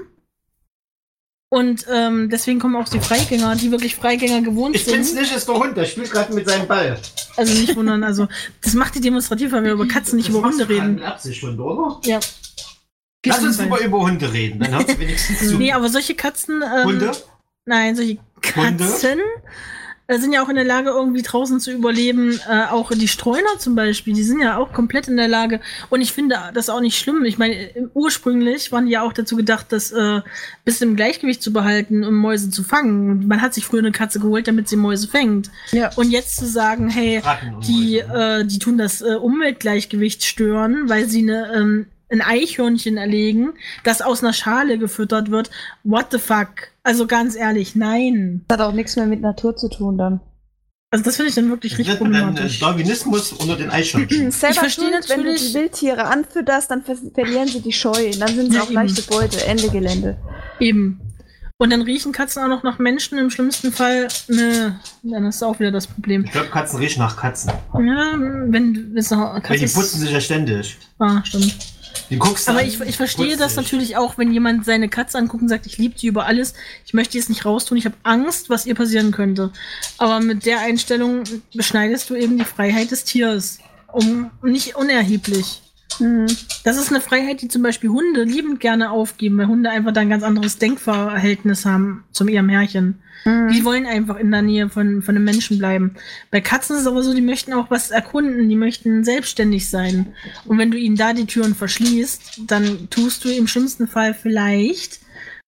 [1.49, 5.21] Und ähm, deswegen kommen auch die Freigänger, die wirklich Freigänger gewohnt Ich bin's sind.
[5.21, 6.99] nicht, ist der Hund, der spielt gerade mit seinem Ball.
[7.37, 8.27] Also nicht wundern, also
[8.63, 11.03] das macht die demonstrativ, weil wir über Katzen nicht Das über Hunde du gerade reden.
[11.05, 12.01] Absicht schon, oder?
[12.05, 12.19] Ja.
[13.25, 15.57] Lass uns du lieber über Hunde reden, dann hört wenigstens zu.
[15.57, 16.63] Nee, aber solche Katzen.
[16.63, 17.13] Ähm, Hunde?
[17.65, 18.19] Nein, solche
[18.57, 18.85] Hunde?
[20.09, 22.39] Äh, sind ja auch in der Lage, irgendwie draußen zu überleben.
[22.49, 25.61] Äh, auch die Streuner zum Beispiel, die sind ja auch komplett in der Lage.
[25.91, 27.25] Und ich finde das auch nicht schlimm.
[27.25, 30.21] Ich meine, ursprünglich waren die ja auch dazu gedacht, das äh,
[30.65, 33.27] bis im Gleichgewicht zu behalten, um Mäuse zu fangen.
[33.27, 35.51] Man hat sich früher eine Katze geholt, damit sie Mäuse fängt.
[35.73, 35.91] Ja.
[35.97, 37.21] Und jetzt zu sagen, hey,
[37.67, 38.41] die, Mäuse, ne?
[38.41, 43.53] äh, die tun das äh, Umweltgleichgewicht stören, weil sie eine, ähm, ein Eichhörnchen erlegen,
[43.85, 45.51] das aus einer Schale gefüttert wird.
[45.85, 46.49] What the fuck?
[46.83, 48.45] Also ganz ehrlich, nein.
[48.49, 50.21] Das hat auch nichts mehr mit Natur zu tun dann.
[50.93, 52.61] Also das finde ich dann wirklich richtig äh, problematisch.
[52.61, 54.31] Darwinismus unter den Eichhörnchen.
[54.31, 58.13] Selber verstehe schuld, wenn du natürlich- die Wildtiere anfütterst, dann ver verlieren sie die Scheu.
[58.19, 59.11] Dann sind sie Ja, auch leichte eben.
[59.11, 59.45] Beute.
[59.47, 60.17] Ende Gelände.
[60.61, 61.01] Eben.
[61.59, 65.59] Und dann riechen Katzen auch noch nach Menschen, im schlimmsten Fall, ne, dann ist auch
[65.59, 66.25] wieder das Problem.
[66.27, 67.51] Ich glaube, Katzen riechen nach Katzen.
[67.73, 68.95] Ja, wenn, wenn
[69.43, 70.77] Katze die putzen sich ja ständig.
[70.99, 71.57] Ah, stimmt.
[72.11, 73.63] Die guckst du Aber an, ich, ich verstehe das sich.
[73.63, 76.55] natürlich auch, wenn jemand seine Katze anguckt und sagt, ich liebe die über alles,
[76.85, 79.51] ich möchte jetzt nicht raustun, ich habe Angst, was ihr passieren könnte.
[79.99, 81.25] Aber mit der Einstellung
[81.55, 83.59] beschneidest du eben die Freiheit des Tiers.
[83.93, 85.63] um nicht unerheblich.
[85.99, 86.27] Mhm.
[86.65, 90.01] Das ist eine Freiheit, die zum Beispiel Hunde liebend gerne aufgeben, weil Hunde einfach da
[90.01, 93.01] ein ganz anderes Denkverhältnis haben zum ihrem Herrchen.
[93.25, 93.53] Mhm.
[93.53, 95.95] Die wollen einfach in der Nähe von, von einem Menschen bleiben.
[96.31, 100.15] Bei Katzen ist es aber so, die möchten auch was erkunden, die möchten selbstständig sein.
[100.45, 105.01] Und wenn du ihnen da die Türen verschließt, dann tust du im schlimmsten Fall vielleicht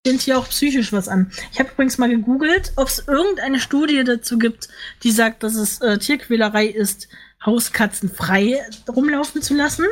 [0.06, 1.30] dem Tier auch psychisch was an.
[1.52, 4.68] Ich habe übrigens mal gegoogelt, ob es irgendeine Studie dazu gibt,
[5.02, 7.08] die sagt, dass es äh, Tierquälerei ist,
[7.44, 9.84] Hauskatzen frei rumlaufen zu lassen.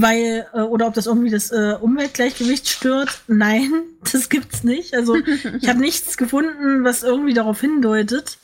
[0.00, 3.22] Weil, äh, oder ob das irgendwie das äh, Umweltgleichgewicht stört.
[3.28, 3.70] Nein,
[4.12, 4.94] das gibt's nicht.
[4.94, 8.38] Also ich habe nichts gefunden, was irgendwie darauf hindeutet.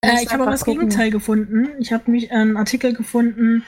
[0.00, 0.80] Äh, ich habe aber das gucken.
[0.88, 1.70] Gegenteil gefunden.
[1.80, 3.64] Ich habe mich einen Artikel gefunden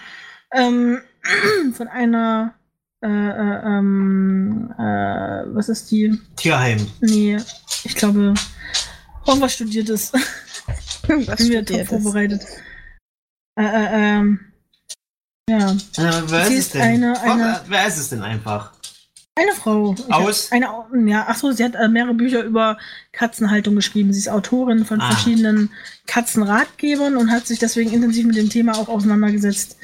[0.52, 1.00] ähm,
[1.72, 2.54] von einer
[3.02, 4.82] äh, äh, ähm, äh,
[5.54, 6.18] was ist die?
[6.36, 6.86] Tierheim.
[7.00, 7.38] Nee,
[7.84, 8.34] ich glaube,
[9.26, 10.12] irgendwas studiertes.
[11.08, 11.88] Was Bin top studiert ist.
[11.88, 12.46] vorbereitet.
[13.58, 14.49] Äh, äh, ähm,
[15.48, 16.82] ja, Äh, wer Sie ist es denn?
[16.82, 18.72] eine- eine- wer ist es denn einfach?
[19.36, 19.94] eine Frau.
[19.94, 20.52] Ich Aus?
[20.52, 20.66] Eine,
[21.06, 22.76] ja, ach so, sie hat äh, mehrere Bücher über
[23.12, 24.12] Katzenhaltung geschrieben.
[24.12, 25.10] Sie ist Autorin von Ah.
[25.12, 25.70] verschiedenen
[26.06, 29.76] Katzenratgebern und hat sich deswegen intensiv mit dem Thema auch auseinandergesetzt.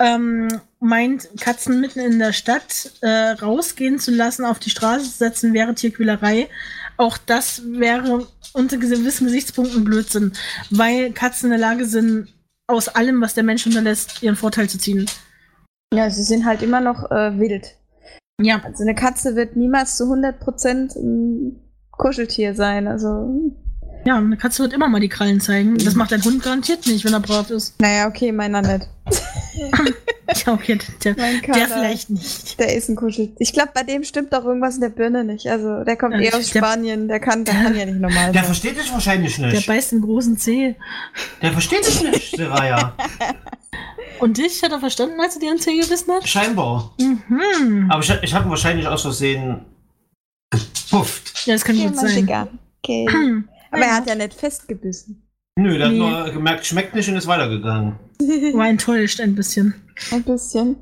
[0.00, 0.48] Ähm,
[0.80, 5.52] meint, Katzen mitten in der Stadt äh, rausgehen zu lassen, auf die Straße zu setzen,
[5.52, 6.48] wäre Tierquälerei.
[6.96, 10.32] Auch das wäre unter gewissen Gesichtspunkten Blödsinn,
[10.70, 12.28] weil Katzen in der Lage sind,
[12.68, 15.06] aus allem, was der Mensch unterlässt, ihren Vorteil zu ziehen.
[15.92, 17.74] Ja, sie sind halt immer noch äh, wild.
[18.40, 22.86] Ja, Also eine Katze wird niemals zu 100% ein Kuscheltier sein.
[22.86, 23.52] Also,
[24.04, 25.76] ja, eine Katze wird immer mal die Krallen zeigen.
[25.78, 27.80] Das macht ein Hund garantiert nicht, wenn er brav ist.
[27.80, 28.88] naja, okay, meiner nicht.
[30.44, 32.58] Ja, okay, der, Mein der vielleicht nicht.
[32.60, 33.34] Der ist ein Kuscheltier.
[33.38, 35.46] Ich glaube, bei dem stimmt doch irgendwas in der Birne nicht.
[35.46, 37.08] Also, der kommt Ja, eher aus der- Spanien.
[37.08, 38.44] Der kann, der kann ja nicht normal Der sein.
[38.44, 39.66] versteht dich wahrscheinlich Der nicht.
[39.66, 40.74] beißt einen großen Zeh.
[41.40, 42.94] Der versteht dich nicht, Seraya.
[44.20, 46.28] Und dich hat er verstanden, als er dir einen Zeh gebissen hat?
[46.28, 46.92] Scheinbar.
[47.00, 47.86] Mhm.
[47.88, 49.60] Aber ich, ich habe ihn wahrscheinlich aus Versehen
[50.50, 51.46] gepufft.
[51.46, 52.16] Ja, das kann Okay, gut mein sein.
[52.16, 52.48] Digga.
[52.84, 53.06] Okay.
[53.70, 55.22] Aber er hat ja nicht festgebissen.
[55.58, 56.00] Nö, der Nee.
[56.02, 57.96] hat nur gemerkt, schmeckt nicht und ist weitergegangen.
[58.54, 59.74] War enttäuscht ein bisschen.
[60.12, 60.76] Ein bisschen.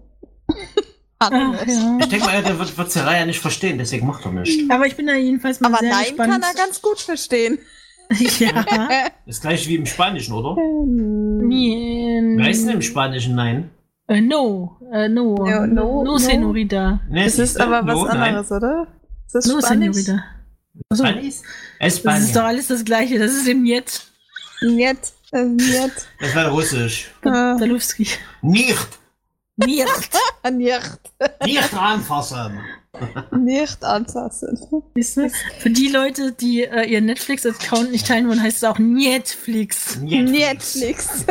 [1.18, 1.54] Ach, ja.
[2.00, 4.70] Ich denke mal, der wird, wird Seraya nicht verstehen, deswegen macht er nicht.
[4.70, 6.30] Aber ich bin da jedenfalls mal Aber sehr nein gespannt.
[6.30, 7.58] kann er ganz gut verstehen.
[8.38, 8.64] ja.
[9.26, 10.56] Das gleiche wie im Spanischen, oder?
[10.60, 13.70] Ähm, Nee, Wer heißt denn im Spanischen Nein?
[14.08, 15.34] Äh, no, äh, no.
[15.34, 16.18] No, no, no.
[16.18, 17.00] senorita.
[17.10, 18.16] Nee, Das siehst ist aber was No, nein.
[18.22, 18.86] anderes, oder?
[19.26, 19.96] Ist das No, Spanisch?
[19.96, 20.24] senorita.
[20.94, 21.42] Spanis?
[21.80, 23.18] das ist doch alles das Gleiche.
[23.18, 24.12] Das ist eben jetzt.
[24.62, 25.12] Niet.
[25.32, 25.92] äh, Niet.
[26.20, 27.10] Das war Russisch.
[27.24, 27.56] Ah.
[27.58, 28.06] Dalowski.
[28.42, 28.86] Nicht!
[29.56, 30.10] Nicht.
[30.52, 31.00] Nicht.
[31.44, 32.60] Nicht anfassen!
[33.32, 34.58] Nicht anfassen.
[35.58, 39.98] Für die Leute, die äh, ihren Netflix-Account nicht teilen wollen, heißt es auch Netflix.
[40.00, 41.24] Netflix.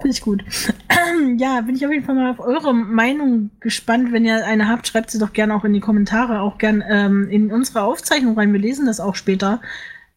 [0.00, 0.42] Finde ich gut.
[1.36, 4.12] ja, bin ich auf jeden Fall mal auf eure Meinung gespannt.
[4.12, 7.28] Wenn ihr eine habt, schreibt sie doch gerne auch in die Kommentare, auch gern ähm,
[7.28, 8.52] in unsere Aufzeichnung rein.
[8.52, 9.60] Wir lesen das auch später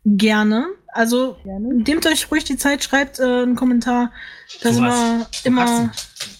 [0.06, 0.68] gerne.
[0.94, 4.12] Also nehmt euch ruhig die Zeit, schreibt äh, einen Kommentar.
[4.62, 4.96] Da Zu sind was?
[4.96, 5.92] wir Zu immer, Katzen?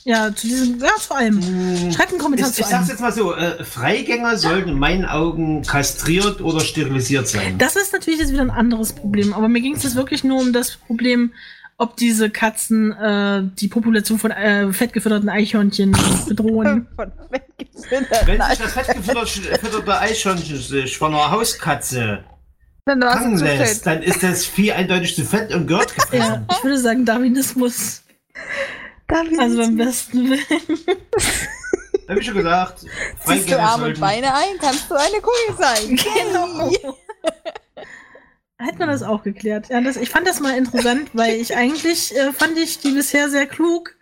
[0.04, 1.42] ja, zu diesem, ja, zu allem.
[1.42, 4.80] Hm, Schreibt einen Kommentar Ich, zu ich sag's jetzt mal so, äh, Freigänger sollten in
[4.80, 7.58] meinen Augen kastriert oder sterilisiert sein.
[7.58, 9.34] Das ist natürlich jetzt wieder ein anderes Problem.
[9.34, 11.34] Aber mir ging es jetzt wirklich nur um das Problem,
[11.78, 15.96] ob diese Katzen äh, die Population von äh, fettgefütterten Eichhörnchen
[16.28, 16.88] bedrohen.
[16.96, 17.12] Von.
[18.26, 22.24] Wenn sich das fettgefütterte Eichhörnchen sich von einer Hauskatze
[22.86, 26.48] Dann fangen lässt, dann ist das Vieh eindeutig zu fett und gehört Ja, gefressen.
[26.52, 28.02] ich würde sagen Darwinismus.
[29.08, 30.40] David, Also beim besten Willen.
[32.10, 32.86] Hab ich schon gesagt.
[33.26, 34.00] ziehst du Arme und.
[34.00, 35.98] Beine ein, kannst du eine Kugel sein.
[36.28, 36.72] Genau.
[38.58, 39.70] Hätte man das auch geklärt.
[39.70, 43.30] Ja, das, ich fand das mal interessant, weil ich eigentlich äh, fand ich die bisher
[43.30, 43.96] sehr klug.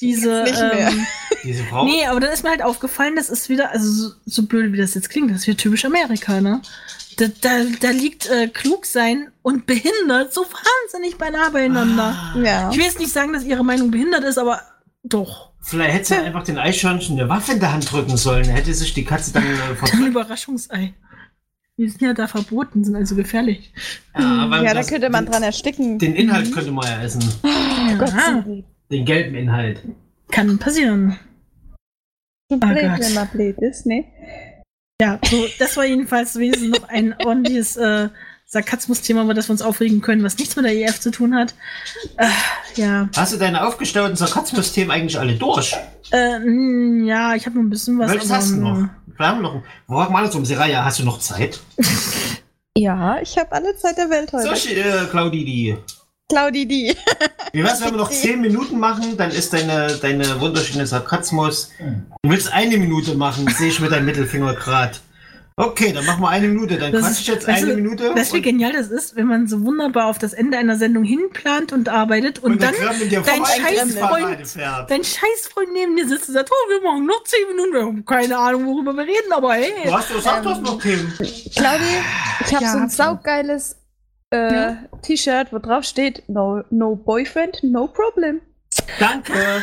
[0.00, 0.44] Diese.
[0.46, 0.88] Jetzt nicht mehr.
[0.90, 1.06] Ähm,
[1.44, 1.84] Diese Frau.
[1.84, 4.76] nee, aber dann ist mir halt aufgefallen, das ist wieder, also so, so blöd wie
[4.76, 6.60] das jetzt klingt, das ist wieder typisch Amerika, ne?
[7.16, 12.14] Da, da, da liegt äh, klug sein und behindert so wahnsinnig beinahe beieinander.
[12.34, 12.70] Ah, Ja.
[12.70, 14.60] Ich will jetzt nicht sagen, dass ihre Meinung behindert ist, aber
[15.04, 15.52] doch.
[15.60, 18.44] Vielleicht hätte sie einfach den Eichhörnchen eine Waffe in der Hand drücken sollen.
[18.46, 20.06] Hätte sich die Katze dann äh, Ein.
[20.06, 20.94] Überraschungsei.
[21.76, 23.72] Die sind ja da verboten, sind also gefährlich.
[24.16, 25.98] Ja, weil Ja, da könnte man den, dran ersticken.
[25.98, 27.22] Den Inhalt könnte man ja essen.
[27.98, 29.82] Gott Ja, sei Den gelben Inhalt.
[30.30, 31.18] kann passieren.
[32.50, 32.62] Dank.
[32.64, 33.00] Oh Blöd, Gott.
[33.00, 34.04] wenn man blöd ist, ne?
[35.00, 38.08] Ja, so, das war jedenfalls wenigstens noch ein ordentliches äh,
[38.46, 41.54] Sarkasmus-Thema, über das wir uns aufregen können, was nichts mit der EF zu tun hat.
[42.16, 42.26] Äh,
[42.76, 43.08] ja.
[43.14, 45.76] Hast du deine aufgestauten Sarkasmus-Themen eigentlich alle durch?
[46.10, 48.10] Äh, mh, ja, ich habe noch ein bisschen was.
[48.10, 48.88] Welches hast du noch?
[49.16, 49.62] Wir haben noch.
[49.86, 51.60] Worauf mal um Seraya, hast du noch Zeit?
[52.76, 54.54] Ja, ich habe alle Zeit der Welt heute.
[54.54, 55.76] So, äh, Claudidi.
[56.28, 56.94] Claudi die.
[57.52, 61.70] Wie wär's, wenn wir noch 10 Minuten machen, dann ist deine, deine wunderschöne Sarkasmus.
[62.22, 65.00] Du willst eine Minute machen, sehe ich mit deinem Mittelfinger grad.
[65.56, 66.78] Okay, dann machen wir eine Minute.
[66.78, 68.14] Dann Das quatsch ist- ich jetzt weißt eine du, Minute.
[68.14, 71.02] Weißt du, wie genial das ist, wenn man so wunderbar auf das Ende einer Sendung
[71.02, 76.34] hinplant und arbeitet und, und dann dir dein Scheißfreund- dein Scheißfreund neben dir sitzt und
[76.34, 79.54] sagt, oh, wir machen noch 10 Minuten, wir haben keine Ahnung, worüber wir reden, aber
[79.54, 79.72] hey.
[79.84, 81.12] Du hast du hast noch Themen.
[81.56, 81.82] Claudi,
[82.46, 83.74] ich habe Ja, so ein saugeiles
[84.30, 84.76] äh, Ja.
[85.02, 88.40] T-Shirt, wo drauf steht, no, no boyfriend, no problem.
[88.98, 89.32] Danke.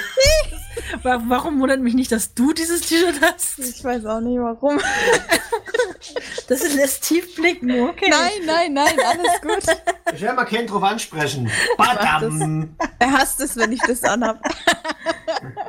[1.04, 3.60] Wa- Warum wundert mich nicht, dass du dieses T-Shirt hast?
[3.60, 4.80] Ich weiß auch nicht warum.
[6.48, 8.08] Das lässt tief blicken, okay.
[8.10, 9.76] Nein, nein, nein, alles gut.
[10.14, 11.50] Ich will mal keinen drauf ansprechen.
[11.78, 12.76] Badam.
[13.00, 14.40] Er hasst es, wenn ich das anhab.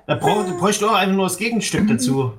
[0.07, 2.35] Da bräuchst auch einfach nur das Gegenstück dazu.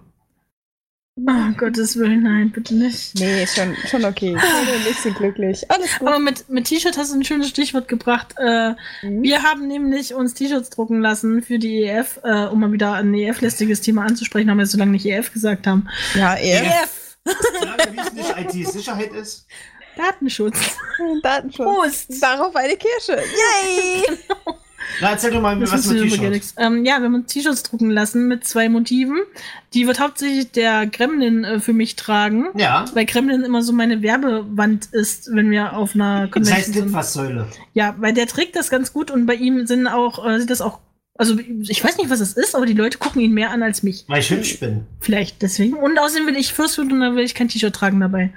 [1.19, 3.15] Oh, Gottes Willen, nein, bitte nicht.
[3.19, 4.35] Nee, ist schon, schon okay.
[4.35, 5.69] Ich bin ein bisschen glücklich.
[5.71, 6.07] Alles gut.
[6.07, 8.35] Aber mit, mit T-Shirt hast du ein schönes Stichwort gebracht.
[8.37, 9.23] Äh, Mhm.
[9.23, 13.13] wir haben nämlich uns T-Shirts drucken lassen für die EF, äh, um mal wieder ein
[13.13, 15.87] EF-lästiges Thema anzusprechen, haben wir so lange nicht EF gesagt haben.
[16.13, 16.63] Ja, er.
[16.63, 17.17] EF!
[17.59, 19.47] Solange wie es nicht IT-Sicherheit ist.
[19.97, 20.77] Datenschutz.
[21.23, 21.65] Datenschutz.
[21.65, 22.21] Prost!
[22.23, 23.19] Darauf eine Kirsche.
[23.21, 24.03] Yay!
[25.01, 26.55] Na, erzähl doch mal, Das was mit T-Shirts.
[26.57, 29.17] Ähm, ja, wir haben uns T-Shirts drucken lassen mit zwei Motiven.
[29.73, 32.47] Die wird hauptsächlich der Gremlin äh, für mich tragen.
[32.55, 32.85] Ja.
[32.93, 36.85] Weil Gremlin immer so meine Werbewand ist, wenn wir auf einer Das Convention heißt sind.
[36.85, 37.47] Litfaßsäule.
[37.73, 40.61] Ja, weil der trägt das ganz gut und bei ihm sind auch, äh, sieht das
[40.61, 40.79] auch,
[41.17, 43.83] also ich weiß nicht, was es ist, aber die Leute gucken ihn mehr an als
[43.83, 44.05] mich.
[44.07, 44.85] Weil ich hübsch bin.
[44.99, 45.73] Vielleicht deswegen.
[45.75, 48.33] Und außerdem will ich Food und da will ich kein T-Shirt tragen dabei.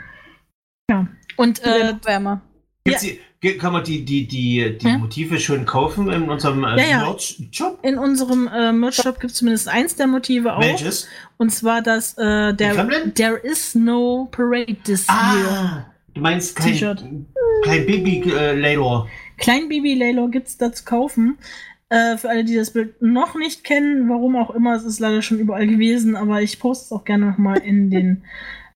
[0.91, 1.07] Ja.
[1.37, 2.41] Und Äh, wärmer.
[2.85, 3.19] Gibt's ge-
[3.59, 4.99] kann man die, die, die, die Ja.
[4.99, 7.01] Motive schon kaufen in unserem äh, Ja, ja.
[7.05, 7.79] Merch-Shop?
[7.83, 10.61] in unserem äh, Merch-Shop gibt es zumindest eins der Motive auch.
[10.61, 11.09] Welches?
[11.39, 12.89] Und zwar das, äh, der?
[13.15, 15.17] There is no parade this year.
[15.19, 17.27] Ah, du meinst kein,
[17.65, 19.09] kein Baby-Lador.
[19.39, 21.39] Klein Baby Laylo gibt's da zu kaufen.
[21.89, 25.23] Äh, für alle, die das Bild noch nicht kennen, warum auch immer, es ist leider
[25.23, 28.23] schon überall gewesen, aber ich poste es auch gerne nochmal in den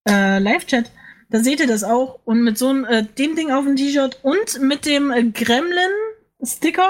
[0.08, 0.90] äh, Live-Chat.
[1.34, 2.20] Da seht ihr das auch.
[2.24, 6.88] Und mit so einem, äh, dem Ding auf dem T-Shirt und mit dem äh, Gremlin-Sticker,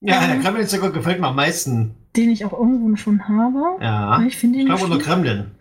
[0.00, 0.42] Ja, der Mhm.
[0.42, 1.94] Gremlin-Sticker gefällt mir am meisten.
[2.14, 3.82] den ich auch irgendwo schon habe.
[3.82, 4.10] Ja.
[4.10, 5.52] Aber Ich finde Ich ihn glaube unter Gremlin.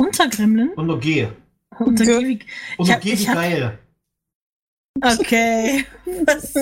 [0.00, 0.70] unter Gremlin.
[0.74, 1.28] Unter G.
[1.78, 2.38] Unter Ge- Kiwi.
[2.78, 3.78] Unter G ich wie hab- geil.
[5.02, 5.84] Okay.
[6.24, 6.54] Was?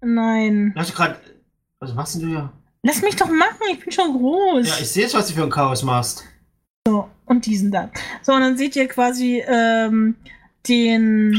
[0.00, 0.72] Nein.
[0.76, 1.20] Hast du gerade.
[1.78, 2.52] Was machst denn du hier?
[2.82, 4.66] Lass mich doch machen, ich bin schon groß.
[4.68, 6.24] Ja, ich sehe es, was du für ein Chaos machst.
[7.26, 7.90] Und diesen da.
[8.22, 10.16] So, und dann seht ihr quasi ähm,
[10.68, 11.38] den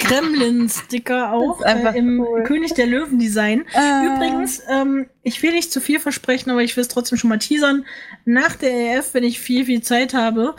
[0.00, 2.42] Gremlin-Sticker auch äh, im cool.
[2.44, 3.64] König der Löwen-Design.
[3.74, 7.30] Äh, Übrigens, ähm, ich will nicht zu viel versprechen, aber ich will es trotzdem schon
[7.30, 7.84] mal teasern.
[8.24, 10.54] Nach der EF, wenn ich viel, viel Zeit habe,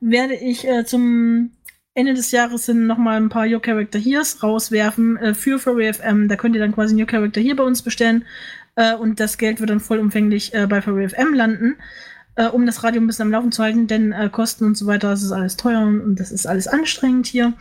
[0.00, 1.50] werde ich äh, zum
[1.94, 6.28] Ende des Jahres hin nochmal ein paar Your Character Here's rauswerfen äh, für Furry FM.
[6.28, 8.24] Da könnt ihr dann quasi Your Character Here bei uns bestellen.
[8.76, 11.76] Äh, und das Geld wird dann vollumfänglich äh, bei Furry FM landen,
[12.38, 14.86] äh, um das Radio ein bisschen am Laufen zu halten, denn äh, Kosten und so
[14.86, 17.54] weiter, das ist alles teuer und das ist alles anstrengend hier.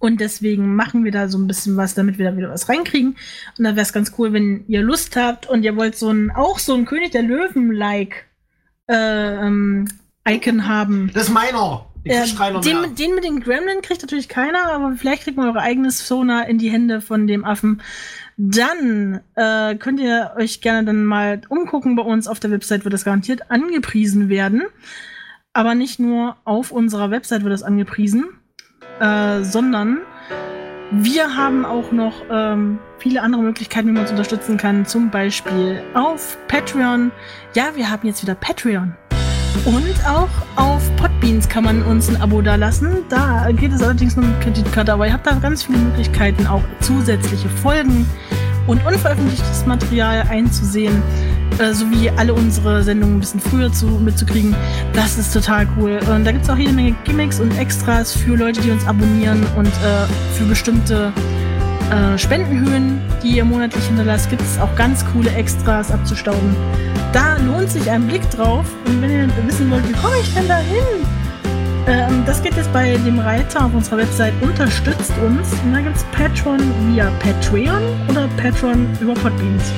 [0.00, 3.16] Und deswegen machen wir da so ein bisschen was, damit wir da wieder was reinkriegen.
[3.56, 6.32] Und da wäre es ganz cool, wenn ihr Lust habt und ihr wollt so ein,
[6.32, 8.24] auch so ein König der Löwen-like
[8.88, 9.86] äh, ähm,
[10.26, 11.12] Icon haben.
[11.14, 11.86] Das ist meiner.
[12.02, 15.60] Ich Äh, den, den mit den Gremlin kriegt natürlich keiner, aber vielleicht kriegt man eure
[15.60, 17.80] eigenes Sona in die Hände von dem Affen.
[18.44, 22.92] Dann äh, könnt ihr euch gerne dann mal umgucken bei uns auf der Website, wird
[22.92, 24.64] das garantiert angepriesen werden.
[25.52, 28.30] Aber nicht nur auf unserer Website wird das angepriesen,
[28.98, 29.98] äh, sondern
[30.90, 34.86] wir haben auch noch ähm, viele andere Möglichkeiten, wie man uns unterstützen kann.
[34.86, 37.12] Zum Beispiel auf Patreon.
[37.54, 38.92] Ja, wir haben jetzt wieder Patreon.
[39.64, 43.04] Und auch auf Podbeans kann man uns ein Abo dalassen.
[43.08, 46.62] Da geht es allerdings nur mit Kreditkarte, aber ihr habt da ganz viele Möglichkeiten, auch
[46.80, 48.04] zusätzliche Folgen
[48.66, 51.02] und unveröffentlichtes Material einzusehen,
[51.58, 54.54] äh, sowie alle unsere Sendungen ein bisschen früher zu, mitzukriegen.
[54.92, 55.98] Das ist total cool.
[56.10, 59.44] Und da gibt es auch jede Menge Gimmicks und Extras für Leute, die uns abonnieren
[59.56, 60.06] und äh,
[60.36, 61.12] für bestimmte
[61.90, 66.56] äh, Spendenhöhen, die ihr monatlich hinterlasst, gibt es auch ganz coole Extras abzustauben.
[67.12, 68.64] Da lohnt sich ein Blick drauf.
[68.86, 71.21] Und wenn ihr wissen wollt, wie komme ich denn da hin?
[71.86, 75.52] Ähm, das geht jetzt bei dem Reiter auf unserer Website Unterstützt uns.
[75.64, 79.72] Und da gibt es Patreon via Patreon oder Patreon über Podbeans.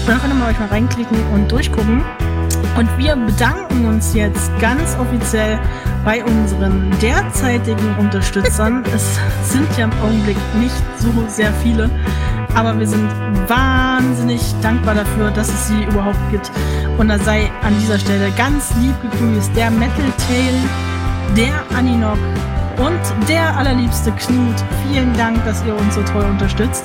[0.00, 2.02] Und da könnt ihr mal euch mal reinklicken und durchgucken.
[2.76, 5.58] Und wir bedanken uns jetzt ganz offiziell
[6.04, 8.82] bei unseren derzeitigen Unterstützern.
[8.94, 11.88] es sind ja im Augenblick nicht so sehr viele,
[12.54, 13.08] aber wir sind
[13.46, 16.50] wahnsinnig dankbar dafür, dass es sie überhaupt gibt.
[16.98, 20.54] Und da sei an dieser Stelle ganz lieb gegrüßt der Metal Tail,
[21.36, 22.18] der Aninok,
[22.78, 24.54] und der allerliebste Knut.
[24.88, 26.84] Vielen Dank, dass ihr uns so toll unterstützt.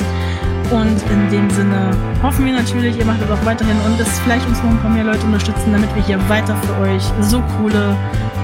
[0.69, 4.45] Und in dem Sinne hoffen wir natürlich, ihr macht das auch weiterhin und dass vielleicht
[4.47, 7.95] uns noch ein paar mehr Leute unterstützen, damit wir hier weiter für euch so coole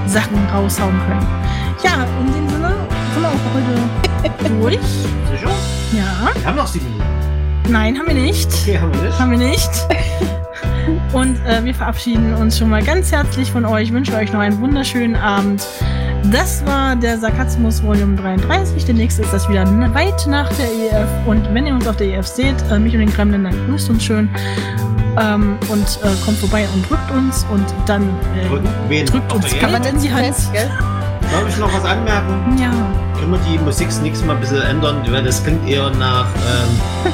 [0.06, 1.26] Sachen raushauen können.
[1.82, 2.74] Ja, in dem Sinne
[3.12, 4.80] sind wir auch heute durch.
[5.30, 5.50] Sicher?
[5.92, 6.30] Ja.
[6.34, 7.04] Wir haben noch sieben Minuten.
[7.68, 8.50] Nein, haben wir nicht.
[8.62, 9.18] Okay, haben wir nicht.
[9.18, 9.70] Haben wir nicht.
[11.12, 14.60] Und äh, wir verabschieden uns schon mal ganz herzlich von euch, wünschen euch noch einen
[14.60, 15.66] wunderschönen Abend.
[16.32, 18.84] Das war der Sarkasmus Volume 33.
[18.84, 19.64] Der nächste ist das wieder
[19.94, 21.08] weit nach der EF.
[21.26, 23.90] Und wenn ihr uns auf der EF seht, äh, mich und den Kremlin, dann grüßt
[23.90, 24.28] uns schön.
[25.20, 28.02] Ähm, und äh, kommt vorbei und drückt uns und dann
[28.90, 29.88] äh, drückt uns Geld Erde?
[29.88, 30.34] in die Hand.
[31.30, 32.58] Darf ich noch was anmerken?
[32.58, 32.70] Ja.
[33.18, 35.02] Können wir die Musik nächstes Mal ein bisschen ändern?
[35.08, 36.26] Weil das klingt eher nach.
[36.26, 37.12] Ähm,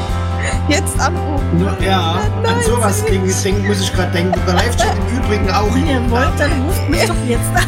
[0.69, 1.67] Jetzt anrufen.
[1.81, 4.39] ja, an sowas es, denken, muss ich gerade denken.
[4.47, 5.75] Der Live-Chat im Übrigen auch.
[5.75, 7.65] Wenn ihr wollt, dann ruft mich doch jetzt an.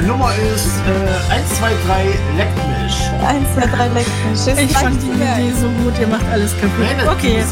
[0.00, 3.10] Die Nummer ist äh, 123 Leckt mich.
[3.26, 4.46] Eins, zwei, drei Leckfisch.
[4.46, 5.08] Das Ich fand die.
[5.08, 6.86] Idee so gut, ihr macht alles kaputt.
[6.96, 7.42] Nein, Okay.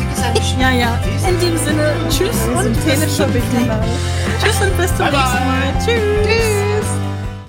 [0.59, 0.71] Ja.
[0.71, 0.99] Ja.
[1.29, 2.77] In dem Sinne, tschüss und.
[2.85, 5.73] Tschüss und bis zum nächsten Mal.
[5.85, 6.03] Tschüss.
[6.25, 6.66] Tschüss.